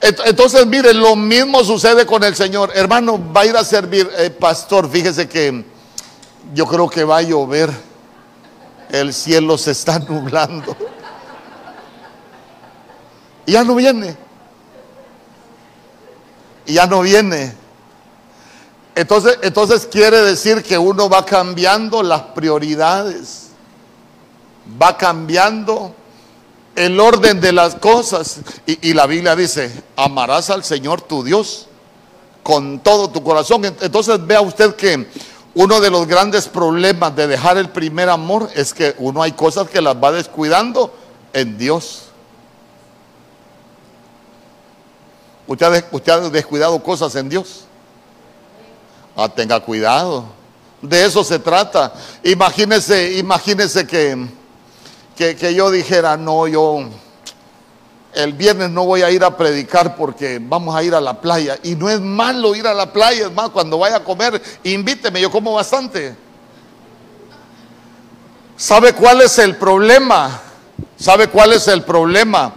Entonces, 0.00 0.64
mire, 0.66 0.94
lo 0.94 1.16
mismo 1.16 1.64
sucede 1.64 2.06
con 2.06 2.22
el 2.22 2.36
Señor. 2.36 2.70
Hermano, 2.74 3.20
va 3.34 3.40
a 3.40 3.46
ir 3.46 3.56
a 3.56 3.64
servir. 3.64 4.08
Eh, 4.16 4.30
pastor, 4.30 4.88
fíjese 4.88 5.28
que 5.28 5.64
yo 6.54 6.66
creo 6.66 6.88
que 6.88 7.04
va 7.04 7.18
a 7.18 7.22
llover. 7.22 7.87
El 8.90 9.12
cielo 9.12 9.58
se 9.58 9.72
está 9.72 9.98
nublando. 9.98 10.76
Y 13.46 13.52
ya 13.52 13.64
no 13.64 13.74
viene. 13.74 14.16
Y 16.66 16.74
ya 16.74 16.86
no 16.86 17.00
viene. 17.00 17.54
Entonces, 18.94 19.38
entonces 19.42 19.86
quiere 19.86 20.20
decir 20.22 20.62
que 20.62 20.76
uno 20.76 21.08
va 21.08 21.24
cambiando 21.24 22.02
las 22.02 22.20
prioridades. 22.20 23.48
Va 24.80 24.96
cambiando 24.96 25.94
el 26.74 26.98
orden 27.00 27.40
de 27.40 27.52
las 27.52 27.74
cosas. 27.74 28.40
Y, 28.66 28.90
y, 28.90 28.94
la 28.94 29.06
Biblia 29.06 29.34
dice, 29.34 29.82
amarás 29.96 30.50
al 30.50 30.64
Señor 30.64 31.00
tu 31.00 31.24
Dios 31.24 31.68
con 32.42 32.80
todo 32.80 33.10
tu 33.10 33.22
corazón. 33.22 33.64
Entonces 33.64 34.26
vea 34.26 34.40
usted 34.40 34.74
que 34.74 35.06
uno 35.60 35.80
de 35.80 35.90
los 35.90 36.06
grandes 36.06 36.46
problemas 36.46 37.16
de 37.16 37.26
dejar 37.26 37.58
el 37.58 37.68
primer 37.70 38.08
amor 38.08 38.48
es 38.54 38.72
que 38.72 38.94
uno 38.98 39.24
hay 39.24 39.32
cosas 39.32 39.68
que 39.68 39.82
las 39.82 39.96
va 39.96 40.12
descuidando 40.12 40.94
en 41.32 41.58
Dios. 41.58 42.04
Usted, 45.48 45.82
ha 46.12 46.20
descuidado 46.30 46.80
cosas 46.80 47.12
en 47.16 47.28
Dios. 47.28 47.64
Ah, 49.16 49.28
tenga 49.28 49.58
cuidado. 49.58 50.26
De 50.80 51.04
eso 51.04 51.24
se 51.24 51.40
trata. 51.40 51.92
Imagínese, 52.22 53.18
imagínese 53.18 53.84
que, 53.84 54.28
que, 55.16 55.34
que 55.34 55.54
yo 55.56 55.72
dijera, 55.72 56.16
no, 56.16 56.46
yo 56.46 56.88
el 58.18 58.32
viernes 58.32 58.68
no 58.70 58.84
voy 58.84 59.02
a 59.02 59.12
ir 59.12 59.22
a 59.22 59.36
predicar 59.36 59.94
porque 59.94 60.40
vamos 60.42 60.74
a 60.74 60.82
ir 60.82 60.92
a 60.92 61.00
la 61.00 61.20
playa. 61.20 61.56
Y 61.62 61.76
no 61.76 61.88
es 61.88 62.00
malo 62.00 62.56
ir 62.56 62.66
a 62.66 62.74
la 62.74 62.92
playa, 62.92 63.26
es 63.26 63.32
más, 63.32 63.50
cuando 63.50 63.78
vaya 63.78 63.96
a 63.96 64.04
comer, 64.04 64.42
invíteme, 64.64 65.20
yo 65.20 65.30
como 65.30 65.54
bastante. 65.54 66.16
¿Sabe 68.56 68.92
cuál 68.92 69.20
es 69.20 69.38
el 69.38 69.56
problema? 69.56 70.40
¿Sabe 70.96 71.28
cuál 71.28 71.52
es 71.52 71.68
el 71.68 71.84
problema? 71.84 72.54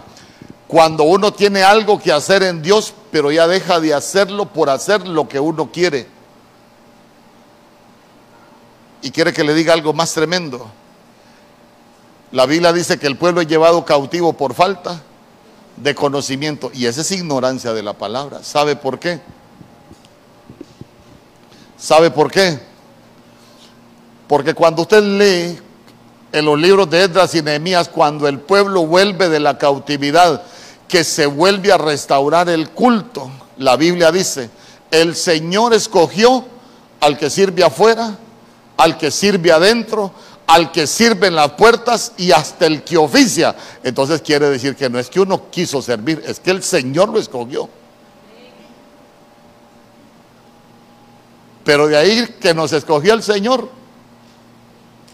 Cuando 0.66 1.04
uno 1.04 1.32
tiene 1.32 1.62
algo 1.62 2.00
que 2.00 2.10
hacer 2.10 2.42
en 2.42 2.60
Dios, 2.60 2.92
pero 3.12 3.30
ya 3.30 3.46
deja 3.46 3.78
de 3.78 3.94
hacerlo 3.94 4.46
por 4.46 4.68
hacer 4.68 5.06
lo 5.06 5.28
que 5.28 5.38
uno 5.38 5.70
quiere. 5.70 6.08
Y 9.00 9.12
quiere 9.12 9.32
que 9.32 9.44
le 9.44 9.54
diga 9.54 9.74
algo 9.74 9.92
más 9.92 10.12
tremendo. 10.12 10.68
La 12.32 12.46
Biblia 12.46 12.72
dice 12.72 12.98
que 12.98 13.06
el 13.06 13.16
pueblo 13.16 13.40
es 13.40 13.46
llevado 13.46 13.84
cautivo 13.84 14.32
por 14.32 14.54
falta 14.54 15.00
de 15.76 15.94
conocimiento. 15.94 16.70
Y 16.74 16.86
esa 16.86 17.00
es 17.00 17.10
ignorancia 17.12 17.72
de 17.72 17.82
la 17.82 17.92
palabra. 17.92 18.42
¿Sabe 18.42 18.76
por 18.76 18.98
qué? 18.98 19.20
¿Sabe 21.76 22.10
por 22.10 22.30
qué? 22.30 22.58
Porque 24.28 24.54
cuando 24.54 24.82
usted 24.82 25.02
lee 25.02 25.58
en 26.32 26.44
los 26.44 26.58
libros 26.58 26.88
de 26.88 27.04
Esdras 27.04 27.34
y 27.34 27.42
Nehemías, 27.42 27.88
cuando 27.88 28.26
el 28.26 28.40
pueblo 28.40 28.86
vuelve 28.86 29.28
de 29.28 29.40
la 29.40 29.58
cautividad, 29.58 30.42
que 30.88 31.04
se 31.04 31.26
vuelve 31.26 31.72
a 31.72 31.78
restaurar 31.78 32.48
el 32.48 32.70
culto. 32.70 33.30
La 33.56 33.76
Biblia 33.76 34.12
dice, 34.12 34.50
el 34.90 35.16
Señor 35.16 35.72
escogió 35.72 36.44
al 37.00 37.18
que 37.18 37.30
sirve 37.30 37.64
afuera, 37.64 38.18
al 38.76 38.98
que 38.98 39.10
sirve 39.10 39.50
adentro, 39.52 40.12
al 40.46 40.72
que 40.72 40.86
sirve 40.86 41.28
en 41.28 41.34
las 41.34 41.52
puertas 41.52 42.12
y 42.16 42.32
hasta 42.32 42.66
el 42.66 42.82
que 42.82 42.96
oficia. 42.96 43.54
Entonces 43.82 44.20
quiere 44.20 44.48
decir 44.50 44.76
que 44.76 44.90
no 44.90 44.98
es 44.98 45.08
que 45.08 45.20
uno 45.20 45.50
quiso 45.50 45.80
servir, 45.80 46.22
es 46.26 46.40
que 46.40 46.50
el 46.50 46.62
Señor 46.62 47.08
lo 47.08 47.18
escogió. 47.18 47.68
Pero 51.64 51.86
de 51.86 51.96
ahí 51.96 52.36
que 52.40 52.54
nos 52.54 52.72
escogió 52.72 53.14
el 53.14 53.22
Señor, 53.22 53.68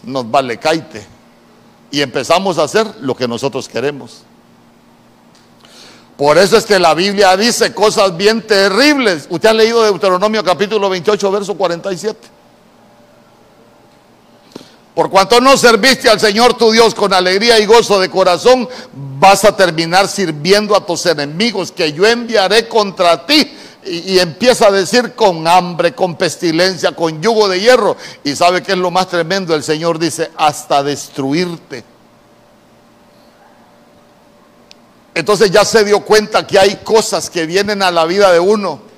nos 0.03 0.29
vale 0.29 0.57
caite. 0.57 1.05
Y 1.91 2.01
empezamos 2.01 2.57
a 2.57 2.63
hacer 2.63 2.87
lo 3.01 3.15
que 3.15 3.27
nosotros 3.27 3.67
queremos. 3.67 4.23
Por 6.17 6.37
eso 6.37 6.57
es 6.57 6.65
que 6.65 6.77
la 6.79 6.93
Biblia 6.93 7.37
dice 7.37 7.73
cosas 7.73 8.17
bien 8.17 8.45
terribles. 8.45 9.27
Usted 9.29 9.49
ha 9.49 9.53
leído 9.53 9.83
Deuteronomio 9.83 10.43
capítulo 10.43 10.89
28, 10.89 11.31
verso 11.31 11.55
47. 11.55 12.38
Por 14.99 15.09
cuanto 15.09 15.39
no 15.39 15.55
serviste 15.55 16.09
al 16.09 16.19
Señor 16.19 16.55
tu 16.55 16.73
Dios 16.73 16.93
con 16.93 17.13
alegría 17.13 17.57
y 17.57 17.65
gozo 17.65 18.01
de 18.01 18.09
corazón, 18.09 18.67
vas 19.17 19.45
a 19.45 19.55
terminar 19.55 20.09
sirviendo 20.09 20.75
a 20.75 20.85
tus 20.85 21.05
enemigos 21.05 21.71
que 21.71 21.93
yo 21.93 22.05
enviaré 22.05 22.67
contra 22.67 23.25
ti. 23.25 23.49
Y, 23.85 24.15
y, 24.15 24.19
empieza 24.19 24.67
a 24.67 24.71
decir 24.71 25.13
con 25.13 25.47
hambre, 25.47 25.95
con 25.95 26.17
pestilencia, 26.17 26.91
con 26.91 27.21
yugo 27.21 27.47
de 27.47 27.61
hierro. 27.61 27.95
Y 28.25 28.35
sabe 28.35 28.61
que 28.61 28.73
es 28.73 28.77
lo 28.77 28.91
más 28.91 29.07
tremendo. 29.07 29.55
El 29.55 29.63
Señor 29.63 29.99
dice, 29.99 30.31
hasta 30.35 30.83
destruirte. 30.83 31.85
Entonces 35.15 35.49
ya 35.49 35.63
se 35.63 35.85
dio 35.85 36.01
cuenta 36.01 36.45
que 36.45 36.59
hay 36.59 36.75
cosas 36.83 37.29
que 37.29 37.45
vienen 37.45 37.81
a 37.83 37.89
la 37.89 38.03
vida 38.03 38.33
de 38.33 38.41
uno 38.41 38.88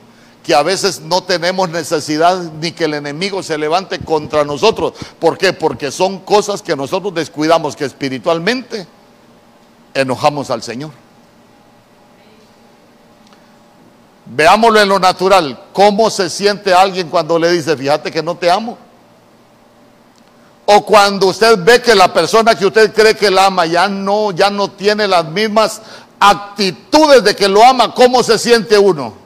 que 0.44 0.56
a 0.56 0.64
veces 0.64 1.02
no 1.02 1.24
tenemos 1.24 1.70
necesidad 1.70 2.38
ni 2.60 2.72
que 2.72 2.86
el 2.86 2.96
enemigo 2.96 3.44
se 3.44 3.58
levante 3.58 4.00
contra 4.00 4.44
nosotros. 4.44 4.94
¿Por 5.20 5.38
qué? 5.38 5.54
Porque 5.54 5.92
son 5.92 6.20
cosas 6.20 6.62
que 6.62 6.76
nosotros 6.76 7.14
descuidamos, 7.14 7.76
que 7.76 7.86
espiritualmente 7.86 8.88
enojamos 9.94 10.50
al 10.50 10.64
Señor. 10.64 10.92
Veámoslo 14.26 14.80
en 14.80 14.90
lo 14.90 14.98
natural. 14.98 15.66
¿Cómo 15.74 16.10
se 16.10 16.30
siente 16.30 16.74
alguien 16.74 17.10
cuando 17.10 17.38
le 17.38 17.52
dice, 17.52 17.78
fíjate 17.78 18.12
que 18.12 18.24
no 18.24 18.36
te 18.36 18.50
amo? 18.50 18.78
O 20.66 20.86
cuando 20.86 21.28
usted 21.28 21.60
ve 21.64 21.82
que 21.82 21.94
la 21.94 22.14
persona 22.14 22.56
que 22.56 22.66
usted 22.66 22.94
cree 22.94 23.16
que 23.16 23.30
la 23.30 23.48
ama 23.48 23.66
ya 23.66 23.88
no, 23.88 24.32
ya 24.32 24.50
no 24.50 24.72
tiene 24.72 25.08
las 25.08 25.26
mismas 25.26 25.82
actitudes 26.20 27.24
de 27.24 27.36
que 27.36 27.48
lo 27.48 27.64
ama, 27.64 27.94
¿cómo 27.94 28.24
se 28.24 28.40
siente 28.40 28.80
uno? 28.80 29.21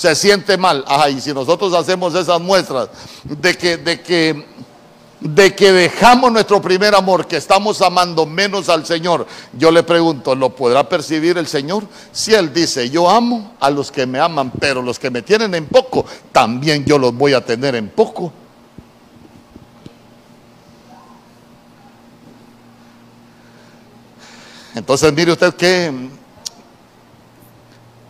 Se 0.00 0.14
siente 0.14 0.56
mal. 0.56 0.82
Ajá, 0.88 1.10
y 1.10 1.20
si 1.20 1.34
nosotros 1.34 1.74
hacemos 1.74 2.14
esas 2.14 2.40
muestras 2.40 2.88
de 3.22 3.54
que, 3.54 3.76
de 3.76 4.00
que 4.00 4.46
de 5.20 5.54
que 5.54 5.72
dejamos 5.72 6.32
nuestro 6.32 6.62
primer 6.62 6.94
amor, 6.94 7.26
que 7.26 7.36
estamos 7.36 7.82
amando 7.82 8.24
menos 8.24 8.70
al 8.70 8.86
Señor, 8.86 9.26
yo 9.52 9.70
le 9.70 9.82
pregunto, 9.82 10.34
¿lo 10.34 10.56
podrá 10.56 10.88
percibir 10.88 11.36
el 11.36 11.46
Señor? 11.46 11.84
Si 12.12 12.32
Él 12.32 12.50
dice, 12.50 12.88
yo 12.88 13.10
amo 13.10 13.52
a 13.60 13.68
los 13.68 13.92
que 13.92 14.06
me 14.06 14.18
aman, 14.18 14.50
pero 14.58 14.80
los 14.80 14.98
que 14.98 15.10
me 15.10 15.20
tienen 15.20 15.54
en 15.54 15.66
poco, 15.66 16.06
también 16.32 16.86
yo 16.86 16.98
los 16.98 17.14
voy 17.14 17.34
a 17.34 17.44
tener 17.44 17.74
en 17.74 17.90
poco. 17.90 18.32
Entonces 24.74 25.12
mire 25.12 25.32
usted 25.32 25.52
qué, 25.56 25.92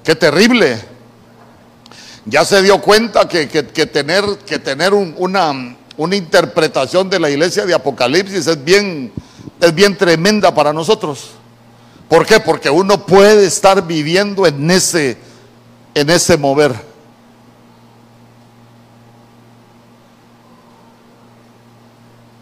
qué 0.04 0.14
terrible. 0.14 0.99
Ya 2.26 2.44
se 2.44 2.62
dio 2.62 2.80
cuenta 2.80 3.26
que, 3.28 3.46
tener, 3.46 4.24
que 4.46 4.58
tener 4.58 4.92
una, 4.92 5.76
una 5.96 6.16
interpretación 6.16 7.08
de 7.08 7.18
la 7.18 7.30
iglesia 7.30 7.64
de 7.64 7.74
Apocalipsis 7.74 8.46
es 8.46 8.62
bien, 8.62 9.12
es 9.60 9.74
bien 9.74 9.96
tremenda 9.96 10.54
para 10.54 10.72
nosotros. 10.72 11.30
¿Por 12.08 12.26
qué? 12.26 12.40
Porque 12.40 12.68
uno 12.68 13.06
puede 13.06 13.46
estar 13.46 13.86
viviendo 13.86 14.46
en 14.46 14.70
ese, 14.70 15.16
en 15.94 16.10
ese 16.10 16.36
mover. 16.36 16.74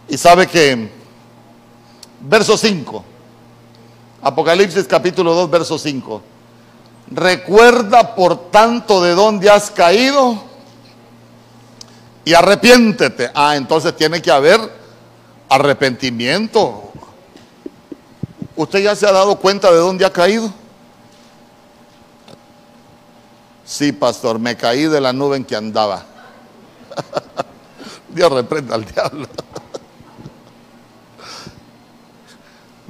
Y 0.08 0.16
sabe 0.16 0.46
que, 0.46 0.88
verso 2.20 2.56
5, 2.56 3.04
Apocalipsis 4.22 4.86
capítulo 4.86 5.34
2, 5.34 5.50
verso 5.50 5.78
5. 5.78 6.22
Recuerda 7.10 8.14
por 8.14 8.50
tanto 8.50 9.02
de 9.02 9.14
dónde 9.14 9.48
has 9.50 9.70
caído 9.70 10.42
y 12.24 12.34
arrepiéntete. 12.34 13.30
Ah, 13.34 13.56
entonces 13.56 13.96
tiene 13.96 14.20
que 14.20 14.30
haber 14.30 14.60
arrepentimiento. 15.48 16.92
¿Usted 18.54 18.80
ya 18.80 18.94
se 18.94 19.06
ha 19.06 19.12
dado 19.12 19.36
cuenta 19.36 19.70
de 19.70 19.78
dónde 19.78 20.04
ha 20.04 20.12
caído? 20.12 20.52
Sí, 23.64 23.92
pastor, 23.92 24.38
me 24.38 24.56
caí 24.56 24.84
de 24.84 25.00
la 25.00 25.12
nube 25.12 25.36
en 25.36 25.44
que 25.44 25.56
andaba. 25.56 26.04
Dios 28.08 28.32
reprenda 28.32 28.74
al 28.74 28.84
diablo. 28.84 29.26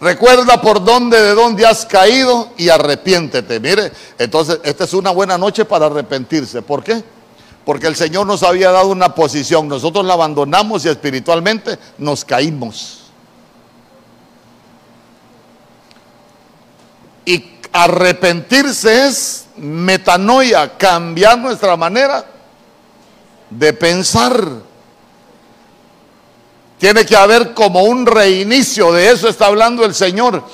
Recuerda 0.01 0.61
por 0.61 0.85
dónde, 0.85 1.21
de 1.21 1.35
dónde 1.35 1.67
has 1.67 1.85
caído 1.85 2.51
y 2.57 2.69
arrepiéntete. 2.69 3.59
Mire, 3.59 3.93
entonces 4.19 4.61
esta 4.63 4.85
es 4.85 4.95
una 4.95 5.11
buena 5.11 5.37
noche 5.37 5.65
para 5.65 5.87
arrepentirse. 5.87 6.63
¿Por 6.63 6.85
qué? 6.85 7.03
Porque 7.65 7.89
el 7.89 7.97
Señor 7.97 8.27
nos 8.27 8.45
había 8.45 8.71
dado 8.71 8.89
una 8.89 9.15
posición, 9.15 9.67
nosotros 9.67 10.05
la 10.07 10.15
abandonamos 10.15 10.85
y 10.85 10.89
espiritualmente 10.89 11.79
nos 11.99 12.25
caímos. 12.25 13.11
Y 17.27 17.59
arrepentirse 17.73 19.09
es 19.09 19.47
metanoia, 19.57 20.79
cambiar 20.79 21.39
nuestra 21.39 21.77
manera 21.77 22.25
de 23.51 23.73
pensar. 23.73 24.68
Tiene 26.79 27.05
que 27.05 27.17
haber 27.17 27.55
como 27.55 27.83
un 27.83 28.07
reinicio, 28.07 28.93
de 28.93 29.11
eso 29.11 29.29
está 29.29 29.47
hablando 29.47 29.85
el 29.85 29.95
Señor. 29.95 30.45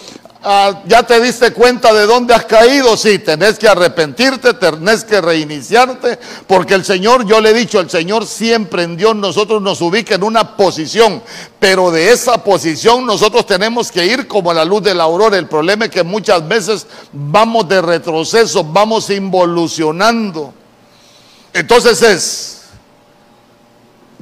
Ah, 0.47 0.83
ya 0.87 1.03
te 1.03 1.19
diste 1.23 1.55
cuenta 1.55 1.95
de 1.95 2.05
dónde 2.05 2.35
has 2.35 2.45
caído, 2.45 2.99
sí, 2.99 3.19
tenés 3.19 3.59
que 3.59 3.67
arrepentirte, 3.67 4.53
tenés 4.53 5.03
que 5.03 5.19
reiniciarte, 5.23 6.19
porque 6.47 6.75
el 6.75 6.85
Señor, 6.85 7.25
yo 7.27 7.41
le 7.41 7.49
he 7.49 7.55
dicho, 7.55 7.81
el 7.81 7.89
Señor 7.89 8.27
siempre 8.27 8.83
en 8.83 8.95
Dios 8.95 9.17
nosotros 9.17 9.63
nos 9.63 9.81
ubica 9.81 10.17
en 10.17 10.23
una 10.23 10.55
posición, 10.55 11.23
pero 11.59 11.91
de 11.91 12.13
esa 12.13 12.45
posición 12.45 13.07
nosotros 13.07 13.47
tenemos 13.47 13.91
que 13.91 14.05
ir 14.05 14.29
como 14.29 14.53
la 14.53 14.67
luz 14.67 14.83
de 14.83 14.95
la 14.95 15.05
aurora. 15.05 15.39
El 15.39 15.49
problema 15.49 15.87
es 15.87 15.91
que 15.91 16.03
muchas 16.03 16.47
veces 16.47 16.87
vamos 17.11 17.67
de 17.67 17.81
retroceso, 17.81 18.63
vamos 18.65 19.09
involucionando. 19.09 20.53
Entonces 21.55 22.03
es 22.03 22.54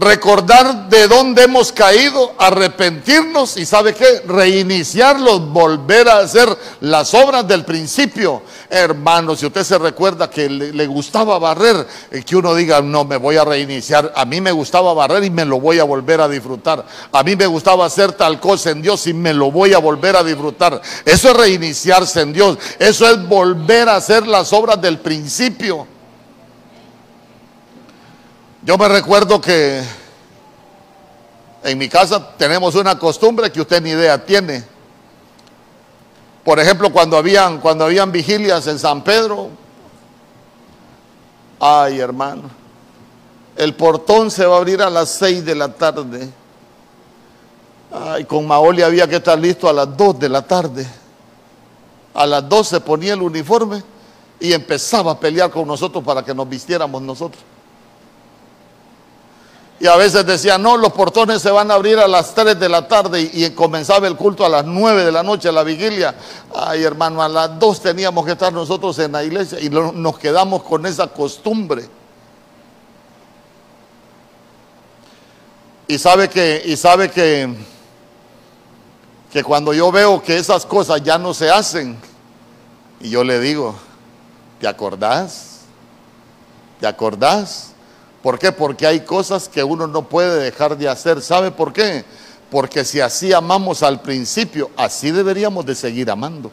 recordar 0.03 0.89
de 0.89 1.07
dónde 1.07 1.45
hemos 1.45 1.73
caído, 1.73 2.35
arrepentirnos 2.37 3.57
y 3.57 3.65
sabe 3.65 3.95
qué, 3.95 4.23
reiniciarlos, 4.27 5.49
volver 5.51 6.09
a 6.09 6.19
hacer 6.19 6.49
las 6.81 7.15
obras 7.15 7.47
del 7.47 7.65
principio. 7.65 8.43
Hermano, 8.69 9.37
si 9.37 9.47
usted 9.47 9.63
se 9.63 9.79
recuerda 9.79 10.29
que 10.29 10.49
le, 10.49 10.87
gustaba 10.87 11.39
barrer, 11.39 11.87
eh, 12.11 12.23
que 12.23 12.37
uno 12.37 12.55
diga, 12.55 12.81
no, 12.83 13.05
me 13.05 13.17
voy 13.17 13.37
a 13.37 13.45
reiniciar, 13.45 14.13
a 14.17 14.25
mí 14.25 14.41
me 14.41 14.53
gustaba 14.53 14.93
barrer 14.93 15.25
y 15.25 15.31
me 15.31 15.45
lo 15.45 15.61
voy 15.61 15.79
a 15.79 15.85
volver 15.85 16.21
a 16.21 16.29
disfrutar. 16.29 16.85
A 17.13 17.23
mí 17.23 17.37
me 17.37 17.47
gustaba 17.47 17.87
hacer 17.87 18.13
tal 18.13 18.41
cosa 18.41 18.71
en 18.71 18.83
Dios 18.83 19.07
y 19.07 19.15
me 19.15 19.33
lo 19.33 19.51
voy 19.51 19.73
a 19.73 19.79
volver 19.79 20.17
a 20.17 20.25
disfrutar. 20.25 20.81
Eso 21.05 21.31
es 21.31 21.37
reiniciarse 21.37 22.21
en 22.21 22.33
Dios, 22.33 22.59
eso 22.79 23.09
es 23.09 23.27
volver 23.29 23.89
a 23.89 23.97
hacer 23.97 24.27
las 24.27 24.53
obras 24.53 24.81
del 24.83 24.99
principio. 24.99 25.87
Yo 28.65 28.79
me 28.79 28.89
recuerdo 28.89 29.41
que 29.41 29.83
en 31.65 31.79
mi 31.79 31.89
casa 31.89 32.37
tenemos 32.37 32.77
una 32.77 32.97
costumbre 32.97 33.51
que 33.51 33.61
usted 33.61 33.83
ni 33.83 33.91
idea 33.91 34.25
tiene. 34.25 34.65
Por 36.45 36.61
ejemplo, 36.61 36.93
cuando 36.93 37.17
habían, 37.17 37.59
cuando 37.59 37.85
habían 37.85 38.13
vigilias 38.13 38.69
en 38.69 38.79
San 38.79 39.03
Pedro, 39.03 39.49
ay 41.59 41.99
hermano, 41.99 42.43
el 43.57 43.75
portón 43.75 44.31
se 44.31 44.47
va 44.47 44.55
a 44.55 44.59
abrir 44.59 44.81
a 44.81 44.91
las 44.91 45.09
seis 45.09 45.45
de 45.45 45.57
la 45.57 45.73
tarde. 45.73 46.31
Ay, 47.93 48.25
con 48.25 48.47
Maoli 48.47 48.83
había 48.83 49.09
que 49.09 49.17
estar 49.17 49.39
listo 49.39 49.69
a 49.69 49.73
las 49.73 49.97
dos 49.97 50.21
de 50.21 50.29
la 50.29 50.43
tarde. 50.43 50.87
A 52.15 52.27
las 52.27 52.49
dos 52.49 52.69
se 52.69 52.81
ponía 52.81 53.15
el 53.15 53.23
uniforme 53.23 53.83
y 54.39 54.53
empezaba 54.53 55.13
a 55.13 55.19
pelear 55.19 55.51
con 55.51 55.67
nosotros 55.67 56.05
para 56.05 56.25
que 56.25 56.33
nos 56.33 56.49
vistiéramos 56.49 57.03
nosotros. 57.03 57.43
Y 59.83 59.89
a 59.89 59.97
veces 59.97 60.25
decía, 60.25 60.59
no, 60.59 60.77
los 60.77 60.93
portones 60.93 61.43
se 61.43 61.51
van 61.51 61.69
a 61.73 61.75
abrir 61.75 61.99
a 61.99 62.07
las 62.07 62.33
3 62.37 62.57
de 62.57 62.69
la 62.69 62.87
tarde 62.87 63.29
y, 63.33 63.51
comenzaba 63.51 64.07
el 64.07 64.15
culto 64.15 64.47
a 64.47 64.49
las 64.49 64.65
9 64.65 65.05
de 65.05 65.11
la 65.11 65.25
noche, 65.25 65.51
la 65.51 65.65
vigilia. 65.65 66.15
Ay, 66.55 66.85
hermano, 66.85 67.21
a 67.21 67.29
las 67.29 67.59
2 67.59 67.83
teníamos 67.83 68.25
que 68.25 68.31
estar 68.31 68.53
nosotros 68.53 68.97
en 69.01 69.11
la 69.11 69.25
iglesia 69.25 69.59
y 69.59 69.69
nos 69.71 70.17
quedamos 70.21 70.63
con 70.63 70.87
esa 70.87 71.09
costumbre. 71.09 71.89
Y 75.89 75.99
sabe 75.99 76.29
que, 76.29 76.63
y 76.65 76.77
sabe 76.77 77.11
que, 77.11 77.53
que 79.33 79.43
cuando 79.43 79.75
yo 79.75 79.91
veo 79.91 80.23
que 80.23 80.37
esas 80.37 80.65
cosas 80.65 81.03
ya 81.03 81.19
no 81.19 81.35
se 81.35 81.51
hacen, 81.51 81.99
y 83.01 83.11
yo 83.11 83.25
le 83.25 83.41
digo, 83.41 83.75
¿te 84.61 84.69
acordás? 84.69 85.63
¿Te 86.79 86.87
acordás? 86.87 87.72
¿Por 88.23 88.39
qué? 88.39 88.53
Porque 88.53 88.87
hay 88.87 89.01
cosas 89.01 89.49
que 89.49 89.65
uno 89.65 89.87
no 89.87 90.09
puede 90.09 90.39
dejar 90.43 90.77
de 90.77 90.89
hacer. 90.89 91.21
¿Sabe 91.21 91.51
por 91.51 91.73
qué? 91.73 92.05
Porque 92.51 92.85
si 92.85 93.01
así 93.01 93.33
amamos 93.33 93.83
al 93.83 94.01
principio, 94.01 94.71
así 94.77 95.11
deberíamos 95.11 95.67
de 95.67 95.75
seguir 95.75 96.11
amando. 96.11 96.51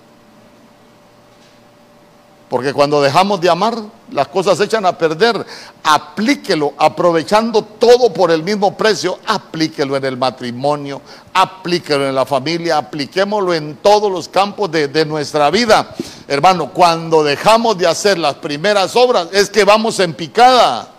Porque 2.50 2.74
cuando 2.74 3.00
dejamos 3.00 3.40
de 3.40 3.50
amar, 3.50 3.76
las 4.12 4.28
cosas 4.30 4.58
se 4.58 4.64
echan 4.64 4.84
a 4.84 4.98
perder. 4.98 5.46
Aplíquelo, 5.84 6.74
aprovechando 6.80 7.62
todo 7.62 8.12
por 8.12 8.32
el 8.32 8.42
mismo 8.42 8.76
precio. 8.76 9.20
Aplíquelo 9.28 9.96
en 9.96 10.06
el 10.06 10.18
matrimonio, 10.18 11.00
aplíquelo 11.32 12.10
en 12.10 12.16
la 12.16 12.26
familia, 12.26 12.78
apliquémoslo 12.78 13.54
en 13.54 13.76
todos 13.76 14.12
los 14.12 14.28
campos 14.28 14.72
de, 14.72 14.88
de 14.88 15.06
nuestra 15.06 15.52
vida. 15.52 15.96
Hermano, 16.28 16.72
cuando 16.74 17.24
dejamos 17.24 17.78
de 17.78 17.86
hacer 17.86 18.18
las 18.18 18.36
primeras 18.36 18.96
obras, 18.96 19.28
es 19.32 19.52
que 19.52 19.64
vamos 19.64 20.00
en 20.00 20.16
picada. 20.16 20.96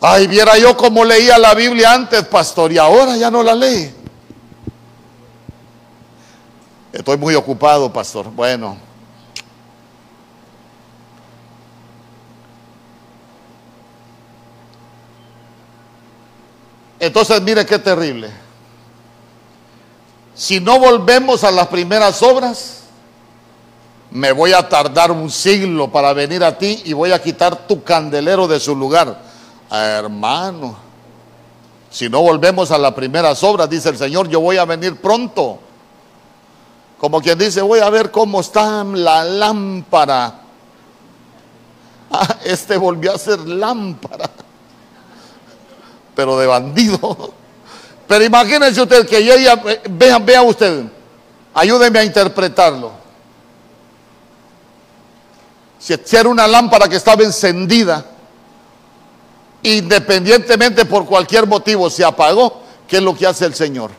Ay, 0.00 0.26
viera 0.26 0.58
yo 0.58 0.76
cómo 0.76 1.04
leía 1.04 1.38
la 1.38 1.54
Biblia 1.54 1.92
antes, 1.92 2.24
pastor, 2.26 2.72
y 2.72 2.78
ahora 2.78 3.16
ya 3.16 3.30
no 3.30 3.42
la 3.42 3.54
lee. 3.54 3.92
Estoy 6.92 7.16
muy 7.16 7.34
ocupado, 7.34 7.92
pastor. 7.92 8.30
Bueno. 8.30 8.76
Entonces, 16.98 17.40
mire 17.42 17.64
qué 17.66 17.78
terrible. 17.78 18.30
Si 20.34 20.60
no 20.60 20.78
volvemos 20.78 21.44
a 21.44 21.50
las 21.50 21.68
primeras 21.68 22.22
obras, 22.22 22.82
me 24.10 24.32
voy 24.32 24.52
a 24.52 24.68
tardar 24.68 25.10
un 25.10 25.30
siglo 25.30 25.90
para 25.90 26.12
venir 26.12 26.44
a 26.44 26.56
ti 26.56 26.82
y 26.84 26.92
voy 26.92 27.12
a 27.12 27.22
quitar 27.22 27.66
tu 27.66 27.82
candelero 27.82 28.46
de 28.46 28.60
su 28.60 28.74
lugar. 28.74 29.20
Hermano, 29.70 30.76
si 31.90 32.08
no 32.08 32.22
volvemos 32.22 32.70
a 32.70 32.78
las 32.78 32.92
primeras 32.92 33.42
obras, 33.42 33.68
dice 33.68 33.88
el 33.88 33.98
Señor, 33.98 34.28
yo 34.28 34.40
voy 34.40 34.58
a 34.58 34.64
venir 34.64 34.96
pronto. 34.96 35.58
Como 36.98 37.20
quien 37.20 37.38
dice, 37.38 37.60
voy 37.62 37.80
a 37.80 37.90
ver 37.90 38.10
cómo 38.10 38.40
está 38.40 38.84
la 38.84 39.24
lámpara. 39.24 40.40
Ah, 42.10 42.36
este 42.44 42.76
volvió 42.76 43.12
a 43.12 43.18
ser 43.18 43.40
lámpara. 43.40 44.30
pero 46.16 46.38
de 46.38 46.46
bandido. 46.46 47.34
Pero 48.08 48.24
imagínense 48.24 48.80
usted 48.80 49.06
que 49.06 49.18
ella, 49.18 49.60
vean, 49.90 50.24
vea 50.24 50.42
usted, 50.42 50.84
ayúdenme 51.52 51.98
a 51.98 52.04
interpretarlo. 52.04 52.92
Si 55.78 55.94
era 56.16 56.28
una 56.28 56.46
lámpara 56.46 56.88
que 56.88 56.96
estaba 56.96 57.22
encendida, 57.22 58.04
independientemente 59.66 60.84
por 60.84 61.06
cualquier 61.06 61.46
motivo 61.46 61.90
se 61.90 62.04
apagó, 62.04 62.62
¿qué 62.86 62.98
es 62.98 63.02
lo 63.02 63.16
que 63.16 63.26
hace 63.26 63.44
el 63.46 63.54
Señor? 63.54 63.90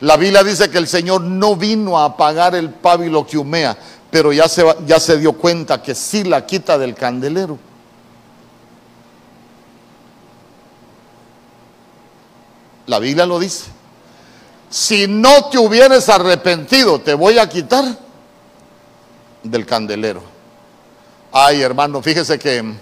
La 0.00 0.16
Biblia 0.16 0.44
dice 0.44 0.70
que 0.70 0.78
el 0.78 0.86
Señor 0.86 1.22
no 1.22 1.56
vino 1.56 1.98
a 1.98 2.04
apagar 2.04 2.54
el 2.54 2.70
pábilo 2.70 3.26
que 3.26 3.36
humea, 3.36 3.76
pero 4.10 4.32
ya 4.32 4.48
se, 4.48 4.64
ya 4.86 5.00
se 5.00 5.18
dio 5.18 5.32
cuenta 5.32 5.82
que 5.82 5.94
sí 5.94 6.22
la 6.22 6.46
quita 6.46 6.78
del 6.78 6.94
candelero. 6.94 7.58
La 12.86 12.98
Biblia 12.98 13.26
lo 13.26 13.38
dice. 13.38 13.70
Si 14.70 15.06
no 15.06 15.46
te 15.50 15.58
hubieras 15.58 16.08
arrepentido, 16.08 17.00
te 17.00 17.14
voy 17.14 17.38
a 17.38 17.48
quitar 17.48 17.84
del 19.42 19.66
candelero. 19.66 20.22
Ay, 21.32 21.60
hermano, 21.60 22.02
fíjese 22.02 22.38
que 22.38 22.74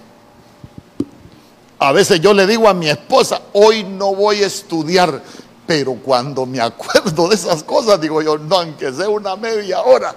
a 1.83 1.93
veces 1.93 2.21
yo 2.21 2.35
le 2.35 2.47
digo 2.47 2.69
a 2.69 2.75
mi 2.75 2.91
esposa, 2.91 3.41
hoy 3.55 3.85
no 3.85 4.15
voy 4.15 4.43
a 4.43 4.47
estudiar, 4.47 5.23
pero 5.67 5.95
cuando 5.95 6.45
me 6.45 6.61
acuerdo 6.61 7.29
de 7.29 7.35
esas 7.35 7.65
cosas, 7.65 7.99
digo 7.99 8.21
yo, 8.21 8.37
no, 8.37 8.57
aunque 8.57 8.93
sea 8.93 9.09
una 9.09 9.35
media 9.35 9.81
hora. 9.81 10.15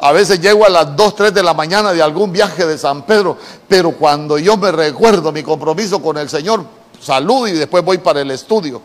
A 0.00 0.10
veces 0.10 0.40
llego 0.40 0.66
a 0.66 0.68
las 0.68 0.96
2, 0.96 1.14
3 1.14 1.32
de 1.34 1.44
la 1.44 1.54
mañana 1.54 1.92
de 1.92 2.02
algún 2.02 2.32
viaje 2.32 2.66
de 2.66 2.76
San 2.76 3.02
Pedro, 3.02 3.38
pero 3.68 3.92
cuando 3.92 4.36
yo 4.36 4.56
me 4.56 4.72
recuerdo 4.72 5.30
mi 5.30 5.44
compromiso 5.44 6.02
con 6.02 6.18
el 6.18 6.28
Señor, 6.28 6.64
saludo 7.00 7.46
y 7.46 7.52
después 7.52 7.84
voy 7.84 7.98
para 7.98 8.20
el 8.20 8.32
estudio. 8.32 8.82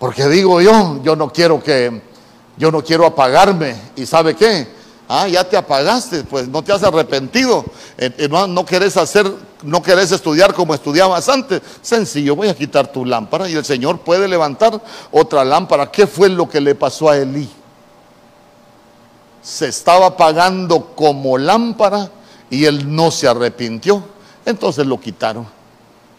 Porque 0.00 0.26
digo 0.26 0.60
yo, 0.60 1.00
yo 1.04 1.14
no 1.14 1.32
quiero 1.32 1.62
que, 1.62 2.02
yo 2.56 2.72
no 2.72 2.82
quiero 2.82 3.06
apagarme. 3.06 3.76
¿Y 3.94 4.06
sabe 4.06 4.34
qué? 4.34 4.83
Ah, 5.08 5.28
ya 5.28 5.44
te 5.44 5.56
apagaste, 5.56 6.24
pues 6.24 6.48
no 6.48 6.62
te 6.62 6.72
has 6.72 6.82
arrepentido. 6.82 7.64
Eh, 7.98 8.10
eh, 8.16 8.28
no, 8.28 8.46
no, 8.46 8.64
querés 8.64 8.96
hacer, 8.96 9.30
no 9.62 9.82
querés 9.82 10.12
estudiar 10.12 10.54
como 10.54 10.74
estudiabas 10.74 11.28
antes. 11.28 11.60
Sencillo, 11.82 12.34
voy 12.36 12.48
a 12.48 12.56
quitar 12.56 12.90
tu 12.90 13.04
lámpara 13.04 13.48
y 13.48 13.54
el 13.54 13.64
Señor 13.64 14.00
puede 14.00 14.26
levantar 14.28 14.80
otra 15.10 15.44
lámpara. 15.44 15.90
¿Qué 15.90 16.06
fue 16.06 16.30
lo 16.30 16.48
que 16.48 16.60
le 16.60 16.74
pasó 16.74 17.10
a 17.10 17.18
Elí? 17.18 17.48
Se 19.42 19.68
estaba 19.68 20.06
apagando 20.06 20.94
como 20.94 21.36
lámpara 21.36 22.10
y 22.48 22.64
él 22.64 22.94
no 22.94 23.10
se 23.10 23.28
arrepintió. 23.28 24.02
Entonces 24.46 24.86
lo 24.86 24.98
quitaron. 24.98 25.46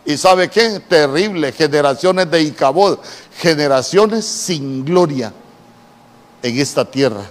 ¿Y 0.06 0.18
sabe 0.18 0.50
qué? 0.50 0.80
Terrible, 0.82 1.52
generaciones 1.52 2.30
de 2.30 2.44
Icabod, 2.44 3.00
generaciones 3.40 4.26
sin 4.26 4.86
gloria 4.86 5.34
en 6.44 6.60
esta 6.60 6.86
tierra. 6.86 7.26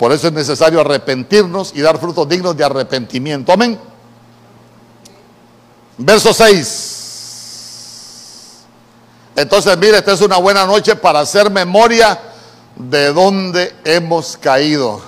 Por 0.00 0.10
eso 0.12 0.28
es 0.28 0.32
necesario 0.32 0.80
arrepentirnos 0.80 1.72
y 1.74 1.82
dar 1.82 2.00
frutos 2.00 2.26
dignos 2.26 2.56
de 2.56 2.64
arrepentimiento. 2.64 3.52
Amén. 3.52 3.78
Verso 5.98 6.32
6. 6.32 6.96
Entonces, 9.36 9.76
mire, 9.76 9.98
esta 9.98 10.12
es 10.12 10.22
una 10.22 10.38
buena 10.38 10.64
noche 10.64 10.96
para 10.96 11.20
hacer 11.20 11.50
memoria 11.50 12.18
de 12.76 13.12
dónde 13.12 13.74
hemos 13.84 14.38
caído. 14.38 15.02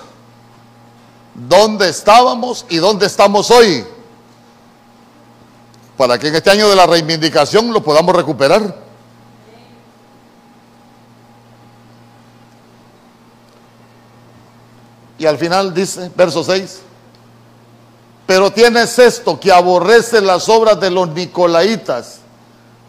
Dónde 1.33 1.89
estábamos 1.89 2.63
y 2.69 2.77
dónde 2.77 3.07
estamos 3.07 3.49
hoy. 3.49 3.83
Para 5.97 6.19
que 6.19 6.27
en 6.27 6.35
este 6.35 6.51
año 6.51 6.69
de 6.69 6.75
la 6.75 6.85
reivindicación 6.85 7.73
lo 7.73 7.81
podamos 7.83 8.15
recuperar. 8.15 8.82
Y 15.23 15.25
al 15.25 15.37
final 15.37 15.73
dice, 15.73 16.11
verso 16.17 16.43
6, 16.43 16.81
pero 18.25 18.51
tienes 18.51 18.99
esto 18.99 19.39
que 19.39 19.53
aborrece 19.53 20.19
las 20.19 20.49
obras 20.49 20.81
de 20.81 20.91
los 20.91 21.07
nicolaitas, 21.07 22.17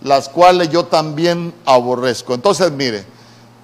las 0.03 0.28
cuales 0.28 0.68
yo 0.68 0.85
también 0.85 1.55
aborrezco. 1.64 2.35
Entonces, 2.35 2.72
mire, 2.72 3.05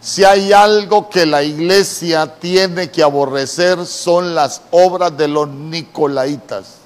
si 0.00 0.22
hay 0.22 0.52
algo 0.52 1.10
que 1.10 1.26
la 1.26 1.42
iglesia 1.42 2.38
tiene 2.38 2.92
que 2.92 3.02
aborrecer 3.02 3.84
son 3.86 4.36
las 4.36 4.62
obras 4.70 5.16
de 5.16 5.26
los 5.26 5.48
nicolaitas. 5.48 6.76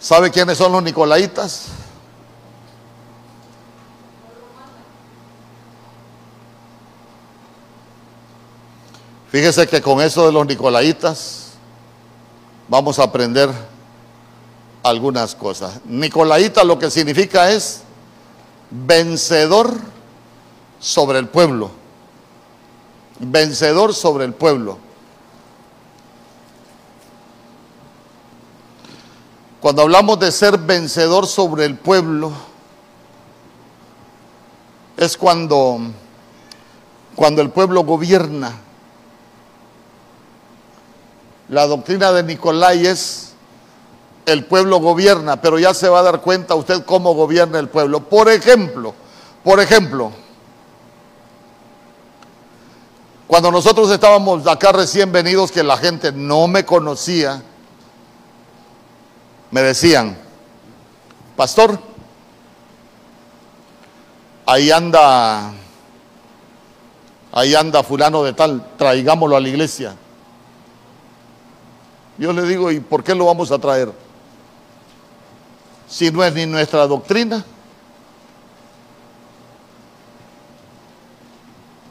¿Sabe 0.00 0.30
quiénes 0.30 0.56
son 0.56 0.72
los 0.72 0.82
nicolaitas? 0.82 1.66
Fíjese 9.38 9.68
que 9.68 9.80
con 9.80 10.00
eso 10.00 10.26
de 10.26 10.32
los 10.32 10.44
nicolaitas 10.44 11.50
vamos 12.66 12.98
a 12.98 13.04
aprender 13.04 13.48
algunas 14.82 15.36
cosas. 15.36 15.78
Nicolaita 15.84 16.64
lo 16.64 16.76
que 16.76 16.90
significa 16.90 17.48
es 17.52 17.82
vencedor 18.68 19.72
sobre 20.80 21.20
el 21.20 21.28
pueblo. 21.28 21.70
Vencedor 23.20 23.94
sobre 23.94 24.24
el 24.24 24.34
pueblo. 24.34 24.76
Cuando 29.60 29.82
hablamos 29.82 30.18
de 30.18 30.32
ser 30.32 30.58
vencedor 30.58 31.28
sobre 31.28 31.64
el 31.64 31.76
pueblo, 31.76 32.32
es 34.96 35.16
cuando, 35.16 35.78
cuando 37.14 37.40
el 37.40 37.50
pueblo 37.50 37.84
gobierna 37.84 38.62
la 41.48 41.66
doctrina 41.66 42.12
de 42.12 42.22
Nicolai 42.22 42.86
es 42.86 43.32
el 44.26 44.44
pueblo 44.44 44.78
gobierna, 44.80 45.40
pero 45.40 45.58
ya 45.58 45.72
se 45.72 45.88
va 45.88 46.00
a 46.00 46.02
dar 46.02 46.20
cuenta 46.20 46.54
usted 46.54 46.84
cómo 46.84 47.14
gobierna 47.14 47.58
el 47.58 47.68
pueblo. 47.68 48.00
Por 48.00 48.28
ejemplo, 48.28 48.94
por 49.42 49.58
ejemplo, 49.60 50.12
cuando 53.26 53.50
nosotros 53.50 53.90
estábamos 53.90 54.46
acá 54.46 54.72
recién 54.72 55.10
venidos, 55.10 55.50
que 55.50 55.62
la 55.62 55.78
gente 55.78 56.12
no 56.12 56.48
me 56.48 56.64
conocía, 56.64 57.42
me 59.50 59.62
decían, 59.62 60.18
pastor, 61.36 61.78
ahí 64.44 64.70
anda, 64.70 65.52
ahí 67.32 67.54
anda 67.54 67.82
fulano 67.82 68.22
de 68.22 68.34
tal, 68.34 68.76
traigámoslo 68.76 69.36
a 69.36 69.40
la 69.40 69.48
iglesia. 69.48 69.94
Yo 72.18 72.32
le 72.32 72.42
digo, 72.42 72.70
¿y 72.72 72.80
por 72.80 73.04
qué 73.04 73.14
lo 73.14 73.26
vamos 73.26 73.50
a 73.52 73.58
traer? 73.58 73.92
Si 75.88 76.10
no 76.10 76.22
es 76.24 76.34
ni 76.34 76.44
nuestra 76.44 76.86
doctrina 76.86 77.44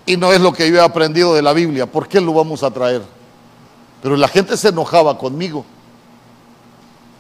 y 0.06 0.18
no 0.18 0.32
es 0.32 0.40
lo 0.40 0.54
que 0.54 0.70
yo 0.70 0.76
he 0.76 0.82
aprendido 0.82 1.34
de 1.34 1.42
la 1.42 1.54
Biblia, 1.54 1.86
¿por 1.86 2.08
qué 2.08 2.20
lo 2.20 2.34
vamos 2.34 2.62
a 2.62 2.70
traer? 2.70 3.02
Pero 4.02 4.16
la 4.18 4.28
gente 4.28 4.56
se 4.58 4.70
enojaba 4.70 5.18
conmigo. 5.18 5.66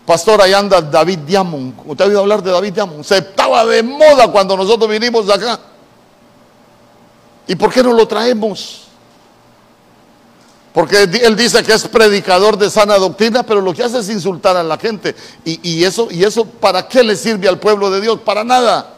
Pastor, 0.05 0.41
ahí 0.41 0.53
anda 0.53 0.81
David 0.81 1.19
Diamond. 1.19 1.73
¿Usted 1.85 2.05
ha 2.05 2.07
oído 2.07 2.19
hablar 2.21 2.41
de 2.43 2.51
David 2.51 2.73
Diamond? 2.73 3.03
Se 3.03 3.17
estaba 3.17 3.65
de 3.65 3.83
moda 3.83 4.31
cuando 4.31 4.55
nosotros 4.55 4.89
vinimos 4.89 5.29
acá. 5.29 5.59
¿Y 7.47 7.55
por 7.55 7.73
qué 7.73 7.81
no 7.81 7.93
lo 7.93 8.07
traemos? 8.07 8.86
Porque 10.77 11.09
él 11.23 11.35
dice 11.35 11.63
que 11.63 11.73
es 11.73 11.87
predicador 11.87 12.55
de 12.55 12.69
sana 12.69 12.99
doctrina, 12.99 13.41
pero 13.41 13.61
lo 13.61 13.73
que 13.73 13.81
hace 13.81 13.97
es 13.97 14.09
insultar 14.09 14.55
a 14.55 14.61
la 14.61 14.77
gente. 14.77 15.15
Y, 15.43 15.83
eso, 15.83 16.07
¿Y 16.11 16.23
eso 16.23 16.45
para 16.45 16.87
qué 16.87 17.01
le 17.01 17.15
sirve 17.15 17.49
al 17.49 17.57
pueblo 17.57 17.89
de 17.89 17.99
Dios? 17.99 18.19
Para 18.19 18.43
nada. 18.43 18.93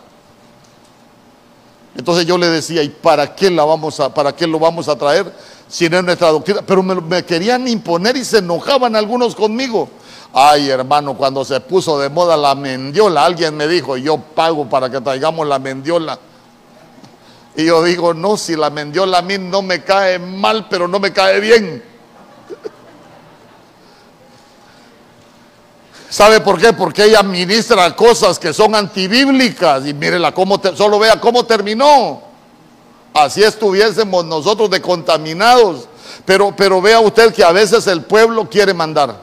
Entonces 1.95 2.25
yo 2.25 2.37
le 2.37 2.49
decía, 2.49 2.83
¿y 2.83 2.89
para 2.89 3.33
qué, 3.33 3.49
la 3.49 3.63
vamos 3.63 3.97
a, 4.01 4.13
para 4.13 4.35
qué 4.35 4.45
lo 4.45 4.59
vamos 4.59 4.89
a 4.89 4.97
traer 4.97 5.33
si 5.69 5.87
no 5.87 5.99
es 5.99 6.03
nuestra 6.03 6.31
doctrina? 6.31 6.63
Pero 6.67 6.83
me, 6.83 6.95
me 6.95 7.23
querían 7.23 7.65
imponer 7.65 8.17
y 8.17 8.25
se 8.25 8.39
enojaban 8.39 8.93
algunos 8.97 9.33
conmigo. 9.33 9.87
Ay, 10.33 10.69
hermano, 10.69 11.15
cuando 11.15 11.45
se 11.45 11.61
puso 11.61 11.97
de 11.97 12.09
moda 12.09 12.35
la 12.35 12.55
mendiola, 12.55 13.23
alguien 13.23 13.55
me 13.55 13.69
dijo, 13.69 13.95
yo 13.95 14.17
pago 14.17 14.67
para 14.67 14.89
que 14.91 14.99
traigamos 14.99 15.47
la 15.47 15.59
mendiola. 15.59 16.19
Y 17.59 17.65
yo 17.65 17.83
digo, 17.83 18.13
no, 18.13 18.37
si 18.37 18.55
la 18.55 18.69
mendiola 18.69 19.17
a 19.17 19.21
mí 19.21 19.37
no 19.37 19.61
me 19.61 19.83
cae 19.83 20.17
mal, 20.17 20.67
pero 20.69 20.87
no 20.87 20.97
me 20.97 21.11
cae 21.11 21.41
bien. 21.41 21.83
¿Sabe 26.09 26.39
por 26.39 26.57
qué? 26.57 26.71
Porque 26.71 27.03
ella 27.03 27.21
ministra 27.21 27.93
cosas 27.97 28.39
que 28.39 28.53
son 28.53 28.75
antibíblicas. 28.75 29.85
Y 29.85 29.93
mírela 29.93 30.31
cómo, 30.33 30.61
solo 30.73 30.99
vea 30.99 31.19
cómo 31.19 31.45
terminó. 31.45 32.21
Así 33.13 33.43
estuviésemos 33.43 34.23
nosotros 34.23 34.69
de 34.69 34.81
contaminados. 34.81 35.89
Pero, 36.23 36.55
pero 36.55 36.81
vea 36.81 37.01
usted 37.01 37.33
que 37.33 37.43
a 37.43 37.51
veces 37.51 37.87
el 37.87 38.03
pueblo 38.03 38.49
quiere 38.49 38.73
mandar. 38.73 39.17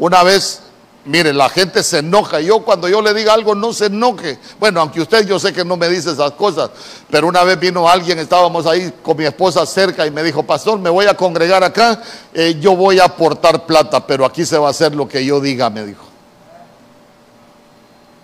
Una 0.00 0.24
vez 0.24 0.62
Mire, 1.04 1.32
la 1.32 1.48
gente 1.48 1.82
se 1.82 1.98
enoja. 1.98 2.40
Yo 2.40 2.62
cuando 2.62 2.88
yo 2.88 3.02
le 3.02 3.12
diga 3.12 3.32
algo 3.32 3.54
no 3.54 3.72
se 3.72 3.86
enoje. 3.86 4.38
Bueno, 4.60 4.80
aunque 4.80 5.00
usted 5.00 5.26
yo 5.26 5.38
sé 5.38 5.52
que 5.52 5.64
no 5.64 5.76
me 5.76 5.88
dice 5.88 6.12
esas 6.12 6.32
cosas, 6.32 6.70
pero 7.10 7.26
una 7.26 7.42
vez 7.42 7.58
vino 7.58 7.88
alguien, 7.88 8.20
estábamos 8.20 8.66
ahí 8.66 8.92
con 9.02 9.16
mi 9.16 9.24
esposa 9.24 9.66
cerca 9.66 10.06
y 10.06 10.12
me 10.12 10.22
dijo, 10.22 10.44
pastor, 10.44 10.78
me 10.78 10.90
voy 10.90 11.06
a 11.06 11.16
congregar 11.16 11.64
acá, 11.64 12.00
eh, 12.32 12.56
yo 12.60 12.76
voy 12.76 13.00
a 13.00 13.06
aportar 13.06 13.66
plata, 13.66 14.06
pero 14.06 14.24
aquí 14.24 14.46
se 14.46 14.56
va 14.56 14.68
a 14.68 14.70
hacer 14.70 14.94
lo 14.94 15.08
que 15.08 15.24
yo 15.24 15.40
diga, 15.40 15.70
me 15.70 15.84
dijo. 15.84 16.04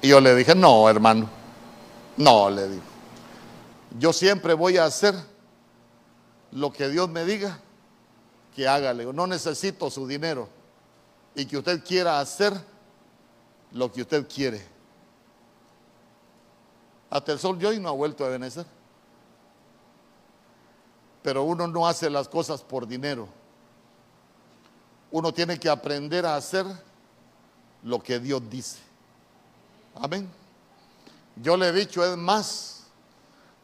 Y 0.00 0.08
yo 0.08 0.20
le 0.20 0.36
dije, 0.36 0.54
no, 0.54 0.88
hermano, 0.88 1.28
no, 2.16 2.48
le 2.48 2.68
digo. 2.68 2.82
Yo 3.98 4.12
siempre 4.12 4.54
voy 4.54 4.76
a 4.76 4.84
hacer 4.84 5.16
lo 6.52 6.72
que 6.72 6.88
Dios 6.88 7.08
me 7.08 7.24
diga 7.24 7.58
que 8.54 8.68
haga. 8.68 8.94
no 8.94 9.26
necesito 9.26 9.90
su 9.90 10.06
dinero 10.06 10.57
y 11.38 11.46
que 11.46 11.56
usted 11.56 11.84
quiera 11.84 12.18
hacer 12.18 12.52
lo 13.70 13.92
que 13.92 14.02
usted 14.02 14.26
quiere. 14.26 14.60
Hasta 17.08 17.30
el 17.30 17.38
sol 17.38 17.56
de 17.56 17.66
hoy 17.68 17.78
no 17.78 17.88
ha 17.88 17.92
vuelto 17.92 18.24
a 18.24 18.28
venecer. 18.28 18.66
Pero 21.22 21.44
uno 21.44 21.68
no 21.68 21.86
hace 21.86 22.10
las 22.10 22.28
cosas 22.28 22.62
por 22.62 22.88
dinero. 22.88 23.28
Uno 25.12 25.32
tiene 25.32 25.60
que 25.60 25.68
aprender 25.68 26.26
a 26.26 26.34
hacer 26.34 26.66
lo 27.84 28.02
que 28.02 28.18
Dios 28.18 28.42
dice. 28.50 28.78
Amén. 29.94 30.28
Yo 31.36 31.56
le 31.56 31.68
he 31.68 31.72
dicho, 31.72 32.04
es 32.04 32.16
más, 32.16 32.77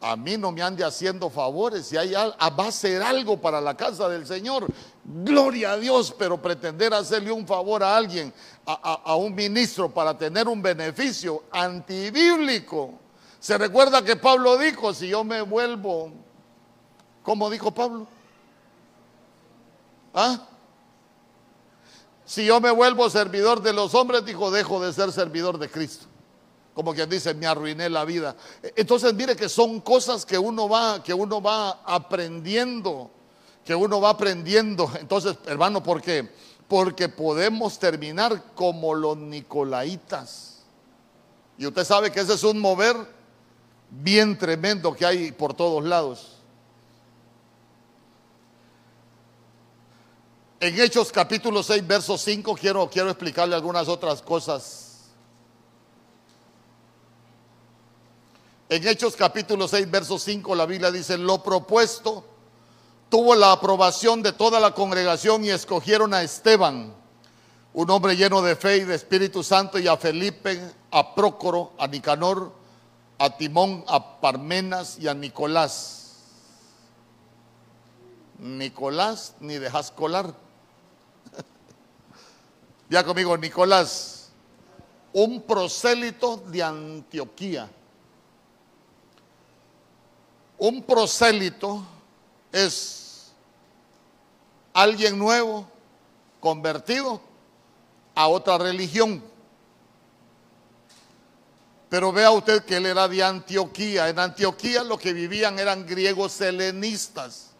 a 0.05 0.15
mí 0.15 0.37
no 0.37 0.51
me 0.51 0.61
ande 0.61 0.83
haciendo 0.83 1.31
favores. 1.31 1.87
Si 1.87 1.97
hay 1.97 2.13
va 2.13 2.35
a 2.39 2.67
hacer 2.67 3.01
algo 3.01 3.41
para 3.41 3.59
la 3.59 3.75
casa 3.75 4.07
del 4.07 4.27
Señor, 4.27 4.67
gloria 5.03 5.71
a 5.71 5.77
Dios, 5.77 6.13
pero 6.15 6.39
pretender 6.39 6.93
hacerle 6.93 7.31
un 7.31 7.47
favor 7.47 7.81
a 7.81 7.97
alguien, 7.97 8.31
a, 8.67 9.15
un 9.15 9.33
ministro, 9.33 9.91
para 9.91 10.15
tener 10.15 10.47
un 10.47 10.61
beneficio 10.61 11.45
antibíblico. 11.51 12.93
Se 13.39 13.57
recuerda 13.57 14.03
que 14.03 14.15
Pablo 14.15 14.57
dijo, 14.57 14.93
si 14.93 15.07
yo 15.07 15.23
me 15.23 15.41
vuelvo, 15.41 16.11
¿cómo 17.23 17.49
dijo 17.49 17.71
Pablo? 17.71 18.05
¿Ah? 20.13 20.39
Si 22.25 22.45
yo 22.45 22.61
me 22.61 22.69
vuelvo 22.69 23.09
servidor 23.09 23.59
de 23.63 23.73
los 23.73 23.95
hombres, 23.95 24.23
dijo, 24.23 24.51
dejo 24.51 24.79
de 24.79 24.93
ser 24.93 25.11
servidor 25.11 25.57
de 25.57 25.67
Cristo 25.67 26.05
como 26.75 26.93
quien 26.93 27.09
dice, 27.09 27.33
me 27.33 27.47
arruiné 27.47 27.89
la 27.89 28.03
vida. 28.03 28.35
Entonces, 28.75 29.13
mire 29.13 29.33
que 29.37 29.47
son 29.47 29.79
cosas 29.79 30.25
que 30.25 30.37
uno 30.37 30.67
va, 30.67 31.01
que 31.01 31.13
uno 31.13 31.41
va 31.41 31.81
aprendiendo, 31.85 33.09
que 33.63 33.73
uno 33.73 34.01
va 34.01 34.09
aprendiendo. 34.09 34.91
Entonces, 34.99 35.37
hermano, 35.45 35.81
¿por 35.81 36.01
qué? 36.01 36.29
Porque 36.67 37.07
podemos 37.07 37.79
terminar 37.79 38.53
como 38.53 38.93
los 38.93 39.15
nicolaitas. 39.15 40.65
Y 41.57 41.65
usted 41.65 41.85
sabe 41.85 42.11
que 42.11 42.19
ese 42.19 42.33
es 42.33 42.43
un 42.43 42.59
mover 42.59 42.97
bien 43.89 44.37
tremendo 44.37 44.93
que 44.93 45.05
hay 45.05 45.31
por 45.31 45.53
todos 45.53 45.81
lados. 45.81 46.33
En 50.59 50.77
Hechos 50.77 51.09
capítulo 51.09 51.63
6, 51.63 51.87
verso 51.87 52.17
5, 52.17 52.53
quiero, 52.55 52.89
quiero 52.89 53.09
explicarle 53.09 53.55
algunas 53.55 53.87
otras 53.87 54.21
cosas 54.21 54.84
En 58.67 58.87
Hechos 58.87 59.15
capítulo 59.15 59.67
6, 59.67 59.91
verso 59.91 60.17
5, 60.17 60.55
la 60.55 60.65
Biblia 60.65 60.91
dice, 60.91 61.19
lo 61.19 61.43
propuesto 61.43 62.23
tuvo 63.09 63.35
la 63.35 63.51
aprobación 63.51 64.23
de 64.23 64.33
toda 64.33 64.59
la 64.59 64.71
congregación 64.71 65.45
y 65.45 65.49
escogieron 65.49 66.15
a 66.15 66.23
Esteban, 66.23 66.91
un 67.73 67.89
hombre 67.91 68.17
lleno 68.17 68.41
de 68.41 68.55
fe 68.55 68.77
y 68.77 68.83
de 68.83 68.95
Espíritu 68.95 69.43
Santo, 69.43 69.77
y 69.77 69.87
a 69.87 69.97
Felipe, 69.97 70.59
a 70.89 71.13
Prócoro, 71.13 71.73
a 71.77 71.87
Nicanor, 71.87 72.51
a 73.19 73.37
Timón, 73.37 73.83
a 73.87 74.19
Parmenas 74.19 74.97
y 74.99 75.07
a 75.07 75.13
Nicolás. 75.13 76.15
Nicolás 78.39 79.35
ni 79.39 79.55
dejas 79.59 79.91
colar. 79.91 80.33
ya 82.89 83.03
conmigo, 83.03 83.37
Nicolás, 83.37 84.29
un 85.13 85.43
prosélito 85.43 86.37
de 86.47 86.63
Antioquía. 86.63 87.69
Un 90.57 90.83
prosélito 90.83 91.85
es 92.51 93.31
alguien 94.73 95.17
nuevo, 95.17 95.67
convertido 96.39 97.21
a 98.13 98.27
otra 98.27 98.57
religión. 98.57 99.23
Pero 101.89 102.11
vea 102.11 102.31
usted 102.31 102.63
que 102.63 102.77
él 102.77 102.85
era 102.85 103.07
de 103.07 103.23
Antioquía. 103.23 104.09
En 104.09 104.19
Antioquía 104.19 104.83
lo 104.83 104.97
que 104.97 105.13
vivían 105.13 105.59
eran 105.59 105.85
griegos 105.85 106.39
helenistas. 106.41 107.51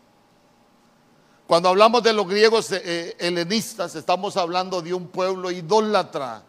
Cuando 1.48 1.70
hablamos 1.70 2.02
de 2.02 2.14
los 2.14 2.28
griegos 2.28 2.72
eh, 2.72 3.16
helenistas, 3.20 3.96
estamos 3.96 4.36
hablando 4.36 4.82
de 4.82 4.94
un 4.94 5.08
pueblo 5.08 5.52
idólatra. 5.52 6.44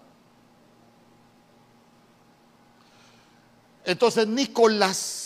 Entonces 3.85 4.27
Nicolás 4.27 5.26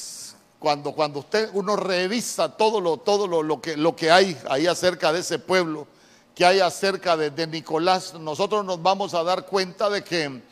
cuando, 0.60 0.92
cuando 0.92 1.20
usted, 1.20 1.48
uno 1.54 1.74
revisa 1.74 2.54
todo, 2.54 2.82
lo, 2.82 2.98
todo 2.98 3.26
lo, 3.26 3.62
que, 3.62 3.78
lo 3.78 3.96
que 3.96 4.10
hay 4.10 4.38
ahí 4.50 4.66
acerca 4.66 5.10
de 5.10 5.20
ese 5.20 5.38
pueblo, 5.38 5.88
que 6.34 6.44
hay 6.44 6.60
acerca 6.60 7.16
de, 7.16 7.46
Nicolás, 7.46 8.12
nosotros 8.12 8.62
nos 8.66 8.82
vamos 8.82 9.14
a 9.14 9.24
dar 9.24 9.46
cuenta 9.46 9.88
de 9.88 10.04
que, 10.04 10.42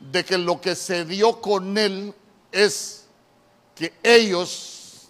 de 0.00 0.24
que 0.24 0.38
lo 0.38 0.62
que 0.62 0.74
se 0.74 1.04
dio 1.04 1.42
con 1.42 1.76
él 1.76 2.14
es 2.50 3.04
que 3.74 3.92
ellos, 4.02 5.08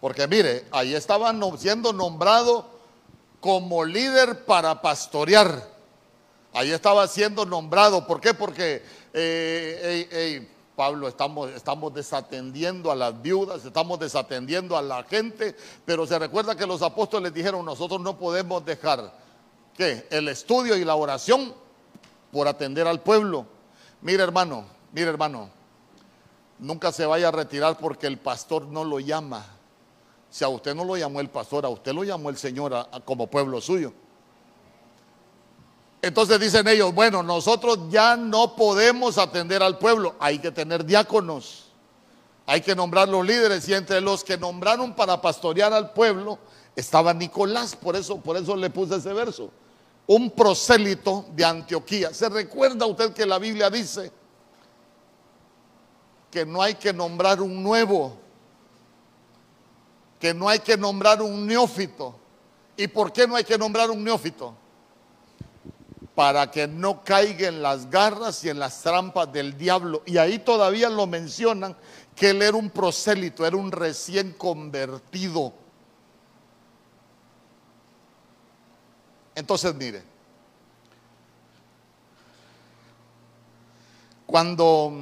porque 0.00 0.26
mire, 0.26 0.64
ahí 0.70 0.94
estaban 0.94 1.42
siendo 1.58 1.92
nombrado 1.92 2.66
como 3.40 3.84
líder 3.84 4.46
para 4.46 4.80
pastorear. 4.80 5.68
Ahí 6.54 6.70
estaba 6.70 7.06
siendo 7.08 7.44
nombrado. 7.44 8.06
¿Por 8.06 8.22
qué? 8.22 8.32
Porque 8.32 8.82
eh, 9.12 10.48
Pablo, 10.78 11.08
estamos, 11.08 11.50
estamos 11.50 11.92
desatendiendo 11.92 12.92
a 12.92 12.94
las 12.94 13.20
viudas, 13.20 13.64
estamos 13.64 13.98
desatendiendo 13.98 14.76
a 14.76 14.80
la 14.80 15.02
gente, 15.02 15.56
pero 15.84 16.06
se 16.06 16.16
recuerda 16.16 16.54
que 16.54 16.68
los 16.68 16.82
apóstoles 16.82 17.34
dijeron, 17.34 17.64
nosotros 17.64 18.00
no 18.00 18.16
podemos 18.16 18.64
dejar 18.64 19.12
que 19.76 20.06
el 20.08 20.28
estudio 20.28 20.76
y 20.76 20.84
la 20.84 20.94
oración 20.94 21.52
por 22.30 22.46
atender 22.46 22.86
al 22.86 23.00
pueblo. 23.00 23.44
Mire 24.02 24.22
hermano, 24.22 24.66
mire 24.92 25.08
hermano, 25.08 25.50
nunca 26.60 26.92
se 26.92 27.04
vaya 27.06 27.26
a 27.26 27.32
retirar 27.32 27.76
porque 27.76 28.06
el 28.06 28.18
pastor 28.18 28.68
no 28.68 28.84
lo 28.84 29.00
llama. 29.00 29.44
Si 30.30 30.44
a 30.44 30.48
usted 30.48 30.76
no 30.76 30.84
lo 30.84 30.96
llamó 30.96 31.18
el 31.18 31.28
pastor, 31.28 31.66
a 31.66 31.70
usted 31.70 31.92
lo 31.92 32.04
llamó 32.04 32.30
el 32.30 32.36
Señor 32.36 32.86
como 33.04 33.26
pueblo 33.26 33.60
suyo. 33.60 33.92
Entonces 36.00 36.38
dicen 36.38 36.68
ellos, 36.68 36.94
bueno, 36.94 37.22
nosotros 37.22 37.78
ya 37.90 38.16
no 38.16 38.54
podemos 38.54 39.18
atender 39.18 39.62
al 39.62 39.78
pueblo, 39.78 40.14
hay 40.20 40.38
que 40.38 40.52
tener 40.52 40.84
diáconos, 40.84 41.64
hay 42.46 42.60
que 42.60 42.76
nombrar 42.76 43.08
los 43.08 43.26
líderes 43.26 43.68
y 43.68 43.74
entre 43.74 44.00
los 44.00 44.22
que 44.22 44.38
nombraron 44.38 44.94
para 44.94 45.20
pastorear 45.20 45.72
al 45.72 45.92
pueblo 45.92 46.38
estaba 46.76 47.12
Nicolás, 47.12 47.74
por 47.74 47.96
eso, 47.96 48.20
por 48.20 48.36
eso 48.36 48.54
le 48.54 48.70
puse 48.70 48.96
ese 48.96 49.12
verso, 49.12 49.50
un 50.06 50.30
prosélito 50.30 51.26
de 51.32 51.44
Antioquía. 51.44 52.14
¿Se 52.14 52.28
recuerda 52.28 52.86
usted 52.86 53.12
que 53.12 53.26
la 53.26 53.40
Biblia 53.40 53.68
dice 53.68 54.12
que 56.30 56.46
no 56.46 56.62
hay 56.62 56.76
que 56.76 56.92
nombrar 56.92 57.42
un 57.42 57.60
nuevo, 57.60 58.16
que 60.20 60.32
no 60.32 60.48
hay 60.48 60.60
que 60.60 60.76
nombrar 60.76 61.20
un 61.20 61.44
neófito? 61.44 62.14
¿Y 62.76 62.86
por 62.86 63.12
qué 63.12 63.26
no 63.26 63.34
hay 63.34 63.42
que 63.42 63.58
nombrar 63.58 63.90
un 63.90 64.04
neófito? 64.04 64.54
Para 66.18 66.50
que 66.50 66.66
no 66.66 67.04
caiga 67.04 67.46
en 67.46 67.62
las 67.62 67.88
garras 67.88 68.42
y 68.42 68.48
en 68.48 68.58
las 68.58 68.82
trampas 68.82 69.32
del 69.32 69.56
diablo. 69.56 70.02
Y 70.04 70.18
ahí 70.18 70.40
todavía 70.40 70.90
lo 70.90 71.06
mencionan 71.06 71.76
que 72.16 72.30
él 72.30 72.42
era 72.42 72.56
un 72.56 72.70
prosélito, 72.70 73.46
era 73.46 73.56
un 73.56 73.70
recién 73.70 74.32
convertido. 74.32 75.52
Entonces, 79.32 79.72
mire, 79.76 80.02
cuando, 84.26 84.92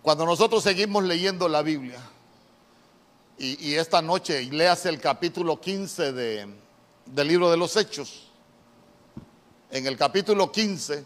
cuando 0.00 0.26
nosotros 0.26 0.62
seguimos 0.62 1.02
leyendo 1.02 1.48
la 1.48 1.62
Biblia, 1.62 1.98
y, 3.36 3.74
esta 3.74 4.00
noche 4.00 4.44
y 4.44 4.50
el 4.60 5.00
capítulo 5.00 5.60
15 5.60 6.12
de, 6.12 6.67
del 7.12 7.28
libro 7.28 7.50
de 7.50 7.56
los 7.56 7.76
Hechos. 7.76 8.28
En 9.70 9.86
el 9.86 9.96
capítulo 9.96 10.50
15 10.50 11.04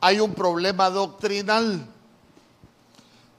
hay 0.00 0.20
un 0.20 0.34
problema 0.34 0.90
doctrinal. 0.90 1.86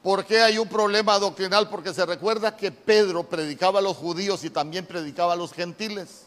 ¿Por 0.02 0.26
qué 0.26 0.42
hay 0.42 0.58
un 0.58 0.68
problema 0.68 1.18
doctrinal? 1.18 1.70
Porque 1.70 1.94
se 1.94 2.06
recuerda 2.06 2.58
que 2.58 2.72
Pedro 2.72 3.24
predicaba 3.24 3.80
a 3.80 3.82
los 3.82 3.96
judíos 3.96 4.44
y 4.44 4.50
también 4.50 4.86
predicaba 4.86 5.34
a 5.34 5.38
los 5.38 5.54
gentiles. 5.54 6.26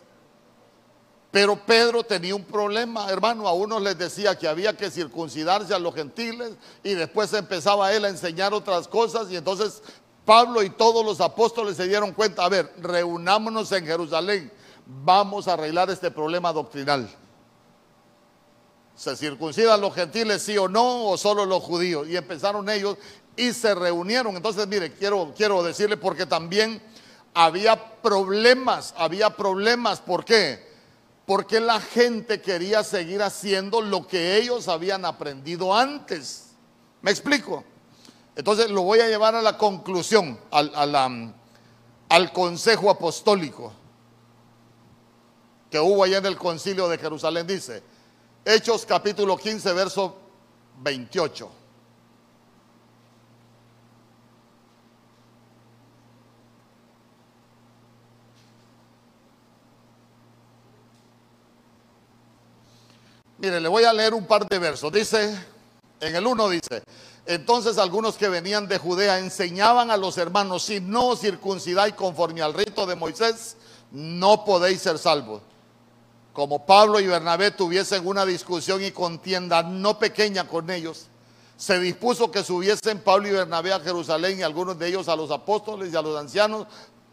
Pero 1.30 1.56
Pedro 1.66 2.02
tenía 2.02 2.34
un 2.34 2.44
problema, 2.44 3.10
hermano. 3.10 3.46
A 3.46 3.52
unos 3.52 3.82
les 3.82 3.98
decía 3.98 4.38
que 4.38 4.48
había 4.48 4.74
que 4.74 4.90
circuncidarse 4.90 5.74
a 5.74 5.78
los 5.78 5.94
gentiles 5.94 6.52
y 6.82 6.94
después 6.94 7.32
empezaba 7.34 7.92
él 7.92 8.06
a 8.06 8.08
enseñar 8.08 8.54
otras 8.54 8.88
cosas 8.88 9.30
y 9.30 9.36
entonces 9.36 9.82
Pablo 10.26 10.62
y 10.62 10.68
todos 10.68 11.02
los 11.02 11.22
apóstoles 11.22 11.78
se 11.78 11.88
dieron 11.88 12.12
cuenta, 12.12 12.44
a 12.44 12.50
ver, 12.50 12.70
reunámonos 12.82 13.72
en 13.72 13.86
Jerusalén, 13.86 14.52
vamos 14.84 15.48
a 15.48 15.54
arreglar 15.54 15.88
este 15.88 16.10
problema 16.10 16.52
doctrinal. 16.52 17.08
¿Se 18.94 19.16
circuncidan 19.16 19.80
los 19.80 19.94
gentiles 19.94 20.42
sí 20.42 20.58
o 20.58 20.68
no 20.68 21.06
o 21.06 21.16
solo 21.16 21.46
los 21.46 21.62
judíos? 21.62 22.08
Y 22.08 22.16
empezaron 22.16 22.68
ellos 22.68 22.98
y 23.36 23.52
se 23.52 23.74
reunieron. 23.74 24.36
Entonces, 24.36 24.66
mire, 24.66 24.92
quiero, 24.92 25.32
quiero 25.34 25.62
decirle 25.62 25.96
porque 25.96 26.26
también 26.26 26.82
había 27.32 28.00
problemas, 28.02 28.94
había 28.96 29.30
problemas. 29.30 30.00
¿Por 30.00 30.24
qué? 30.24 30.66
porque 31.26 31.58
la 31.58 31.80
gente 31.80 32.40
quería 32.40 32.84
seguir 32.84 33.20
haciendo 33.20 33.82
lo 33.82 34.06
que 34.06 34.36
ellos 34.36 34.68
habían 34.68 35.04
aprendido 35.04 35.74
antes. 35.74 36.52
¿Me 37.02 37.10
explico? 37.10 37.64
Entonces 38.36 38.70
lo 38.70 38.82
voy 38.82 39.00
a 39.00 39.08
llevar 39.08 39.34
a 39.34 39.40
la 39.40 39.56
conclusión, 39.56 40.38
al, 40.50 40.70
al 42.08 42.32
consejo 42.32 42.90
apostólico 42.90 43.72
que 45.70 45.80
hubo 45.80 46.04
allá 46.04 46.18
en 46.18 46.26
el 46.26 46.36
concilio 46.36 46.86
de 46.88 46.98
Jerusalén. 46.98 47.46
Dice, 47.46 47.82
Hechos 48.44 48.84
capítulo 48.86 49.36
15, 49.36 49.72
verso 49.72 50.16
28. 50.78 51.50
Mire, 63.38 63.60
le 63.60 63.68
voy 63.68 63.84
a 63.84 63.92
leer 63.92 64.14
un 64.14 64.26
par 64.26 64.46
de 64.46 64.58
versos. 64.58 64.92
Dice, 64.92 65.36
en 66.00 66.16
el 66.16 66.26
1 66.26 66.48
dice, 66.50 66.82
entonces 67.26 67.76
algunos 67.78 68.16
que 68.16 68.28
venían 68.28 68.68
de 68.68 68.78
Judea 68.78 69.18
enseñaban 69.18 69.90
a 69.90 69.96
los 69.96 70.16
hermanos, 70.16 70.64
si 70.64 70.80
no 70.80 71.16
circuncidáis 71.16 71.94
conforme 71.94 72.40
al 72.40 72.54
rito 72.54 72.86
de 72.86 72.94
Moisés, 72.94 73.56
no 73.90 74.44
podéis 74.44 74.82
ser 74.82 74.98
salvos. 74.98 75.42
Como 76.32 76.64
Pablo 76.64 77.00
y 77.00 77.06
Bernabé 77.06 77.50
tuviesen 77.50 78.06
una 78.06 78.24
discusión 78.24 78.84
y 78.84 78.92
contienda 78.92 79.62
no 79.62 79.98
pequeña 79.98 80.46
con 80.46 80.70
ellos, 80.70 81.06
se 81.56 81.80
dispuso 81.80 82.30
que 82.30 82.44
subiesen 82.44 83.00
Pablo 83.00 83.26
y 83.28 83.32
Bernabé 83.32 83.72
a 83.72 83.80
Jerusalén 83.80 84.38
y 84.38 84.42
algunos 84.42 84.78
de 84.78 84.88
ellos 84.88 85.08
a 85.08 85.16
los 85.16 85.30
apóstoles 85.30 85.92
y 85.92 85.96
a 85.96 86.02
los 86.02 86.16
ancianos 86.16 86.66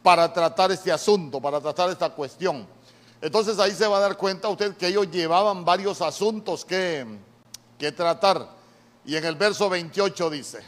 para 0.04 0.32
tratar 0.32 0.72
este 0.72 0.92
asunto, 0.92 1.42
para 1.42 1.62
tratar 1.62 1.90
esta 1.90 2.10
cuestión. 2.10 2.68
Entonces 3.22 3.58
ahí 3.58 3.72
se 3.72 3.88
va 3.88 3.98
a 3.98 4.02
dar 4.02 4.18
cuenta 4.18 4.50
usted 4.50 4.76
que 4.76 4.88
ellos 4.88 5.10
llevaban 5.10 5.64
varios 5.64 6.02
asuntos 6.02 6.66
que, 6.66 7.06
que 7.78 7.92
tratar. 7.94 8.50
Y 9.06 9.16
en 9.16 9.26
el 9.26 9.36
verso 9.36 9.70
28 9.70 10.30
dice, 10.30 10.64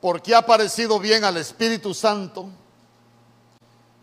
porque 0.00 0.34
ha 0.34 0.44
parecido 0.44 0.98
bien 0.98 1.24
al 1.24 1.36
Espíritu 1.36 1.94
Santo 1.94 2.48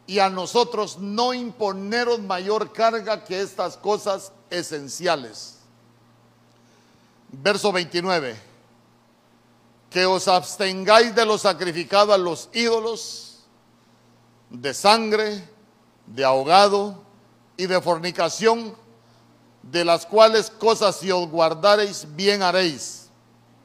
y 0.08 0.20
a 0.20 0.30
nosotros 0.30 0.98
no 0.98 1.34
imponeros 1.34 2.20
mayor 2.20 2.74
carga 2.74 3.24
que 3.24 3.42
estas 3.42 3.78
cosas 3.78 4.32
esenciales. 4.50 5.58
Verso 7.32 7.72
29 7.72 8.50
que 9.90 10.06
os 10.06 10.28
abstengáis 10.28 11.16
de 11.16 11.26
lo 11.26 11.38
sacrificado 11.38 12.14
a 12.14 12.18
los 12.18 12.50
ídolos, 12.54 13.40
de 14.50 14.74
sangre, 14.74 15.44
de 16.06 16.24
ahogado 16.24 17.09
y 17.60 17.68
de 17.68 17.82
fornicación, 17.82 18.74
de 19.62 19.84
las 19.84 20.06
cuales 20.06 20.50
cosas 20.50 20.96
si 20.96 21.12
os 21.12 21.28
guardareis, 21.28 22.08
bien 22.16 22.42
haréis, 22.42 23.10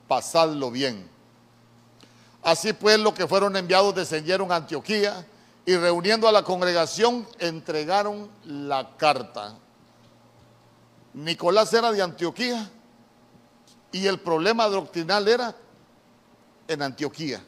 pasadlo 0.09 0.73
bien. 0.73 1.09
Así 2.43 2.73
pues, 2.73 2.99
los 2.99 3.15
que 3.15 3.29
fueron 3.29 3.57
enviados 3.57 3.95
descendieron 3.95 4.51
a 4.51 4.57
Antioquía 4.57 5.25
y 5.65 5.77
reuniendo 5.77 6.27
a 6.27 6.33
la 6.33 6.43
congregación 6.43 7.25
entregaron 7.39 8.29
la 8.45 8.97
carta. 8.97 9.55
Nicolás 11.13 11.73
era 11.73 11.93
de 11.93 12.03
Antioquía 12.03 12.69
y 13.93 14.09
el 14.09 14.19
problema 14.19 14.67
doctrinal 14.67 15.29
era 15.29 15.55
en 16.67 16.83
Antioquía. 16.83 17.45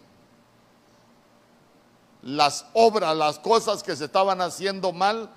Las 2.22 2.66
obras, 2.72 3.16
las 3.16 3.40
cosas 3.40 3.82
que 3.82 3.97
se 3.97 4.05
estaban 4.05 4.40
haciendo 4.40 4.92
mal, 4.92 5.28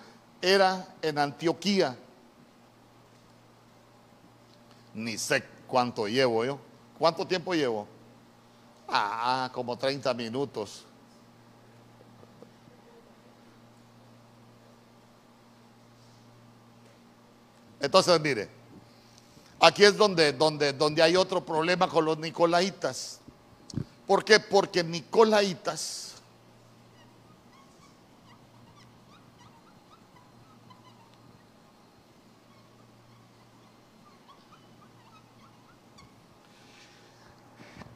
era 0.41 0.95
en 1.01 1.17
Antioquía. 1.17 1.97
Ni 4.93 5.17
sé 5.17 5.43
cuánto 5.67 6.07
llevo 6.07 6.45
yo. 6.45 6.59
¿Cuánto 6.97 7.25
tiempo 7.25 7.53
llevo? 7.53 7.87
Ah, 8.87 9.49
como 9.53 9.77
30 9.77 10.13
minutos. 10.13 10.85
Entonces, 17.79 18.19
mire, 18.19 18.49
aquí 19.59 19.85
es 19.85 19.95
donde, 19.95 20.33
donde, 20.33 20.73
donde 20.73 21.01
hay 21.01 21.15
otro 21.15 21.45
problema 21.45 21.87
con 21.87 22.03
los 22.03 22.17
nicolaitas. 22.17 23.19
¿Por 24.05 24.25
qué? 24.25 24.39
Porque 24.39 24.83
Nicolaitas 24.83 26.15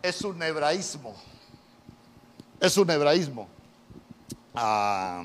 es 0.04 0.22
un 0.22 0.44
hebraísmo. 0.44 1.16
Es 2.60 2.78
un 2.78 2.90
hebraísmo. 2.92 3.48
Ah, 4.54 5.24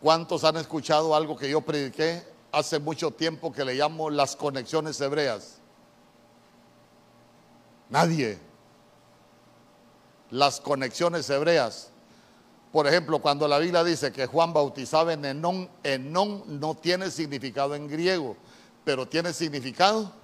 ¿Cuántos 0.00 0.44
han 0.44 0.56
escuchado 0.56 1.14
algo 1.14 1.36
que 1.36 1.50
yo 1.50 1.60
prediqué 1.60 2.24
hace 2.52 2.78
mucho 2.78 3.10
tiempo 3.10 3.52
que 3.52 3.64
le 3.64 3.74
llamo 3.74 4.08
las 4.08 4.36
conexiones 4.36 4.98
hebreas? 5.00 5.58
Nadie. 7.90 8.38
Las 10.30 10.60
conexiones 10.60 11.28
hebreas. 11.28 11.90
Por 12.72 12.86
ejemplo, 12.86 13.18
cuando 13.18 13.48
la 13.48 13.58
Biblia 13.58 13.82
dice 13.82 14.12
que 14.12 14.26
Juan 14.26 14.52
bautizaba 14.52 15.12
en 15.12 15.24
Enón, 15.24 15.68
Enón 15.82 16.44
no 16.60 16.76
tiene 16.76 17.10
significado 17.10 17.74
en 17.74 17.88
griego, 17.88 18.36
pero 18.84 19.08
tiene 19.08 19.32
significado 19.32 20.19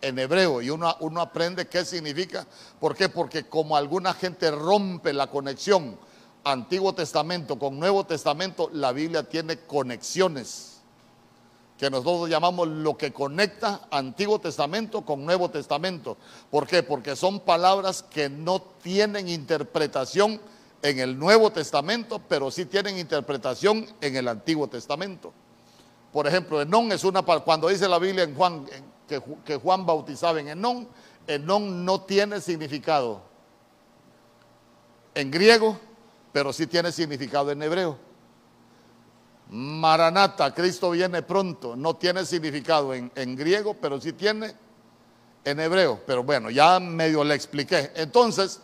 en 0.00 0.18
hebreo. 0.18 0.62
Y 0.62 0.70
uno, 0.70 0.96
uno 1.00 1.20
aprende 1.20 1.66
qué 1.66 1.84
significa. 1.84 2.46
¿Por 2.80 2.94
qué? 2.96 3.08
Porque 3.08 3.44
como 3.44 3.76
alguna 3.76 4.14
gente 4.14 4.50
rompe 4.50 5.12
la 5.12 5.28
conexión 5.28 5.98
Antiguo 6.44 6.94
Testamento 6.94 7.58
con 7.58 7.78
Nuevo 7.78 8.04
Testamento, 8.04 8.70
la 8.72 8.92
Biblia 8.92 9.24
tiene 9.28 9.58
conexiones 9.60 10.76
que 11.78 11.90
nosotros 11.90 12.30
llamamos 12.30 12.68
lo 12.68 12.96
que 12.96 13.12
conecta 13.12 13.82
Antiguo 13.90 14.38
Testamento 14.38 15.02
con 15.02 15.24
Nuevo 15.24 15.50
Testamento. 15.50 16.16
¿Por 16.50 16.66
qué? 16.66 16.82
Porque 16.82 17.16
son 17.16 17.40
palabras 17.40 18.02
que 18.02 18.30
no 18.30 18.60
tienen 18.60 19.28
interpretación 19.28 20.40
en 20.82 20.98
el 21.00 21.18
Nuevo 21.18 21.50
Testamento, 21.50 22.20
pero 22.28 22.50
sí 22.50 22.64
tienen 22.64 22.98
interpretación 22.98 23.86
en 24.00 24.16
el 24.16 24.28
Antiguo 24.28 24.68
Testamento. 24.68 25.32
Por 26.12 26.26
ejemplo, 26.26 26.62
Enón 26.62 26.92
es 26.92 27.04
una 27.04 27.22
cuando 27.22 27.68
dice 27.68 27.88
la 27.88 27.98
Biblia 27.98 28.24
en 28.24 28.34
Juan 28.34 28.66
que, 29.06 29.56
Juan 29.56 29.86
bautizaba 29.86 30.40
en 30.40 30.48
Enón, 30.48 30.88
Enón 31.26 31.84
no 31.84 32.02
tiene 32.02 32.40
significado 32.40 33.22
en 35.14 35.30
griego, 35.30 35.78
pero 36.32 36.52
sí 36.52 36.66
tiene 36.66 36.92
significado 36.92 37.50
en 37.50 37.62
hebreo. 37.62 37.98
Maranata, 39.48 40.52
Cristo 40.52 40.90
viene 40.90 41.22
pronto, 41.22 41.76
no 41.76 41.94
tiene 41.94 42.26
significado 42.26 42.92
en, 42.92 43.36
griego, 43.36 43.74
pero 43.80 44.00
sí 44.00 44.12
tiene 44.12 44.54
en 45.44 45.60
hebreo. 45.60 46.00
Pero 46.06 46.24
bueno, 46.24 46.50
ya 46.50 46.80
medio 46.80 47.22
le 47.22 47.34
expliqué. 47.34 47.92
Entonces, 47.94 48.60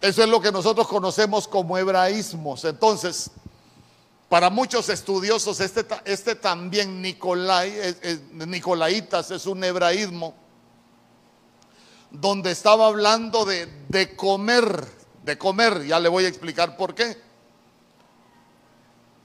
eso 0.00 0.22
es 0.22 0.28
lo 0.28 0.40
que 0.40 0.52
nosotros 0.52 0.86
conocemos 0.86 1.48
como 1.48 1.76
hebraísmos. 1.76 2.64
Entonces, 2.64 3.30
Para 4.30 4.48
muchos 4.48 4.88
estudiosos, 4.88 5.58
este, 5.58 5.84
este 6.04 6.36
también 6.36 7.02
Nicolai, 7.02 7.96
Nicolaitas 8.30 9.32
es 9.32 9.44
un 9.44 9.64
hebraísmo 9.64 10.36
donde 12.12 12.52
estaba 12.52 12.86
hablando 12.86 13.44
de, 13.44 13.66
de 13.88 14.14
comer, 14.14 14.86
de 15.24 15.36
comer, 15.36 15.84
ya 15.84 15.98
le 15.98 16.08
voy 16.08 16.26
a 16.26 16.28
explicar 16.28 16.76
por 16.76 16.94
qué. 16.94 17.20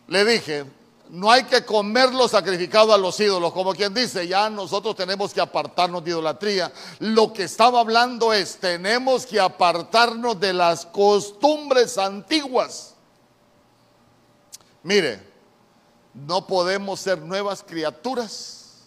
Le 0.07 0.25
dije, 0.25 0.65
no 1.09 1.29
hay 1.29 1.43
que 1.43 1.63
comer 1.63 2.11
lo 2.11 2.27
sacrificado 2.27 2.91
a 2.91 2.97
los 2.97 3.19
ídolos, 3.19 3.53
como 3.53 3.75
quien 3.75 3.93
dice, 3.93 4.27
ya 4.27 4.49
nosotros 4.49 4.95
tenemos 4.95 5.35
que 5.35 5.39
apartarnos 5.41 6.03
de 6.03 6.09
idolatría. 6.09 6.73
Lo 6.97 7.31
que 7.31 7.43
estaba 7.43 7.79
hablando 7.79 8.33
es, 8.33 8.57
tenemos 8.57 9.27
que 9.27 9.39
apartarnos 9.39 10.39
de 10.39 10.53
las 10.53 10.87
costumbres 10.87 11.99
antiguas. 11.99 12.94
Mire, 14.85 15.19
no 16.13 16.47
podemos 16.47 17.01
ser 17.01 17.21
nuevas 17.21 17.61
criaturas 17.61 18.85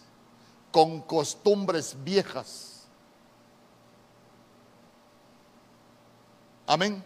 con 0.71 0.99
costumbres 1.01 1.95
viejas. 2.03 2.87
Amén 6.65 7.03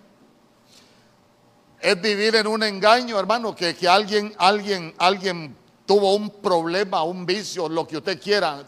es 1.83 2.01
vivir 2.01 2.33
en 2.37 2.47
un 2.47 2.63
engaño, 2.63 3.19
hermano, 3.19 3.53
que, 3.53 3.75
que 3.75 3.89
alguien, 3.89 4.33
alguien, 4.37 4.95
alguien 4.97 5.53
tuvo 5.85 6.15
un 6.15 6.29
problema, 6.29 7.03
un 7.03 7.25
vicio, 7.25 7.67
lo 7.67 7.85
que 7.85 7.97
usted 7.97 8.21
quiera, 8.21 8.63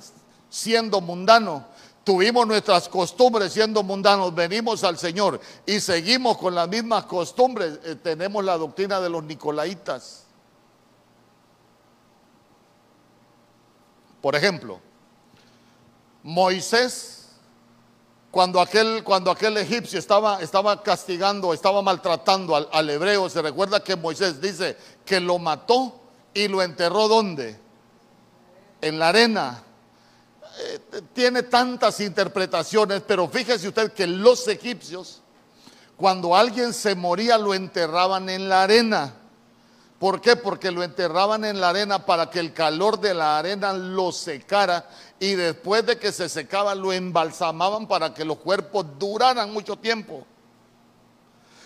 siendo 0.50 1.00
mundano. 1.00 1.66
Tuvimos 2.06 2.46
nuestras 2.46 2.88
costumbres 2.88 3.52
siendo 3.52 3.82
mundanos, 3.82 4.34
venimos 4.34 4.84
al 4.84 4.98
Señor 4.98 5.42
y 5.66 5.80
seguimos 5.80 6.38
con 6.38 6.54
las 6.54 6.70
mismas 6.70 7.06
costumbres. 7.06 7.80
Eh, 7.84 7.96
tenemos 7.96 8.46
la 8.46 8.58
doctrina 8.58 9.02
de 9.02 9.10
los 9.10 9.24
nicolaitas. 9.24 10.24
Por 14.22 14.36
ejemplo, 14.36 14.80
Moisés 16.22 17.26
cuando 18.36 18.60
aquel, 18.60 19.02
cuando 19.06 19.32
aquel 19.32 19.56
egipcio 19.56 19.98
estaba, 19.98 20.42
estaba 20.42 20.84
castigando, 20.84 21.54
estaba 21.54 21.82
maltratando 21.82 22.54
al, 22.54 22.90
hebreo, 22.90 23.30
se 23.30 23.42
recuerda 23.42 23.82
que 23.82 23.96
Moisés 23.96 24.42
dice 24.42 24.78
que 25.06 25.22
lo 25.22 25.40
mató 25.40 26.02
y 26.34 26.50
lo 26.50 26.62
enterró 26.62 27.08
¿dónde? 27.08 27.58
En 28.82 29.00
la 29.00 29.08
arena. 29.08 29.64
Eh, 30.58 30.80
tiene 31.14 31.44
tantas 31.44 32.00
interpretaciones, 32.00 33.02
pero 33.06 33.28
fíjese 33.28 33.68
usted 33.68 33.92
que 33.92 34.08
los 34.08 34.48
egipcios, 34.48 35.22
cuando 35.98 36.36
alguien 36.36 36.74
se 36.74 36.96
moría, 36.96 37.38
lo 37.38 37.54
enterraban 37.54 38.30
en 38.30 38.48
la 38.48 38.64
arena. 38.64 39.14
¿Por 40.00 40.22
qué? 40.22 40.36
Porque 40.36 40.72
lo 40.72 40.84
enterraban 40.84 41.46
en 41.46 41.60
la 41.60 41.70
arena 41.70 42.06
para 42.06 42.30
que 42.30 42.40
el 42.40 42.54
calor 42.54 43.00
de 43.00 43.14
la 43.14 43.38
arena 43.38 43.74
lo 43.74 44.12
secara 44.12 44.88
y 45.20 45.34
después 45.34 45.86
de 45.86 45.98
que 45.98 46.12
se 46.12 46.30
secaba 46.30 46.76
lo 46.76 46.92
embalsamaban 46.94 47.88
para 47.88 48.14
que 48.14 48.26
los 48.26 48.38
cuerpos 48.38 48.86
duraran 49.00 49.52
mucho 49.52 49.78
tiempo. 49.78 50.26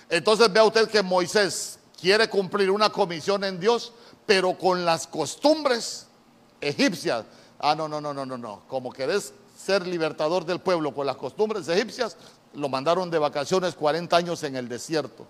Entonces 0.09 0.51
vea 0.51 0.63
usted 0.63 0.87
que 0.89 1.03
Moisés 1.03 1.79
quiere 1.99 2.27
cumplir 2.27 2.71
una 2.71 2.89
comisión 2.89 3.43
en 3.43 3.59
Dios, 3.59 3.93
pero 4.25 4.57
con 4.57 4.85
las 4.85 5.05
costumbres 5.05 6.07
egipcias. 6.61 7.25
Ah, 7.59 7.75
no, 7.75 7.87
no, 7.87 7.99
no, 7.99 8.13
no, 8.13 8.25
no, 8.25 8.37
no. 8.37 8.61
Como 8.67 8.91
querés 8.91 9.33
ser 9.57 9.85
libertador 9.85 10.45
del 10.45 10.59
pueblo 10.59 10.93
con 10.93 11.05
las 11.05 11.17
costumbres 11.17 11.67
egipcias, 11.67 12.15
lo 12.53 12.69
mandaron 12.69 13.11
de 13.11 13.19
vacaciones 13.19 13.75
40 13.75 14.15
años 14.15 14.43
en 14.43 14.55
el 14.55 14.69
desierto. 14.69 15.27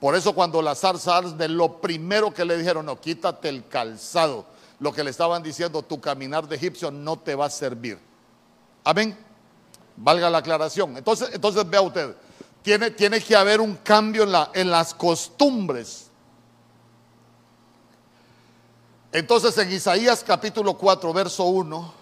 Por 0.00 0.14
eso 0.16 0.34
cuando 0.34 0.60
la 0.62 0.74
zarza 0.74 1.20
de 1.20 1.48
lo 1.48 1.80
primero 1.80 2.32
que 2.32 2.44
le 2.44 2.56
dijeron, 2.56 2.86
no, 2.86 3.00
quítate 3.00 3.48
el 3.48 3.68
calzado. 3.68 4.46
Lo 4.80 4.92
que 4.92 5.04
le 5.04 5.10
estaban 5.10 5.42
diciendo, 5.42 5.82
tu 5.82 6.00
caminar 6.00 6.48
de 6.48 6.56
egipcio 6.56 6.90
no 6.90 7.18
te 7.18 7.34
va 7.34 7.46
a 7.46 7.50
servir. 7.50 7.98
Amén. 8.82 9.16
Valga 9.96 10.30
la 10.30 10.38
aclaración. 10.38 10.96
Entonces, 10.96 11.28
entonces 11.32 11.68
vea 11.68 11.82
usted, 11.82 12.16
tiene, 12.62 13.20
que 13.20 13.36
haber 13.36 13.60
un 13.60 13.76
cambio 13.76 14.22
en, 14.22 14.60
en 14.60 14.70
las 14.70 14.94
costumbres. 14.94 16.09
Entonces 19.12 19.56
en 19.58 19.72
Isaías 19.72 20.22
capítulo 20.24 20.74
4, 20.74 21.12
verso 21.12 21.44
1. 21.44 22.00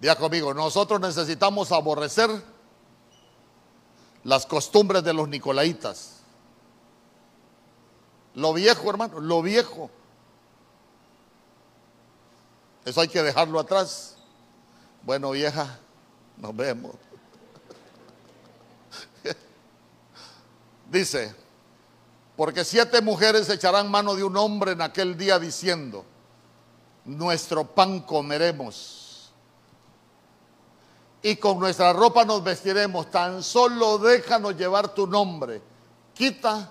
Diga 0.00 0.16
conmigo, 0.16 0.52
nosotros 0.52 1.00
necesitamos 1.00 1.72
aborrecer 1.72 2.30
las 4.22 4.46
costumbres 4.46 5.04
de 5.04 5.12
los 5.12 5.28
nicolaitas. 5.28 6.20
Lo 8.34 8.52
viejo, 8.52 8.90
hermano, 8.90 9.20
lo 9.20 9.42
viejo. 9.42 9.90
Eso 12.84 13.00
hay 13.00 13.08
que 13.08 13.22
dejarlo 13.22 13.60
atrás. 13.60 14.16
Bueno, 15.02 15.30
vieja, 15.30 15.78
nos 16.36 16.54
vemos. 16.56 16.96
Dice, 20.94 21.34
porque 22.36 22.64
siete 22.64 23.00
mujeres 23.00 23.48
echarán 23.48 23.90
mano 23.90 24.14
de 24.14 24.22
un 24.22 24.36
hombre 24.36 24.70
en 24.72 24.80
aquel 24.80 25.16
día 25.16 25.40
diciendo, 25.40 26.04
nuestro 27.04 27.64
pan 27.64 27.98
comeremos 28.02 29.32
y 31.20 31.34
con 31.34 31.58
nuestra 31.58 31.92
ropa 31.92 32.24
nos 32.24 32.44
vestiremos. 32.44 33.10
Tan 33.10 33.42
solo 33.42 33.98
déjanos 33.98 34.56
llevar 34.56 34.94
tu 34.94 35.08
nombre. 35.08 35.60
Quita 36.14 36.70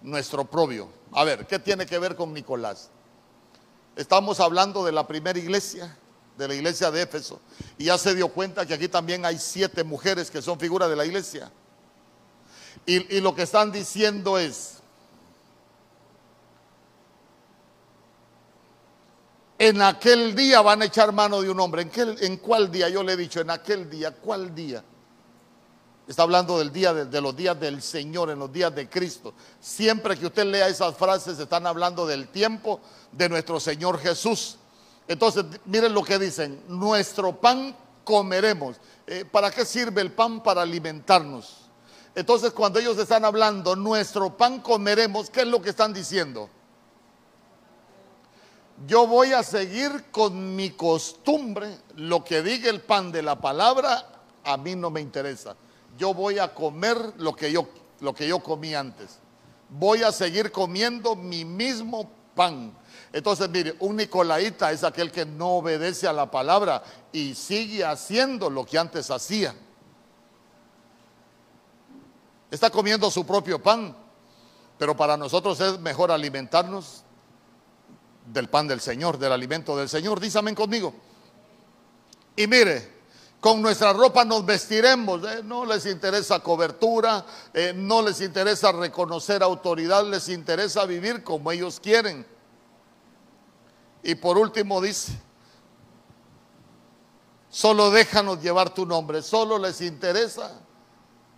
nuestro 0.00 0.46
propio. 0.46 0.88
A 1.12 1.24
ver, 1.24 1.46
¿qué 1.46 1.58
tiene 1.58 1.84
que 1.84 1.98
ver 1.98 2.16
con 2.16 2.32
Nicolás? 2.32 2.88
Estamos 3.94 4.40
hablando 4.40 4.86
de 4.86 4.92
la 4.92 5.06
primera 5.06 5.38
iglesia, 5.38 5.98
de 6.38 6.48
la 6.48 6.54
iglesia 6.54 6.90
de 6.90 7.02
Éfeso. 7.02 7.42
Y 7.76 7.84
ya 7.84 7.98
se 7.98 8.14
dio 8.14 8.28
cuenta 8.28 8.64
que 8.64 8.72
aquí 8.72 8.88
también 8.88 9.26
hay 9.26 9.38
siete 9.38 9.84
mujeres 9.84 10.30
que 10.30 10.40
son 10.40 10.58
figuras 10.58 10.88
de 10.88 10.96
la 10.96 11.04
iglesia. 11.04 11.52
Y, 12.86 13.20
lo 13.20 13.34
que 13.34 13.42
están 13.42 13.70
diciendo 13.70 14.38
es, 14.38 14.78
en 19.58 19.80
aquel 19.82 20.34
día 20.34 20.60
van 20.60 20.82
a 20.82 20.86
echar 20.86 21.12
mano 21.12 21.40
de 21.40 21.50
un 21.50 21.60
hombre. 21.60 21.82
¿En, 21.82 21.90
qué, 21.90 22.02
¿En, 22.20 22.38
cuál 22.38 22.70
día? 22.70 22.88
Yo 22.88 23.02
le 23.02 23.12
he 23.12 23.16
dicho, 23.16 23.40
en 23.40 23.50
aquel 23.50 23.88
día, 23.88 24.12
¿cuál 24.12 24.54
día? 24.54 24.82
Está 26.10 26.24
hablando 26.24 26.58
del 26.58 26.72
día 26.72 26.92
de, 26.92 27.20
los 27.20 27.36
días 27.36 27.60
del 27.60 27.80
Señor, 27.80 28.30
en 28.30 28.40
los 28.40 28.52
días 28.52 28.74
de 28.74 28.88
Cristo. 28.88 29.32
Siempre 29.60 30.16
que 30.18 30.26
usted 30.26 30.44
lea 30.44 30.66
esas 30.66 30.96
frases, 30.96 31.38
están 31.38 31.68
hablando 31.68 32.04
del 32.04 32.26
tiempo 32.26 32.80
de 33.12 33.28
nuestro 33.28 33.60
Señor 33.60 33.96
Jesús. 34.00 34.56
Entonces, 35.06 35.44
miren 35.66 35.94
lo 35.94 36.02
que 36.02 36.18
dicen, 36.18 36.64
nuestro 36.66 37.40
pan 37.40 37.76
comeremos. 38.02 38.78
Eh, 39.06 39.24
¿Para 39.24 39.52
qué 39.52 39.64
sirve 39.64 40.00
el 40.00 40.10
pan? 40.10 40.42
Para 40.42 40.62
alimentarnos. 40.62 41.59
Entonces, 42.14 42.52
cuando 42.52 42.78
ellos 42.78 42.98
están 42.98 43.24
hablando, 43.24 43.76
nuestro 43.76 44.36
pan 44.36 44.60
comeremos, 44.60 45.30
¿qué 45.30 45.42
es 45.42 45.46
lo 45.46 45.62
que 45.62 45.70
están 45.70 45.92
diciendo? 45.92 46.50
yo 48.86 49.06
voy 49.06 49.32
a 49.32 49.42
seguir 49.42 50.06
con 50.10 50.56
mi 50.56 50.70
costumbre, 50.70 51.78
lo 51.96 52.24
que 52.24 52.42
diga 52.42 52.70
el 52.70 52.80
pan 52.80 53.12
de 53.12 53.22
la 53.22 53.40
palabra, 53.40 54.06
a 54.44 54.56
mí 54.56 54.74
no 54.74 54.90
me 54.90 55.00
interesa. 55.00 55.54
Yo 55.98 56.14
voy 56.14 56.38
a 56.38 56.54
comer 56.54 56.96
lo 57.18 57.34
que 57.34 57.52
yo, 57.52 57.68
lo 58.00 58.14
que 58.14 58.26
yo 58.26 58.38
comí 58.40 58.74
antes. 58.74 59.18
Voy 59.68 60.02
a 60.02 60.12
seguir 60.12 60.50
comiendo 60.50 61.14
mi 61.14 61.44
mismo 61.44 62.10
pan. 62.34 62.74
Entonces, 63.12 63.50
mire, 63.50 63.74
un 63.80 63.96
nicolaíta 63.96 64.72
es 64.72 64.82
aquel 64.82 65.12
que 65.12 65.26
no 65.26 65.56
obedece 65.56 66.08
a 66.08 66.12
la 66.12 66.30
palabra 66.30 66.82
y 67.12 67.34
sigue 67.34 67.84
haciendo 67.84 68.48
lo 68.48 68.64
que 68.64 68.78
antes 68.78 69.10
hacía. 69.10 69.54
Está 72.50 72.70
comiendo 72.70 73.10
su 73.10 73.24
propio 73.24 73.62
pan, 73.62 73.96
pero 74.76 74.96
para 74.96 75.16
nosotros 75.16 75.60
es 75.60 75.78
mejor 75.78 76.10
alimentarnos 76.10 77.04
del 78.26 78.48
pan 78.48 78.66
del 78.66 78.80
Señor, 78.80 79.18
del 79.18 79.32
alimento 79.32 79.76
del 79.76 79.88
Señor. 79.88 80.18
Dísame 80.18 80.54
conmigo. 80.54 80.92
Y 82.34 82.46
mire, 82.46 83.00
con 83.40 83.62
nuestra 83.62 83.92
ropa 83.92 84.24
nos 84.24 84.44
vestiremos. 84.44 85.22
¿eh? 85.24 85.42
No 85.44 85.64
les 85.64 85.86
interesa 85.86 86.40
cobertura, 86.40 87.24
eh, 87.54 87.72
no 87.74 88.02
les 88.02 88.20
interesa 88.20 88.72
reconocer 88.72 89.42
autoridad, 89.42 90.04
les 90.04 90.28
interesa 90.28 90.84
vivir 90.86 91.22
como 91.22 91.52
ellos 91.52 91.80
quieren. 91.80 92.26
Y 94.02 94.14
por 94.14 94.38
último 94.38 94.80
dice, 94.80 95.12
solo 97.48 97.90
déjanos 97.90 98.42
llevar 98.42 98.72
tu 98.72 98.86
nombre, 98.86 99.22
solo 99.22 99.58
les 99.58 99.80
interesa 99.82 100.60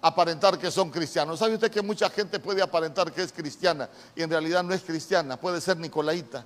aparentar 0.02 0.58
que 0.58 0.70
son 0.70 0.90
cristianos. 0.90 1.38
¿Sabe 1.38 1.54
usted 1.54 1.70
que 1.70 1.80
mucha 1.80 2.10
gente 2.10 2.40
puede 2.40 2.60
aparentar 2.60 3.12
que 3.12 3.22
es 3.22 3.32
cristiana 3.32 3.88
y 4.16 4.22
en 4.22 4.30
realidad 4.30 4.62
no 4.64 4.74
es 4.74 4.82
cristiana? 4.82 5.36
Puede 5.36 5.60
ser 5.60 5.76
nicolaíta. 5.78 6.44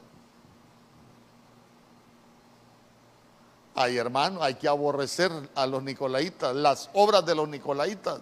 Ay, 3.75 3.97
hermano, 3.97 4.43
hay 4.43 4.55
que 4.55 4.69
aborrecer 4.69 5.31
a 5.55 5.67
los 5.67 5.83
nicolaitas, 5.83 6.55
las 6.55 6.91
obras 6.93 7.25
de 7.27 7.35
los 7.35 7.49
nicolaitas. 7.49 8.21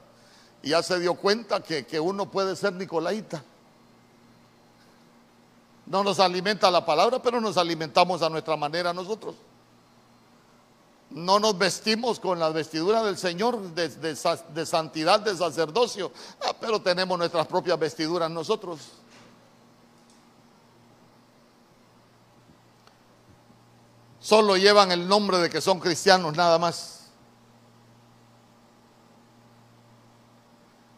Y 0.62 0.70
ya 0.70 0.82
se 0.82 0.98
dio 0.98 1.14
cuenta 1.14 1.60
que, 1.60 1.84
que 1.84 2.00
uno 2.00 2.30
puede 2.30 2.56
ser 2.56 2.72
nicolaita. 2.72 3.42
No 5.86 6.02
nos 6.02 6.18
alimenta 6.18 6.70
la 6.70 6.84
palabra, 6.84 7.20
pero 7.20 7.40
nos 7.40 7.56
alimentamos 7.56 8.22
a 8.22 8.30
nuestra 8.30 8.56
manera 8.56 8.92
nosotros. 8.92 9.34
No 11.10 11.38
nos 11.38 11.56
vestimos 11.56 12.18
con 12.18 12.40
la 12.40 12.48
vestidura 12.50 13.02
del 13.02 13.16
Señor 13.16 13.60
de, 13.74 14.66
santidad, 14.66 15.20
de 15.20 15.36
sacerdocio, 15.36 16.10
ah, 16.44 16.54
pero 16.60 16.82
tenemos 16.82 17.16
nuestras 17.18 17.46
propias 17.46 17.78
vestiduras 17.78 18.30
nosotros. 18.30 18.80
Solo 24.18 24.56
llevan 24.56 24.90
el 24.90 25.06
nombre 25.06 25.38
de 25.38 25.50
que 25.50 25.60
son 25.60 25.78
cristianos 25.78 26.34
nada 26.34 26.58
más. 26.58 27.10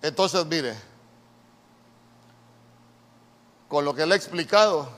Entonces, 0.00 0.46
mire, 0.46 0.76
con 3.68 3.84
lo 3.84 3.94
que 3.94 4.06
le 4.06 4.14
he 4.14 4.16
explicado, 4.16 4.88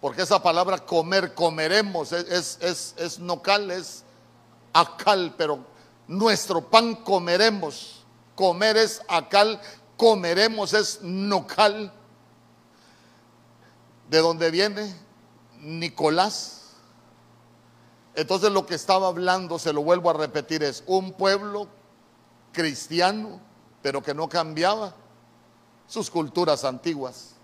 porque 0.00 0.22
esa 0.22 0.42
palabra 0.42 0.78
comer, 0.78 1.34
comeremos, 1.34 2.12
es, 2.12 2.58
es, 2.60 2.94
es, 2.96 3.18
nocal, 3.18 3.70
es 3.70 4.01
acal, 4.72 5.34
pero 5.36 5.64
nuestro 6.06 6.68
pan 6.68 6.94
comeremos. 6.96 8.04
Comer 8.34 8.76
es 8.76 9.02
acal, 9.08 9.60
comeremos 9.96 10.74
es 10.74 11.00
nocal. 11.02 11.92
¿De 14.08 14.18
dónde 14.18 14.50
viene? 14.50 14.94
Nicolás. 15.60 16.62
Entonces 18.14 18.50
lo 18.52 18.66
que 18.66 18.74
estaba 18.74 19.08
hablando, 19.08 19.58
se 19.58 19.72
lo 19.72 19.82
vuelvo 19.82 20.10
a 20.10 20.14
repetir, 20.14 20.62
es 20.62 20.84
un 20.86 21.12
pueblo 21.12 21.68
cristiano, 22.52 23.40
pero 23.80 24.02
que 24.02 24.12
no 24.12 24.28
cambiaba 24.28 24.94
sus 25.86 26.10
culturas 26.10 26.64
antiguas. 26.64 27.34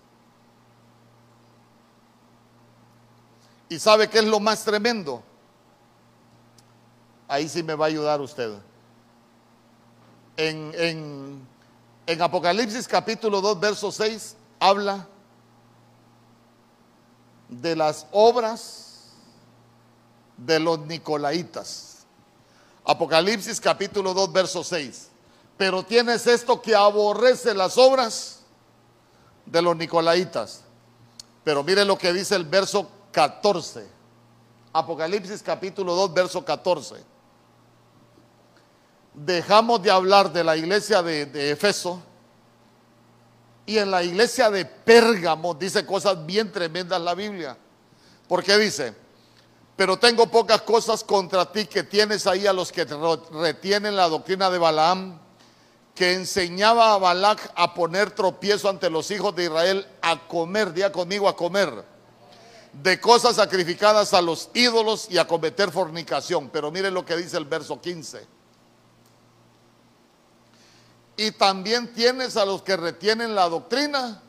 ¿Y 3.67 3.79
sabe 3.79 4.09
qué 4.09 4.19
es 4.19 4.25
lo 4.25 4.39
más 4.39 4.63
tremendo? 4.63 5.23
Ahí 7.29 7.47
sí 7.47 7.63
me 7.63 7.75
va 7.75 7.85
a 7.85 7.87
ayudar 7.87 8.19
usted. 8.19 8.53
En, 10.35 11.45
en 12.05 12.21
Apocalipsis 12.21 12.87
capítulo 12.87 13.39
2, 13.39 13.59
verso 13.59 13.91
6, 13.91 14.35
habla 14.59 15.07
de 17.47 17.75
las 17.75 18.07
obras 18.11 19.11
de 20.35 20.59
los 20.59 20.79
nicolaitas. 20.79 22.05
Apocalipsis 22.83 23.61
capítulo 23.61 24.15
2, 24.15 24.33
verso 24.33 24.63
6. 24.63 25.09
Pero 25.55 25.83
tienes 25.83 26.25
esto 26.25 26.59
que 26.59 26.75
aborrece 26.75 27.53
las 27.53 27.77
obras 27.77 28.39
de 29.45 29.61
los 29.61 29.75
nicolaitas. 29.75 30.61
Pero 31.43 31.63
mire 31.63 31.85
lo 31.85 31.95
que 31.95 32.11
dice 32.11 32.35
el 32.35 32.45
verso 32.45 32.89
14. 33.11 33.87
Apocalipsis 34.73 35.43
capítulo 35.43 35.93
2, 35.93 36.13
verso 36.13 36.43
14. 36.43 37.18
Dejamos 39.13 39.81
de 39.81 39.91
hablar 39.91 40.31
de 40.31 40.43
la 40.43 40.55
iglesia 40.55 41.01
de, 41.01 41.51
Efeso 41.51 42.01
y 43.65 43.77
en 43.77 43.91
la 43.91 44.03
iglesia 44.03 44.49
de 44.49 44.65
Pérgamo 44.65 45.53
dice 45.53 45.85
cosas 45.85 46.25
bien 46.25 46.51
tremendas 46.51 47.01
la 47.01 47.15
Biblia. 47.15 47.57
Porque 48.27 48.57
dice, 48.57 48.93
pero 49.75 49.97
tengo 49.97 50.27
pocas 50.27 50.61
cosas 50.61 51.03
contra 51.03 51.51
ti 51.51 51.65
que 51.65 51.83
tienes 51.83 52.27
ahí 52.27 52.47
a 52.47 52.53
los 52.53 52.71
que 52.71 52.85
retienen 53.31 53.95
la 53.95 54.07
doctrina 54.07 54.49
de 54.49 54.57
Balaam, 54.57 55.19
que 55.95 56.13
enseñaba 56.13 56.93
a 56.93 56.97
Balac 56.97 57.51
a 57.55 57.73
poner 57.73 58.11
tropiezo 58.11 58.69
ante 58.69 58.89
los 58.89 59.11
hijos 59.11 59.35
de 59.35 59.45
Israel, 59.45 59.87
a 60.01 60.27
comer, 60.27 60.73
día 60.73 60.91
conmigo, 60.91 61.27
a 61.27 61.35
comer 61.35 61.83
de 62.73 62.99
cosas 62.99 63.35
sacrificadas 63.35 64.13
a 64.13 64.21
los 64.21 64.49
ídolos 64.53 65.07
y 65.09 65.17
a 65.17 65.27
cometer 65.27 65.71
fornicación. 65.71 66.49
Pero 66.49 66.71
miren 66.71 66.93
lo 66.93 67.05
que 67.05 67.15
dice 67.15 67.37
el 67.37 67.45
verso 67.45 67.79
15. 67.79 68.38
Y 71.19 71.31
también 71.31 71.93
tienes 71.93 72.37
a 72.37 72.45
los 72.45 72.61
que 72.61 72.77
retienen 72.77 73.35
la 73.35 73.49
doctrina 73.49 74.21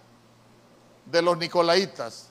de 1.06 1.22
los 1.22 1.38
nicolaitas, 1.38 2.26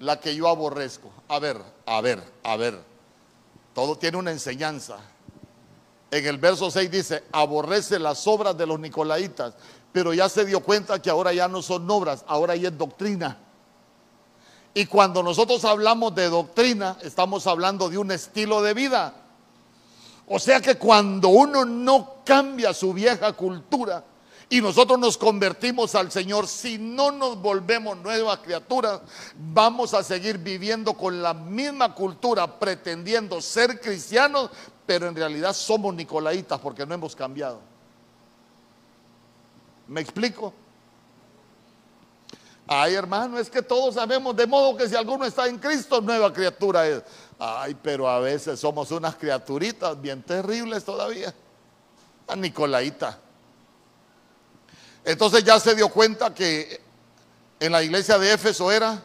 la 0.00 0.18
que 0.18 0.34
yo 0.34 0.48
aborrezco. 0.48 1.08
A 1.28 1.38
ver, 1.38 1.62
a 1.86 2.00
ver, 2.00 2.20
a 2.42 2.56
ver. 2.56 2.82
Todo 3.72 3.96
tiene 3.96 4.16
una 4.16 4.32
enseñanza. 4.32 4.96
En 6.10 6.26
el 6.26 6.36
verso 6.38 6.68
6 6.68 6.90
dice, 6.90 7.22
aborrece 7.30 8.00
las 8.00 8.26
obras 8.26 8.58
de 8.58 8.66
los 8.66 8.80
nicolaitas, 8.80 9.54
pero 9.92 10.12
ya 10.12 10.28
se 10.28 10.44
dio 10.44 10.58
cuenta 10.64 11.00
que 11.00 11.08
ahora 11.08 11.32
ya 11.32 11.46
no 11.46 11.62
son 11.62 11.88
obras, 11.88 12.24
ahora 12.26 12.56
ya 12.56 12.70
es 12.70 12.76
doctrina. 12.76 13.38
Y 14.74 14.86
cuando 14.86 15.22
nosotros 15.22 15.64
hablamos 15.64 16.12
de 16.12 16.28
doctrina, 16.28 16.96
estamos 17.02 17.46
hablando 17.46 17.88
de 17.88 17.98
un 17.98 18.10
estilo 18.10 18.62
de 18.62 18.74
vida. 18.74 19.14
O 20.28 20.38
sea 20.38 20.60
que 20.60 20.76
cuando 20.76 21.28
uno 21.28 21.64
no 21.64 22.16
cambia 22.24 22.74
su 22.74 22.92
vieja 22.92 23.32
cultura 23.32 24.04
y 24.48 24.60
nosotros 24.60 24.98
nos 24.98 25.16
convertimos 25.16 25.94
al 25.94 26.10
Señor, 26.10 26.48
si 26.48 26.78
no 26.78 27.12
nos 27.12 27.40
volvemos 27.40 27.96
nuevas 27.98 28.38
criaturas, 28.38 29.00
vamos 29.36 29.94
a 29.94 30.02
seguir 30.02 30.38
viviendo 30.38 30.94
con 30.94 31.22
la 31.22 31.32
misma 31.32 31.94
cultura, 31.94 32.58
pretendiendo 32.58 33.40
ser 33.40 33.80
cristianos, 33.80 34.50
pero 34.84 35.08
en 35.08 35.14
realidad 35.14 35.52
somos 35.52 35.94
nicolaitas 35.94 36.58
porque 36.60 36.84
no 36.84 36.94
hemos 36.94 37.14
cambiado. 37.14 37.60
¿Me 39.86 40.00
explico? 40.00 40.52
Ay, 42.68 42.94
hermano, 42.94 43.38
es 43.38 43.48
que 43.48 43.62
todos 43.62 43.94
sabemos, 43.94 44.34
de 44.34 44.46
modo 44.46 44.76
que 44.76 44.88
si 44.88 44.96
alguno 44.96 45.24
está 45.24 45.46
en 45.46 45.58
Cristo, 45.58 46.00
nueva 46.00 46.32
criatura 46.32 46.86
es. 46.86 47.02
Ay, 47.38 47.76
pero 47.82 48.08
a 48.08 48.18
veces 48.20 48.58
somos 48.58 48.90
unas 48.90 49.16
criaturitas 49.16 50.00
bien 50.00 50.22
terribles 50.22 50.84
todavía. 50.84 51.34
A 52.28 52.36
Nicolaita. 52.36 53.18
Entonces 55.04 55.44
ya 55.44 55.60
se 55.60 55.74
dio 55.74 55.88
cuenta 55.88 56.34
que 56.34 56.80
en 57.60 57.72
la 57.72 57.82
iglesia 57.82 58.18
de 58.18 58.32
Éfeso 58.32 58.72
era 58.72 59.02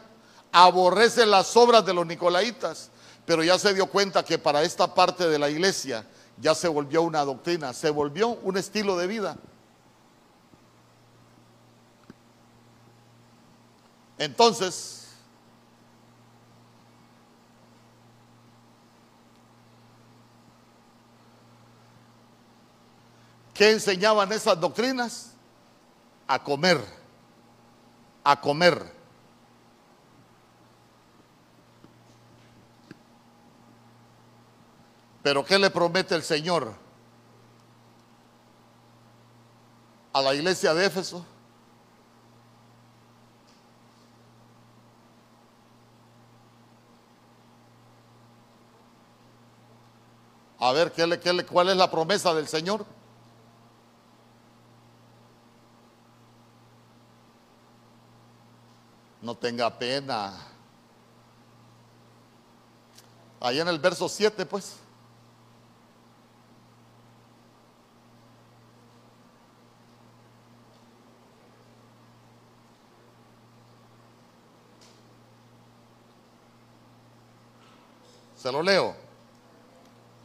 aborrece 0.50 1.24
las 1.24 1.56
obras 1.56 1.84
de 1.84 1.94
los 1.94 2.06
Nicolaitas, 2.06 2.90
pero 3.24 3.42
ya 3.44 3.58
se 3.58 3.72
dio 3.72 3.86
cuenta 3.86 4.24
que 4.24 4.38
para 4.38 4.62
esta 4.62 4.92
parte 4.94 5.28
de 5.28 5.38
la 5.38 5.48
iglesia 5.48 6.04
ya 6.38 6.54
se 6.54 6.68
volvió 6.68 7.02
una 7.02 7.24
doctrina, 7.24 7.72
se 7.72 7.90
volvió 7.90 8.28
un 8.28 8.56
estilo 8.56 8.96
de 8.96 9.06
vida. 9.06 9.36
Entonces, 14.18 15.01
¿qué 23.54 23.72
enseñaban 23.72 24.32
esas 24.32 24.58
doctrinas? 24.60 25.32
A 26.26 26.42
comer, 26.42 26.80
a 28.24 28.40
comer. 28.40 28.92
Pero 35.22 35.44
¿qué 35.44 35.58
le 35.58 35.70
promete 35.70 36.14
el 36.14 36.22
Señor 36.22 36.74
a 40.12 40.20
la 40.20 40.34
iglesia 40.34 40.74
de 40.74 40.86
Éfeso? 40.86 41.24
A 50.58 50.70
ver, 50.72 50.92
¿qué 50.92 51.20
qué 51.20 51.44
¿cuál 51.44 51.70
es 51.70 51.76
la 51.76 51.90
promesa 51.90 52.32
del 52.34 52.46
Señor? 52.46 52.86
No 59.22 59.36
tenga 59.36 59.70
pena. 59.78 60.34
Ahí 63.40 63.60
en 63.60 63.68
el 63.68 63.78
verso 63.78 64.08
7, 64.08 64.44
pues. 64.44 64.76
Se 78.36 78.50
lo 78.50 78.60
leo. 78.60 78.96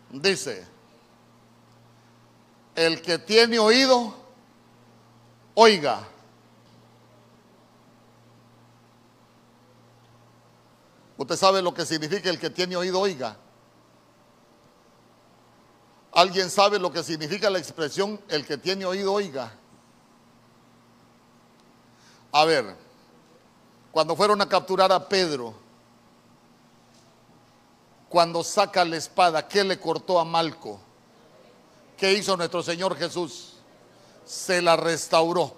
Dice, 0.10 0.66
el 2.76 3.00
que 3.02 3.20
tiene 3.20 3.60
oído, 3.60 4.12
oiga. 5.54 6.17
Usted 11.18 11.36
sabe 11.36 11.62
lo 11.62 11.74
que 11.74 11.86
significa 11.86 12.30
el 12.30 12.40
que 12.40 12.50
tiene 12.50 12.76
oído, 12.76 13.00
oiga. 13.00 13.38
¿Alguien 16.14 16.50
sabe 16.50 16.80
lo 16.80 16.92
que 16.92 17.04
significa 17.04 17.50
la 17.50 17.60
expresión 17.60 18.20
el 18.30 18.46
que 18.46 18.58
tiene 18.58 18.86
oído 18.86 19.14
oiga? 19.14 19.52
A 22.32 22.46
ver, 22.46 22.76
cuando 23.92 24.16
fueron 24.16 24.42
a 24.42 24.50
capturar 24.50 24.92
a 24.92 25.08
Pedro, 25.08 25.54
cuando 28.10 28.44
saca 28.44 28.86
la 28.86 28.98
espada, 28.98 29.48
¿qué 29.48 29.64
le 29.64 29.80
cortó 29.80 30.20
a 30.20 30.26
Malco? 30.26 30.80
¿Qué 31.98 32.14
hizo 32.14 32.38
nuestro 32.38 32.62
Señor 32.62 32.96
Jesús? 32.96 33.54
Se 34.26 34.62
la 34.62 34.76
restauró. 34.76 35.54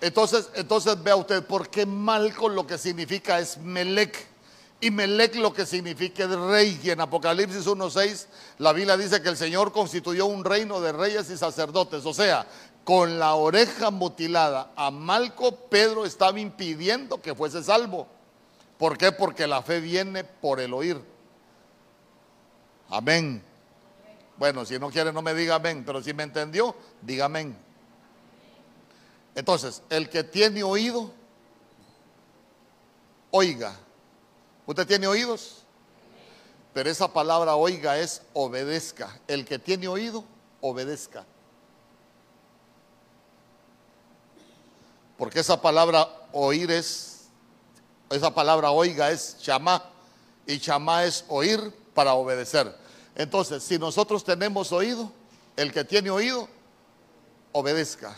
Entonces, 0.00 0.50
entonces 0.54 1.02
vea 1.02 1.16
usted, 1.16 1.44
¿por 1.46 1.68
qué 1.68 1.86
Malco 1.86 2.48
lo 2.48 2.66
que 2.66 2.76
significa 2.76 3.38
es 3.38 3.56
Melec? 3.56 4.35
Y 4.80 4.90
Melec 4.90 5.36
lo 5.36 5.52
que 5.52 5.64
significa 5.64 6.24
es 6.24 6.30
rey. 6.30 6.80
Y 6.82 6.90
en 6.90 7.00
Apocalipsis 7.00 7.66
1.6 7.66 8.26
la 8.58 8.72
Biblia 8.72 8.96
dice 8.96 9.22
que 9.22 9.28
el 9.28 9.36
Señor 9.36 9.72
constituyó 9.72 10.26
un 10.26 10.44
reino 10.44 10.80
de 10.80 10.92
reyes 10.92 11.30
y 11.30 11.36
sacerdotes. 11.36 12.04
O 12.04 12.12
sea, 12.12 12.46
con 12.84 13.18
la 13.18 13.34
oreja 13.34 13.90
mutilada 13.90 14.70
a 14.76 14.90
Malco, 14.90 15.56
Pedro 15.56 16.04
estaba 16.04 16.38
impidiendo 16.38 17.20
que 17.20 17.34
fuese 17.34 17.62
salvo. 17.62 18.06
¿Por 18.78 18.98
qué? 18.98 19.12
Porque 19.12 19.46
la 19.46 19.62
fe 19.62 19.80
viene 19.80 20.24
por 20.24 20.60
el 20.60 20.74
oír. 20.74 21.02
Amén. 22.90 23.42
Bueno, 24.36 24.66
si 24.66 24.78
no 24.78 24.90
quiere 24.90 25.12
no 25.12 25.22
me 25.22 25.34
diga 25.34 25.54
amén, 25.54 25.82
pero 25.84 26.02
si 26.02 26.12
me 26.12 26.22
entendió, 26.22 26.74
diga 27.00 27.24
amén. 27.24 27.56
Entonces, 29.34 29.82
el 29.88 30.08
que 30.10 30.24
tiene 30.24 30.62
oído, 30.62 31.10
oiga. 33.30 33.74
¿Usted 34.66 34.86
tiene 34.86 35.06
oídos? 35.06 35.62
Pero 36.74 36.90
esa 36.90 37.10
palabra 37.12 37.54
oiga 37.54 37.98
es 37.98 38.20
obedezca. 38.34 39.18
El 39.26 39.44
que 39.44 39.58
tiene 39.58 39.88
oído, 39.88 40.24
obedezca. 40.60 41.24
Porque 45.16 45.40
esa 45.40 45.62
palabra 45.62 46.08
oír 46.32 46.70
es, 46.70 47.28
esa 48.10 48.34
palabra 48.34 48.70
oiga 48.72 49.10
es 49.10 49.38
chamá. 49.38 49.82
Y 50.46 50.58
chamá 50.58 51.04
es 51.04 51.24
oír 51.28 51.72
para 51.94 52.14
obedecer. 52.14 52.76
Entonces, 53.14 53.62
si 53.62 53.78
nosotros 53.78 54.22
tenemos 54.22 54.70
oído, 54.72 55.10
el 55.56 55.72
que 55.72 55.84
tiene 55.84 56.10
oído, 56.10 56.48
obedezca. 57.52 58.14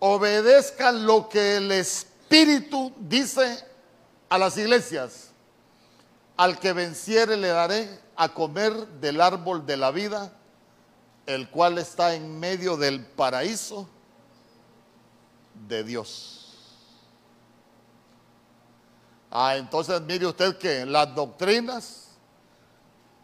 Obedezca 0.00 0.92
lo 0.92 1.28
que 1.28 1.58
el 1.58 1.70
Espíritu 1.72 2.92
dice 2.98 3.64
a 4.30 4.38
las 4.38 4.56
iglesias. 4.56 5.30
Al 6.36 6.58
que 6.58 6.72
venciere 6.72 7.36
le 7.36 7.48
daré 7.48 8.00
a 8.16 8.30
comer 8.30 8.72
del 9.00 9.20
árbol 9.20 9.66
de 9.66 9.76
la 9.76 9.90
vida, 9.90 10.32
el 11.26 11.50
cual 11.50 11.76
está 11.78 12.14
en 12.14 12.40
medio 12.40 12.78
del 12.78 13.04
paraíso 13.04 13.86
de 15.68 15.84
Dios. 15.84 16.40
Ah, 19.30 19.56
entonces 19.56 20.00
mire 20.00 20.26
usted 20.26 20.56
que 20.56 20.86
las 20.86 21.14
doctrinas 21.14 22.08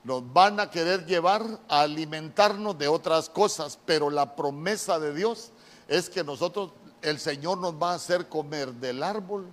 nos 0.04 0.32
van 0.32 0.60
a 0.60 0.70
querer 0.70 1.04
llevar 1.04 1.42
a 1.68 1.80
alimentarnos 1.80 2.78
de 2.78 2.86
otras 2.86 3.28
cosas, 3.28 3.78
pero 3.86 4.08
la 4.10 4.36
promesa 4.36 5.00
de 5.00 5.12
Dios 5.12 5.50
es 5.88 6.10
que 6.10 6.24
nosotros, 6.24 6.72
el 7.02 7.18
Señor 7.18 7.58
nos 7.58 7.74
va 7.74 7.92
a 7.92 7.94
hacer 7.94 8.28
comer 8.28 8.72
del 8.72 9.02
árbol 9.02 9.46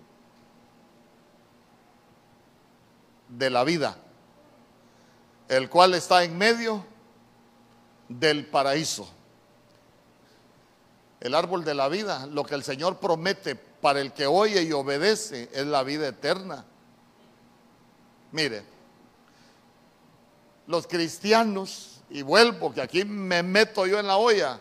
de 3.30 3.50
la 3.50 3.64
vida, 3.64 3.98
el 5.48 5.70
cual 5.70 5.94
está 5.94 6.24
en 6.24 6.38
medio 6.38 6.86
del 8.08 8.46
paraíso. 8.46 9.08
El 11.20 11.36
árbol 11.36 11.64
de 11.64 11.74
la 11.74 11.88
vida, 11.88 12.26
lo 12.28 12.44
que 12.44 12.56
el 12.56 12.64
Señor 12.64 13.00
promete 13.00 13.56
para 13.56 14.02
el 14.02 14.12
que 14.12 14.28
oye 14.28 14.64
y 14.64 14.72
obedece 14.72 15.50
es 15.54 15.66
la 15.66 15.84
vida 15.84 16.08
eterna. 16.08 16.66
Mire, 18.32 18.64
los 20.68 20.88
cristianos, 20.88 22.02
y 22.10 22.22
vuelvo 22.22 22.74
que 22.74 22.82
aquí 22.82 23.06
me 23.06 23.44
meto 23.44 23.86
yo 23.86 24.00
en 24.00 24.08
la 24.08 24.18
olla, 24.18 24.60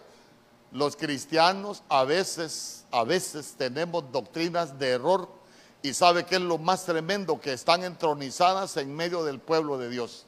los 0.72 0.96
cristianos 0.96 1.82
a 1.88 2.04
veces, 2.04 2.84
a 2.90 3.04
veces 3.04 3.54
tenemos 3.56 4.10
doctrinas 4.10 4.78
de 4.78 4.90
error 4.90 5.28
y 5.82 5.92
sabe 5.94 6.24
que 6.24 6.36
es 6.36 6.40
lo 6.40 6.58
más 6.58 6.84
tremendo 6.84 7.40
que 7.40 7.52
están 7.52 7.84
entronizadas 7.84 8.76
en 8.76 8.94
medio 8.94 9.24
del 9.24 9.38
pueblo 9.38 9.78
de 9.78 9.90
Dios. 9.90 10.26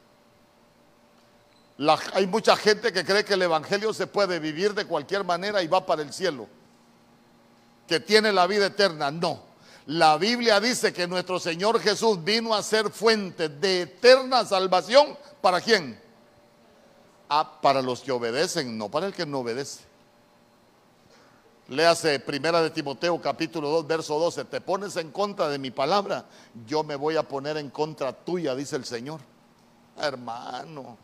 hay 2.13 2.27
mucha 2.27 2.57
gente 2.57 2.93
que 2.93 3.05
cree 3.05 3.25
que 3.25 3.35
el 3.35 3.43
Evangelio 3.43 3.93
se 3.95 4.07
puede 4.07 4.39
vivir 4.39 4.75
de 4.75 4.85
cualquier 4.85 5.25
manera 5.25 5.63
y 5.63 5.67
va 5.67 5.85
para 5.87 6.03
el 6.03 6.13
cielo 6.13 6.47
que 7.87 8.01
tiene 8.01 8.33
la 8.33 8.47
vida 8.47 8.67
eterna. 8.67 9.11
No. 9.11 9.43
La 9.87 10.17
Biblia 10.17 10.61
dice 10.61 10.93
que 10.93 11.07
nuestro 11.07 11.39
Señor 11.39 11.81
Jesús 11.81 12.23
vino 12.25 12.55
a 12.55 12.63
ser 12.63 12.91
fuente 12.91 13.49
de 13.49 13.83
eterna 13.83 14.45
salvación. 14.45 15.17
¿Para 15.41 15.61
quién? 15.61 16.01
Ah, 17.29 17.61
para 17.61 17.83
los 17.83 18.01
que 18.01 18.13
obedecen, 18.13 18.79
no 18.79 18.91
para 18.91 19.07
el 19.07 19.13
que 19.13 19.27
no 19.27 19.41
obedece. 19.41 19.81
Léase 21.69 22.21
Primera 22.21 22.61
de 22.61 22.71
Timoteo 22.71 23.21
capítulo 23.21 23.71
2 23.71 23.87
verso 23.87 24.19
12. 24.19 24.45
Te 24.45 24.61
pones 24.61 24.97
en 24.97 25.11
contra 25.11 25.49
de 25.49 25.59
mi 25.59 25.71
palabra, 25.71 26.27
yo 26.67 26.85
me 26.85 26.95
voy 26.95 27.17
a 27.17 27.23
poner 27.23 27.57
en 27.57 27.71
contra 27.71 28.13
tuya, 28.13 28.55
dice 28.55 28.77
el 28.77 28.85
Señor. 28.85 29.21
Hermano, 29.97 30.99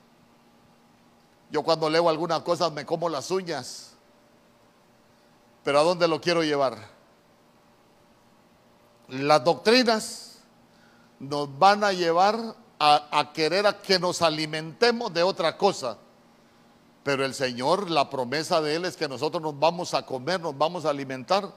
yo 1.51 1.63
cuando 1.63 1.89
leo 1.89 2.09
algunas 2.09 2.41
cosas 2.41 2.71
me 2.73 2.85
como 2.85 3.09
las 3.09 3.31
uñas. 3.31 3.93
Pero 5.65 5.81
¿a 5.81 5.83
dónde 5.83 6.09
lo 6.09 6.21
quiero 6.21 6.43
llevar? 6.43 6.77
Las 9.09 9.43
doctrinas 9.43 10.39
nos 11.19 11.59
van 11.59 11.85
a 11.85 11.93
llevar 11.93 12.39
a, 12.79 13.31
querer 13.35 13.67
a 13.67 13.81
que 13.81 13.99
nos 13.99 14.23
alimentemos 14.23 15.13
de 15.13 15.23
otra 15.23 15.57
cosa. 15.57 15.99
Pero 17.11 17.25
el 17.25 17.35
Señor, 17.35 17.91
la 17.91 18.09
promesa 18.09 18.61
de 18.61 18.77
Él 18.77 18.85
es 18.85 18.97
que 18.97 19.09
nosotros 19.09 19.43
nos 19.43 19.59
vamos 19.59 19.95
a 19.95 20.07
comer, 20.07 20.41
nos 20.41 20.57
vamos 20.57 20.85
a 20.85 20.91
alimentar 20.91 21.53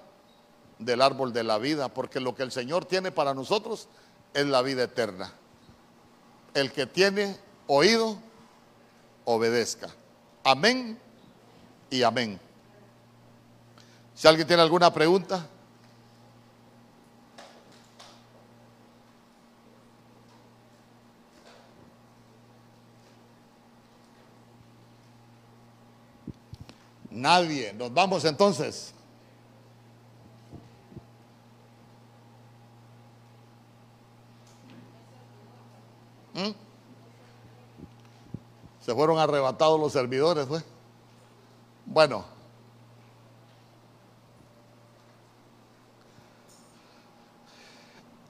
del 0.79 0.99
árbol 0.99 1.31
de 1.31 1.43
la 1.43 1.59
vida, 1.59 1.93
porque 1.93 2.19
lo 2.19 2.33
que 2.33 2.41
el 2.41 2.51
Señor 2.51 2.85
tiene 2.85 3.11
para 3.11 3.35
nosotros 3.35 3.87
es 4.33 4.47
la 4.47 4.63
vida 4.63 4.81
eterna. 4.81 5.31
El 6.55 6.71
que 6.71 6.87
tiene 6.87 7.37
oído, 7.67 8.17
obedezca. 9.25 9.89
Amén 10.43 10.97
y 11.91 12.01
amén. 12.01 12.39
Si 14.15 14.27
alguien 14.27 14.47
tiene 14.47 14.63
alguna 14.63 14.91
pregunta. 14.91 15.47
Nadie. 27.23 27.71
Nos 27.71 27.93
vamos 27.93 28.25
entonces. 28.25 28.93
¿Mm? 36.33 36.51
Se 38.81 38.93
fueron 38.93 39.19
arrebatados 39.19 39.79
los 39.79 39.93
servidores, 39.93 40.45
¿fue? 40.45 40.61
Bueno. 41.85 42.25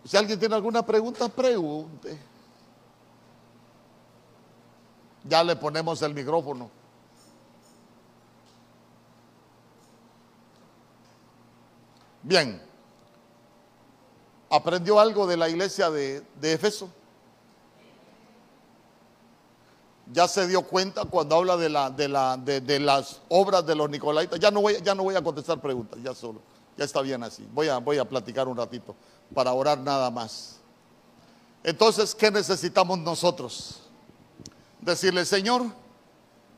Si 0.06 0.16
alguien 0.16 0.40
tiene 0.40 0.54
alguna 0.54 0.86
pregunta, 0.86 1.30
pregunte. 1.30 2.16
Ya 5.24 5.44
le 5.44 5.56
ponemos 5.56 6.00
el 6.04 6.14
micrófono. 6.14 6.83
Bien. 12.24 12.62
¿Aprendió 14.50 15.00
algo 15.00 15.28
de 15.28 15.38
la 15.38 15.50
iglesia 15.50 15.90
de, 15.90 16.22
de 16.40 16.58
ya 20.12 20.28
se 20.28 20.48
dio 20.48 20.62
cuenta 20.64 21.06
cuando 21.06 21.36
habla 21.36 21.58
de, 21.58 21.70
la, 21.70 21.90
de, 21.90 22.08
la, 22.08 22.38
de, 22.38 22.80
las 22.80 23.22
obras 23.30 23.66
de 23.66 23.76
los 23.76 23.90
Nicolaitas. 23.90 24.40
Ya 24.40 24.52
no, 24.52 24.62
voy, 24.62 24.78
ya 24.84 24.94
no 24.94 25.04
voy 25.04 25.16
a 25.16 25.24
contestar 25.24 25.60
preguntas, 25.62 26.00
ya 26.04 26.14
solo. 26.14 26.42
Ya 26.78 26.86
está 26.86 27.02
bien 27.02 27.24
así. 27.24 27.48
Voy 27.54 27.70
a, 27.70 27.78
voy 27.78 27.98
a 27.98 28.06
platicar 28.06 28.48
un 28.48 28.58
ratito 28.58 28.96
para 29.34 29.54
orar 29.54 29.80
nada 29.80 30.12
más. 30.12 30.60
Entonces, 31.64 32.14
¿qué 32.14 32.30
necesitamos 32.30 33.00
nosotros? 33.00 33.82
Decirle, 34.82 35.24
Señor, 35.26 35.64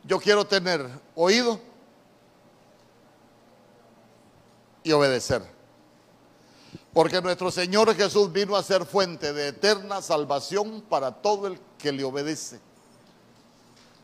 yo 0.04 0.20
quiero 0.20 0.46
tener 0.46 0.90
oído 1.16 1.60
y 4.84 4.92
obedecer. 4.92 5.55
Porque 6.96 7.22
nuestro 7.22 7.52
Señor 7.52 7.94
Jesús 7.94 8.32
vino 8.32 8.56
a 8.56 8.64
ser 8.64 8.86
fuente 8.86 9.34
de 9.34 9.50
eterna 9.50 10.02
salvación 10.02 10.82
para 10.88 11.12
todo 11.12 11.48
el 11.48 11.60
que 11.78 11.92
le 11.92 12.06
obedece, 12.06 12.62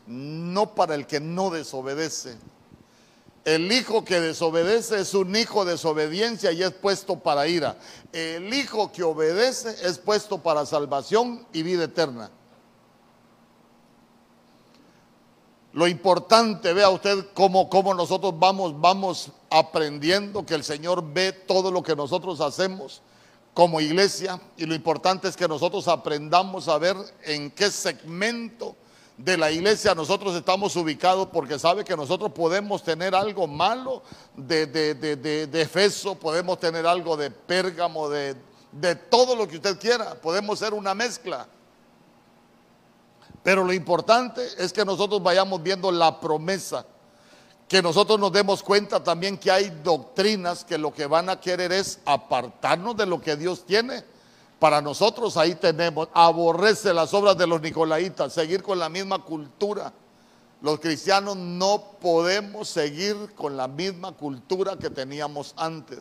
no 0.06 0.74
para 0.74 0.94
el 0.94 1.06
que 1.06 1.18
no 1.18 1.48
desobedece. 1.48 2.36
El 3.46 3.72
hijo 3.72 4.04
que 4.04 4.20
desobedece 4.20 5.00
es 5.00 5.14
un 5.14 5.34
hijo 5.34 5.64
de 5.64 5.72
desobediencia 5.72 6.52
y 6.52 6.62
es 6.62 6.72
puesto 6.72 7.18
para 7.18 7.48
ira. 7.48 7.78
El 8.12 8.52
hijo 8.52 8.92
que 8.92 9.02
obedece 9.02 9.74
es 9.88 9.98
puesto 9.98 10.42
para 10.42 10.66
salvación 10.66 11.46
y 11.54 11.62
vida 11.62 11.84
eterna. 11.84 12.30
Lo 15.72 15.88
importante, 15.88 16.72
vea 16.74 16.90
usted 16.90 17.26
cómo, 17.32 17.70
cómo 17.70 17.94
nosotros 17.94 18.34
vamos, 18.38 18.78
vamos 18.78 19.30
aprendiendo 19.48 20.44
que 20.44 20.54
el 20.54 20.64
Señor 20.64 21.02
ve 21.02 21.32
todo 21.32 21.70
lo 21.70 21.82
que 21.82 21.96
nosotros 21.96 22.40
hacemos 22.42 23.00
como 23.54 23.80
iglesia 23.80 24.40
y 24.56 24.66
lo 24.66 24.74
importante 24.74 25.28
es 25.28 25.36
que 25.36 25.48
nosotros 25.48 25.88
aprendamos 25.88 26.68
a 26.68 26.78
ver 26.78 26.96
en 27.24 27.50
qué 27.50 27.70
segmento 27.70 28.76
de 29.16 29.36
la 29.36 29.50
iglesia 29.50 29.94
nosotros 29.94 30.34
estamos 30.34 30.74
ubicados 30.76 31.28
porque 31.32 31.58
sabe 31.58 31.84
que 31.84 31.96
nosotros 31.96 32.32
podemos 32.32 32.82
tener 32.82 33.14
algo 33.14 33.46
malo 33.46 34.02
de, 34.36 34.66
de, 34.66 34.94
de, 34.94 35.46
de 35.46 35.60
Efeso, 35.60 36.14
podemos 36.14 36.58
tener 36.58 36.86
algo 36.86 37.16
de 37.16 37.30
Pérgamo, 37.30 38.08
de, 38.08 38.36
de 38.72 38.94
todo 38.94 39.36
lo 39.36 39.46
que 39.46 39.56
usted 39.56 39.78
quiera, 39.78 40.14
podemos 40.14 40.58
ser 40.58 40.74
una 40.74 40.94
mezcla. 40.94 41.46
Pero 43.42 43.64
lo 43.64 43.72
importante 43.72 44.46
es 44.58 44.72
que 44.72 44.84
nosotros 44.84 45.22
vayamos 45.22 45.62
viendo 45.62 45.90
la 45.90 46.20
promesa, 46.20 46.84
que 47.66 47.82
nosotros 47.82 48.20
nos 48.20 48.32
demos 48.32 48.62
cuenta 48.62 49.02
también 49.02 49.38
que 49.38 49.50
hay 49.50 49.70
doctrinas 49.82 50.64
que 50.64 50.78
lo 50.78 50.92
que 50.92 51.06
van 51.06 51.28
a 51.28 51.40
querer 51.40 51.72
es 51.72 51.98
apartarnos 52.04 52.96
de 52.96 53.06
lo 53.06 53.20
que 53.20 53.36
Dios 53.36 53.64
tiene. 53.66 54.04
Para 54.58 54.80
nosotros 54.80 55.36
ahí 55.36 55.56
tenemos, 55.56 56.08
aborrece 56.12 56.94
las 56.94 57.12
obras 57.14 57.36
de 57.36 57.48
los 57.48 57.60
nicolaitas, 57.60 58.32
seguir 58.32 58.62
con 58.62 58.78
la 58.78 58.88
misma 58.88 59.18
cultura. 59.18 59.92
Los 60.60 60.78
cristianos 60.78 61.36
no 61.36 61.82
podemos 62.00 62.68
seguir 62.68 63.34
con 63.34 63.56
la 63.56 63.66
misma 63.66 64.12
cultura 64.12 64.76
que 64.76 64.90
teníamos 64.90 65.54
antes. 65.56 65.98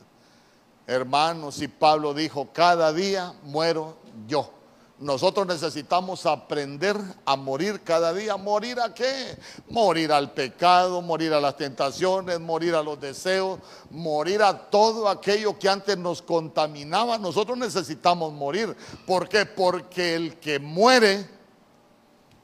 Hermanos, 0.85 1.59
y 1.61 1.68
Pablo 1.68 2.13
dijo, 2.13 2.49
cada 2.53 2.93
día 2.93 3.34
muero 3.43 3.97
yo. 4.27 4.61
Nosotros 5.02 5.48
necesitamos 5.48 6.28
aprender 6.28 6.95
a 7.26 7.36
morir 7.36 7.82
cada 7.82 8.14
día. 8.14 8.38
¿Morir 8.38 8.80
a 8.80 8.94
qué? 8.94 9.36
Morir 9.68 10.11
al 10.11 10.32
pecado, 10.32 11.02
morir 11.02 11.34
a 11.34 11.41
las 11.41 11.57
tentaciones, 11.57 12.40
morir 12.40 12.76
a 12.76 12.84
los 12.84 13.02
deseos, 13.02 13.60
morir 13.90 14.44
a 14.44 14.69
todo 14.69 15.10
aquello 15.10 15.57
que 15.57 15.68
antes 15.68 15.98
nos 15.98 16.22
contaminaba. 16.22 17.18
Nosotros 17.18 17.57
necesitamos 17.57 18.32
morir. 18.32 18.78
¿Por 19.07 19.28
qué? 19.28 19.48
Porque 19.48 20.14
el 20.14 20.38
que 20.38 20.60
muere 20.60 21.28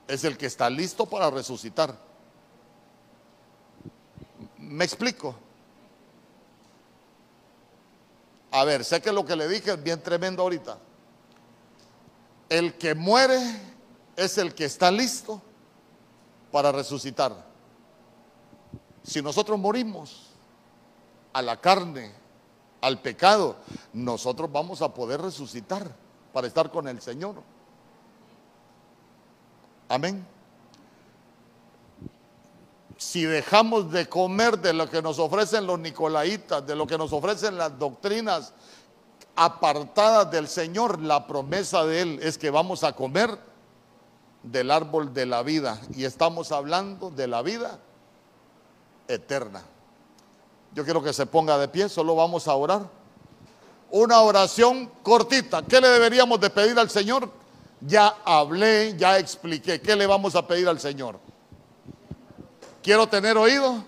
es 0.08 0.24
el 0.24 0.36
que 0.36 0.48
está 0.48 0.68
listo 0.68 1.06
para 1.06 1.30
resucitar. 1.30 1.96
¿Me 4.58 4.84
explico? 4.84 5.36
A 8.50 8.64
ver, 8.64 8.84
sé 8.84 9.00
que 9.00 9.12
lo 9.12 9.24
que 9.24 9.36
le 9.36 9.48
dije 9.48 9.74
es 9.74 9.84
bien 9.84 10.02
tremendo 10.02 10.42
ahorita. 10.42 10.87
El 12.50 12.78
que 12.78 12.96
muere 12.96 13.40
es 14.16 14.38
el 14.38 14.54
que 14.56 14.66
está 14.66 14.92
listo 14.92 15.42
para 16.52 16.72
resucitar. 16.72 17.46
Si 19.04 19.22
nosotros 19.22 19.60
morimos 19.60 20.28
a 21.34 21.42
la 21.42 21.60
carne, 21.60 22.12
al 22.82 23.02
pecado, 23.02 23.58
nosotros 23.94 24.52
vamos 24.52 24.82
a 24.82 24.94
poder 24.94 25.22
resucitar 25.22 25.88
para 26.34 26.48
estar 26.48 26.72
con 26.72 26.88
el 26.88 27.02
Señor. 27.02 27.36
Amén. 29.90 30.26
Si 32.98 33.24
dejamos 33.24 33.92
de 33.92 34.10
comer 34.10 34.60
de 34.60 34.74
lo 34.74 34.90
que 34.90 35.02
nos 35.02 35.20
ofrecen 35.20 35.68
los 35.68 35.80
nicolaitas, 35.80 36.66
de 36.66 36.76
lo 36.76 36.88
que 36.88 36.98
nos 36.98 37.14
ofrecen 37.14 37.58
las 37.58 37.78
doctrinas 37.78 38.54
apartadas 39.38 40.30
del 40.32 40.48
Señor, 40.48 41.00
la 41.00 41.28
promesa 41.28 41.86
de 41.86 42.02
Él 42.02 42.20
es 42.22 42.38
que 42.38 42.50
vamos 42.50 42.84
a 42.84 42.94
comer 42.94 43.38
del 44.42 44.72
árbol 44.72 45.14
de 45.14 45.28
la 45.28 45.44
vida. 45.44 45.80
Y 45.96 46.04
estamos 46.04 46.52
hablando 46.52 47.12
de 47.12 47.28
la 47.28 47.44
vida 47.44 47.80
eterna. 49.08 49.62
Yo 50.74 50.84
quiero 50.84 51.02
que 51.04 51.14
se 51.14 51.26
ponga 51.28 51.58
de 51.58 51.68
pie, 51.68 51.88
solo 51.88 52.16
vamos 52.16 52.48
a 52.48 52.56
orar. 52.56 52.90
Una 53.92 54.22
oración 54.22 54.92
cortita. 55.04 55.62
¿Qué 55.62 55.80
le 55.80 55.88
deberíamos 55.88 56.40
de 56.42 56.50
pedir 56.50 56.78
al 56.78 56.90
Señor? 56.90 57.32
Ya 57.80 58.18
hablé, 58.26 58.98
ya 58.98 59.20
expliqué. 59.20 59.80
¿Qué 59.80 59.96
le 59.96 60.08
vamos 60.08 60.36
a 60.36 60.46
pedir 60.46 60.68
al 60.68 60.80
Señor? 60.80 61.20
Quiero 62.82 63.08
tener 63.08 63.38
oído 63.38 63.84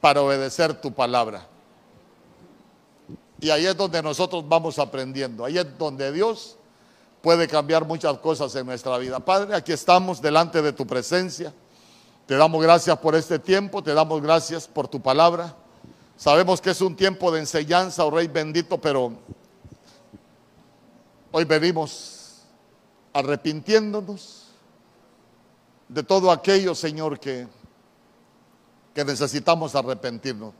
para 0.00 0.22
obedecer 0.22 0.80
tu 0.80 0.92
palabra. 0.92 1.46
Y 3.40 3.50
ahí 3.50 3.66
es 3.66 3.76
donde 3.76 4.02
nosotros 4.02 4.46
vamos 4.48 4.78
aprendiendo. 4.78 5.44
Ahí 5.44 5.58
es 5.58 5.78
donde 5.78 6.10
Dios 6.10 6.56
puede 7.20 7.48
cambiar 7.48 7.84
muchas 7.84 8.16
cosas 8.18 8.54
en 8.54 8.66
nuestra 8.66 8.96
vida. 8.98 9.20
Padre, 9.20 9.54
aquí 9.54 9.72
estamos 9.72 10.22
delante 10.22 10.62
de 10.62 10.72
tu 10.72 10.86
presencia. 10.86 11.52
Te 12.26 12.36
damos 12.36 12.62
gracias 12.62 12.96
por 12.98 13.14
este 13.14 13.38
tiempo, 13.38 13.82
te 13.82 13.94
damos 13.94 14.22
gracias 14.22 14.66
por 14.66 14.88
tu 14.88 15.00
palabra. 15.00 15.54
Sabemos 16.16 16.60
que 16.60 16.70
es 16.70 16.80
un 16.80 16.96
tiempo 16.96 17.30
de 17.30 17.40
enseñanza, 17.40 18.04
oh 18.04 18.10
Rey 18.10 18.26
bendito, 18.26 18.80
pero 18.80 19.12
hoy 21.30 21.44
venimos 21.44 22.42
arrepintiéndonos 23.12 24.46
de 25.88 26.02
todo 26.02 26.30
aquello, 26.30 26.74
Señor, 26.74 27.20
que, 27.20 27.46
que 28.94 29.04
necesitamos 29.04 29.74
arrepentirnos. 29.74 30.54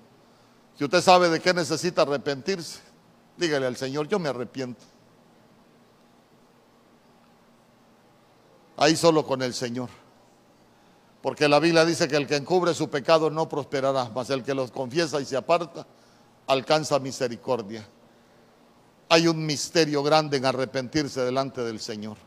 Si 0.76 0.84
usted 0.84 1.00
sabe 1.00 1.30
de 1.30 1.40
qué 1.40 1.54
necesita 1.54 2.02
arrepentirse, 2.02 2.80
dígale 3.36 3.66
al 3.66 3.76
Señor, 3.76 4.08
yo 4.08 4.18
me 4.18 4.28
arrepiento. 4.28 4.84
Ahí 8.76 8.94
solo 8.94 9.24
con 9.24 9.40
el 9.40 9.54
Señor. 9.54 9.88
Porque 11.22 11.48
la 11.48 11.58
Biblia 11.60 11.84
dice 11.84 12.06
que 12.08 12.16
el 12.16 12.26
que 12.26 12.36
encubre 12.36 12.74
su 12.74 12.90
pecado 12.90 13.30
no 13.30 13.48
prosperará, 13.48 14.10
mas 14.14 14.28
el 14.28 14.42
que 14.42 14.54
los 14.54 14.70
confiesa 14.70 15.20
y 15.20 15.24
se 15.24 15.36
aparta 15.36 15.86
alcanza 16.46 16.98
misericordia. 16.98 17.86
Hay 19.08 19.26
un 19.28 19.44
misterio 19.46 20.02
grande 20.02 20.36
en 20.36 20.44
arrepentirse 20.44 21.22
delante 21.22 21.62
del 21.62 21.80
Señor. 21.80 22.18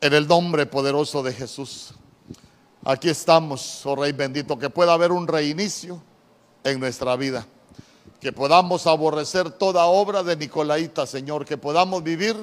En 0.00 0.14
el 0.14 0.26
nombre 0.26 0.64
poderoso 0.64 1.22
de 1.22 1.34
Jesús. 1.34 1.94
Aquí 2.82 3.10
estamos, 3.10 3.84
oh 3.84 3.94
Rey 3.94 4.12
bendito, 4.12 4.58
que 4.58 4.70
pueda 4.70 4.94
haber 4.94 5.12
un 5.12 5.28
reinicio 5.28 6.02
en 6.64 6.80
nuestra 6.80 7.16
vida. 7.16 7.46
Que 8.20 8.32
podamos 8.32 8.86
aborrecer 8.86 9.50
toda 9.50 9.86
obra 9.86 10.22
de 10.22 10.36
Nicolaita, 10.36 11.06
Señor. 11.06 11.44
Que 11.44 11.56
podamos 11.56 12.02
vivir 12.02 12.36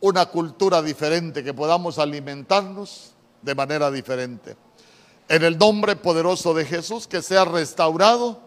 una 0.00 0.26
cultura 0.26 0.82
diferente, 0.82 1.42
que 1.42 1.54
podamos 1.54 1.98
alimentarnos 1.98 3.12
de 3.42 3.54
manera 3.54 3.90
diferente. 3.90 4.56
En 5.28 5.42
el 5.42 5.58
nombre 5.58 5.96
poderoso 5.96 6.54
de 6.54 6.64
Jesús, 6.64 7.06
que 7.06 7.22
sea 7.22 7.44
restaurado 7.44 8.40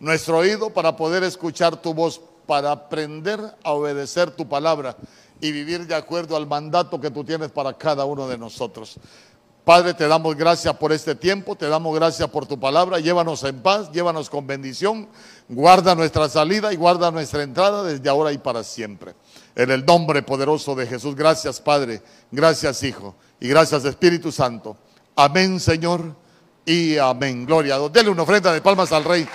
nuestro 0.00 0.38
oído 0.38 0.70
para 0.70 0.96
poder 0.96 1.22
escuchar 1.22 1.80
tu 1.80 1.94
voz, 1.94 2.20
para 2.46 2.72
aprender 2.72 3.40
a 3.62 3.72
obedecer 3.72 4.30
tu 4.30 4.48
palabra 4.48 4.96
y 5.40 5.52
vivir 5.52 5.86
de 5.86 5.94
acuerdo 5.94 6.36
al 6.36 6.46
mandato 6.46 7.00
que 7.00 7.10
tú 7.10 7.24
tienes 7.24 7.50
para 7.50 7.74
cada 7.74 8.04
uno 8.04 8.26
de 8.26 8.38
nosotros. 8.38 8.96
Padre, 9.68 9.92
te 9.92 10.08
damos 10.08 10.34
gracias 10.34 10.74
por 10.78 10.92
este 10.92 11.14
tiempo, 11.14 11.54
te 11.54 11.68
damos 11.68 11.94
gracias 11.94 12.26
por 12.30 12.46
tu 12.46 12.58
palabra. 12.58 13.00
Llévanos 13.00 13.44
en 13.44 13.60
paz, 13.60 13.92
llévanos 13.92 14.30
con 14.30 14.46
bendición. 14.46 15.06
Guarda 15.46 15.94
nuestra 15.94 16.26
salida 16.30 16.72
y 16.72 16.76
guarda 16.76 17.10
nuestra 17.10 17.42
entrada 17.42 17.82
desde 17.82 18.08
ahora 18.08 18.32
y 18.32 18.38
para 18.38 18.64
siempre. 18.64 19.14
En 19.54 19.70
el 19.70 19.84
nombre 19.84 20.22
poderoso 20.22 20.74
de 20.74 20.86
Jesús, 20.86 21.14
gracias 21.14 21.60
Padre, 21.60 22.00
gracias 22.30 22.82
Hijo 22.82 23.14
y 23.40 23.48
gracias 23.48 23.84
Espíritu 23.84 24.32
Santo. 24.32 24.74
Amén, 25.14 25.60
Señor, 25.60 26.14
y 26.64 26.96
amén. 26.96 27.44
Gloria. 27.44 27.78
Dele 27.90 28.08
una 28.08 28.22
ofrenda 28.22 28.50
de 28.54 28.62
palmas 28.62 28.90
al 28.92 29.04
Rey. 29.04 29.28